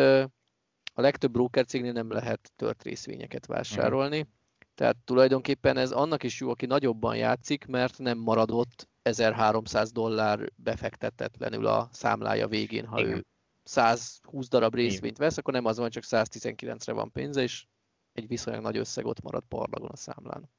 a 0.94 1.02
legtöbb 1.02 1.32
broker 1.32 1.66
cégnél 1.66 1.92
nem 1.92 2.12
lehet 2.12 2.52
tört 2.56 2.84
részvényeket 2.84 3.46
vásárolni. 3.46 4.18
Mm. 4.20 4.32
Tehát 4.76 4.98
tulajdonképpen 5.04 5.78
ez 5.78 5.92
annak 5.92 6.24
is 6.24 6.40
jó, 6.40 6.50
aki 6.50 6.66
nagyobban 6.66 7.16
játszik, 7.16 7.66
mert 7.66 7.98
nem 7.98 8.18
maradott 8.18 8.90
1300 9.18 9.92
dollár 9.92 10.52
befektetetlenül 10.56 11.66
a 11.66 11.90
számlája 11.92 12.48
végén. 12.48 12.86
Ha 12.86 13.00
Igen. 13.00 13.12
ő 13.12 13.26
120 13.64 14.48
darab 14.48 14.76
részvényt 14.76 15.18
vesz, 15.18 15.38
akkor 15.38 15.54
nem 15.54 15.66
az 15.66 15.78
van, 15.78 15.90
csak 15.90 16.04
119-re 16.06 16.94
van 16.94 17.12
pénze, 17.12 17.42
és 17.42 17.66
egy 18.14 18.28
viszonylag 18.28 18.64
nagy 18.64 18.78
összeg 18.78 19.06
ott 19.06 19.22
marad 19.22 19.44
parlagon 19.48 19.90
a 19.90 19.96
számlán. 19.96 20.50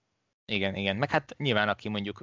Igen, 0.51 0.75
igen. 0.75 0.97
Meg 0.97 1.11
hát 1.11 1.35
nyilván, 1.37 1.69
aki 1.69 1.89
mondjuk 1.89 2.23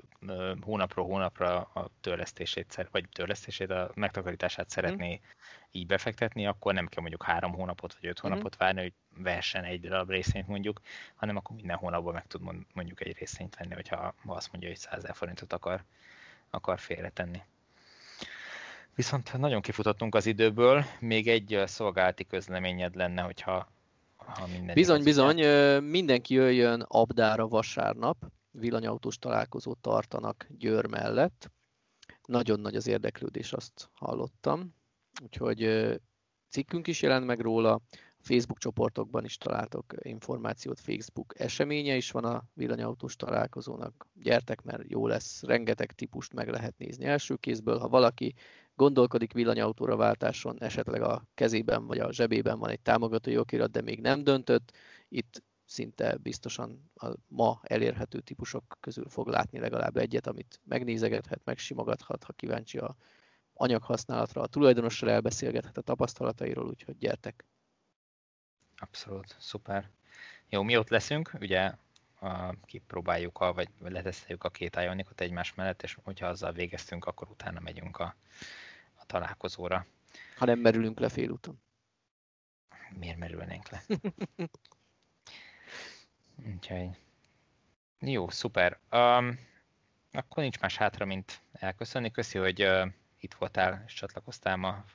hónapról 0.62 1.06
hónapra 1.06 1.62
a 1.62 1.90
törlesztését, 2.02 2.88
vagy 2.92 3.06
törlesztését, 3.12 3.70
a 3.70 3.92
megtakarítását 3.96 4.70
szeretné 4.70 5.14
mm. 5.14 5.28
így 5.72 5.86
befektetni, 5.86 6.48
akkor 6.48 6.74
nem 6.74 6.88
kell 6.88 7.02
mondjuk 7.02 7.24
három 7.24 7.54
hónapot 7.54 7.94
vagy 7.94 8.10
öt 8.10 8.20
mm. 8.20 8.30
hónapot 8.30 8.56
várni, 8.56 8.82
hogy 8.82 8.94
versen 9.24 9.64
egy 9.64 9.80
darab 9.80 10.10
részvényt 10.10 10.48
mondjuk, 10.48 10.82
hanem 11.16 11.36
akkor 11.36 11.56
minden 11.56 11.78
hónapban 11.78 12.14
meg 12.14 12.28
tud 12.28 12.42
mondjuk 12.74 13.02
egy 13.02 13.18
részvényt 13.18 13.56
venni, 13.56 13.74
hogyha 13.74 14.14
azt 14.26 14.52
mondja, 14.52 14.70
hogy 14.70 14.78
100 14.78 15.10
forintot 15.14 15.54
akar, 15.54 15.84
akar 16.50 16.80
félretenni. 16.80 17.42
Viszont 18.96 19.38
nagyon 19.38 19.62
kifutottunk 19.62 20.16
az 20.16 20.26
időből, 20.26 20.84
még 21.00 21.28
egy 21.28 21.62
szolgálati 21.66 22.26
közleményed 22.26 22.96
lenne, 22.96 23.22
hogyha 23.22 23.68
ha 24.16 24.48
minden 24.48 24.74
bizony, 24.76 25.04
bizony, 25.04 25.38
igaz. 25.38 25.82
mindenki 25.82 26.34
jöjjön 26.34 26.82
Abdára 26.82 27.48
vasárnap, 27.48 28.18
villanyautós 28.52 29.18
találkozót 29.18 29.78
tartanak 29.78 30.48
Győr 30.50 30.88
mellett. 30.88 31.52
Nagyon 32.26 32.60
nagy 32.60 32.76
az 32.76 32.88
érdeklődés, 32.88 33.54
azt 33.54 33.90
hallottam. 33.94 34.76
Úgyhogy 35.24 35.92
cikkünk 36.50 36.88
is 36.88 37.02
jelent 37.02 37.26
meg 37.26 37.40
róla, 37.40 37.80
Facebook 38.28 38.58
csoportokban 38.58 39.24
is 39.24 39.38
találtok 39.38 39.94
információt, 40.02 40.80
Facebook 40.80 41.40
eseménye 41.40 41.96
is 41.96 42.12
van 42.12 42.26
a 42.26 42.44
villanyautós 42.54 43.16
találkozónak. 43.16 44.08
Gyertek, 44.14 44.62
mert 44.62 44.84
jó 44.88 45.08
lesz, 45.08 45.44
rengeteg 45.44 45.92
típust 45.92 46.34
meg 46.34 46.50
lehet 46.50 46.78
nézni 46.78 47.06
első 47.06 47.36
kézből. 47.36 47.78
Ha 47.78 47.88
valaki 47.88 48.34
gondolkodik 48.76 49.34
villanyautóra 49.34 49.96
váltáson, 49.96 50.62
esetleg 50.62 51.02
a 51.02 51.28
kezében 51.34 51.86
vagy 51.86 52.00
a 52.00 52.14
zsebében 52.14 52.60
van 52.60 52.70
egy 52.70 52.82
támogató 52.82 53.32
jogirat, 53.32 53.72
de 53.72 53.82
még 53.82 54.02
nem 54.02 54.24
döntött, 54.24 54.72
itt 55.08 55.44
szinte 55.66 56.18
biztosan 56.18 56.92
a 56.96 57.14
ma 57.28 57.60
elérhető 57.64 58.20
típusok 58.20 58.78
közül 58.80 59.10
fog 59.10 59.28
látni 59.28 59.60
legalább 59.60 59.98
egyet, 59.98 60.28
amit 60.28 60.60
megnézegethet, 60.64 61.42
megsimogathat, 61.44 62.24
ha 62.24 62.34
kíváncsi 62.34 62.78
a 62.78 62.96
anyaghasználatra, 63.54 64.42
a 64.42 64.48
tulajdonossal 64.48 65.10
elbeszélgethet 65.10 65.78
a 65.78 65.82
tapasztalatairól, 65.82 66.68
úgyhogy 66.68 66.98
gyertek! 66.98 67.46
Abszolút, 68.78 69.36
szuper. 69.40 69.90
Jó, 70.50 70.64
mi 70.64 70.78
ott 70.78 70.90
leszünk, 70.90 71.32
ugye 71.40 71.72
a, 72.20 72.60
kipróbáljuk, 72.66 73.40
a, 73.40 73.54
vagy 73.54 73.70
leteszteljük 73.80 74.44
a 74.44 74.50
két 74.50 74.76
Ionicot 74.76 75.22
egymás 75.22 75.54
mellett, 75.54 75.84
és 75.84 75.98
hogyha 76.04 76.28
azzal 76.28 76.52
végeztünk, 76.52 77.06
akkor 77.06 77.30
utána 77.30 77.60
megyünk 77.60 77.98
a 77.98 78.16
találkozóra. 79.08 79.86
Ha 80.38 80.46
nem 80.46 80.60
merülünk 80.60 81.00
le 81.00 81.10
félúton. 81.10 81.62
Miért 82.90 83.18
merülnénk 83.18 83.70
le? 83.70 83.84
Úgyhogy... 86.54 86.90
Jó, 88.00 88.30
szuper. 88.30 88.80
Um, 88.92 89.40
akkor 90.12 90.44
nincs 90.44 90.60
más 90.60 90.78
hátra, 90.78 91.06
mint 91.06 91.42
elköszönni. 91.52 92.12
Köszi, 92.12 92.38
hogy 92.38 92.64
uh, 92.64 92.88
itt 93.20 93.34
voltál 93.34 93.84
és 93.86 93.94
csatlakoztál 93.94 94.56
ma, 94.56 94.86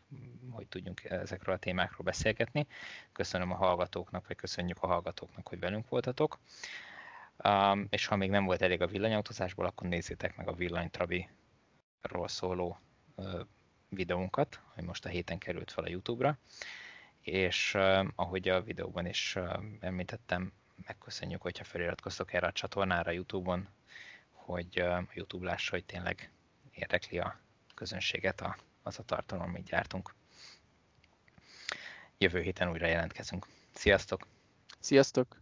hogy 0.50 0.66
tudjunk 0.66 1.04
ezekről 1.04 1.54
a 1.54 1.58
témákról 1.58 2.04
beszélgetni. 2.04 2.66
Köszönöm 3.12 3.50
a 3.50 3.56
hallgatóknak, 3.56 4.26
vagy 4.26 4.36
köszönjük 4.36 4.82
a 4.82 4.86
hallgatóknak, 4.86 5.48
hogy 5.48 5.58
velünk 5.58 5.88
voltatok. 5.88 6.38
Um, 7.44 7.86
és 7.90 8.06
ha 8.06 8.16
még 8.16 8.30
nem 8.30 8.44
volt 8.44 8.62
elég 8.62 8.80
a 8.82 8.86
villanyautózásból, 8.86 9.66
akkor 9.66 9.88
nézzétek 9.88 10.36
meg 10.36 10.48
a 10.48 10.54
villanytrabi-ról 10.54 12.28
szóló 12.28 12.78
uh, 13.14 13.40
videónkat, 13.88 14.60
hogy 14.74 14.84
most 14.84 15.04
a 15.04 15.08
héten 15.08 15.38
került 15.38 15.70
fel 15.70 15.84
a 15.84 15.88
YouTube-ra, 15.88 16.38
és 17.20 17.74
uh, 17.74 18.06
ahogy 18.14 18.48
a 18.48 18.62
videóban 18.62 19.06
is 19.06 19.36
uh, 19.36 19.62
említettem, 19.80 20.52
megköszönjük, 20.86 21.42
hogyha 21.42 21.64
feliratkoztok 21.64 22.32
erre 22.32 22.46
a 22.46 22.52
csatornára 22.52 23.10
a 23.10 23.14
YouTube-on, 23.14 23.68
hogy 24.30 24.78
a 24.78 25.06
YouTube 25.14 25.46
lássa, 25.46 25.70
hogy 25.70 25.84
tényleg 25.84 26.30
érdekli 26.70 27.18
a 27.18 27.41
közönséget 27.82 28.40
a, 28.40 28.56
az 28.82 28.98
a 28.98 29.02
tartalom, 29.02 29.44
amit 29.44 29.64
gyártunk. 29.64 30.14
Jövő 32.18 32.40
héten 32.40 32.70
újra 32.70 32.86
jelentkezünk. 32.86 33.46
Sziasztok! 33.74 34.26
Sziasztok! 34.80 35.41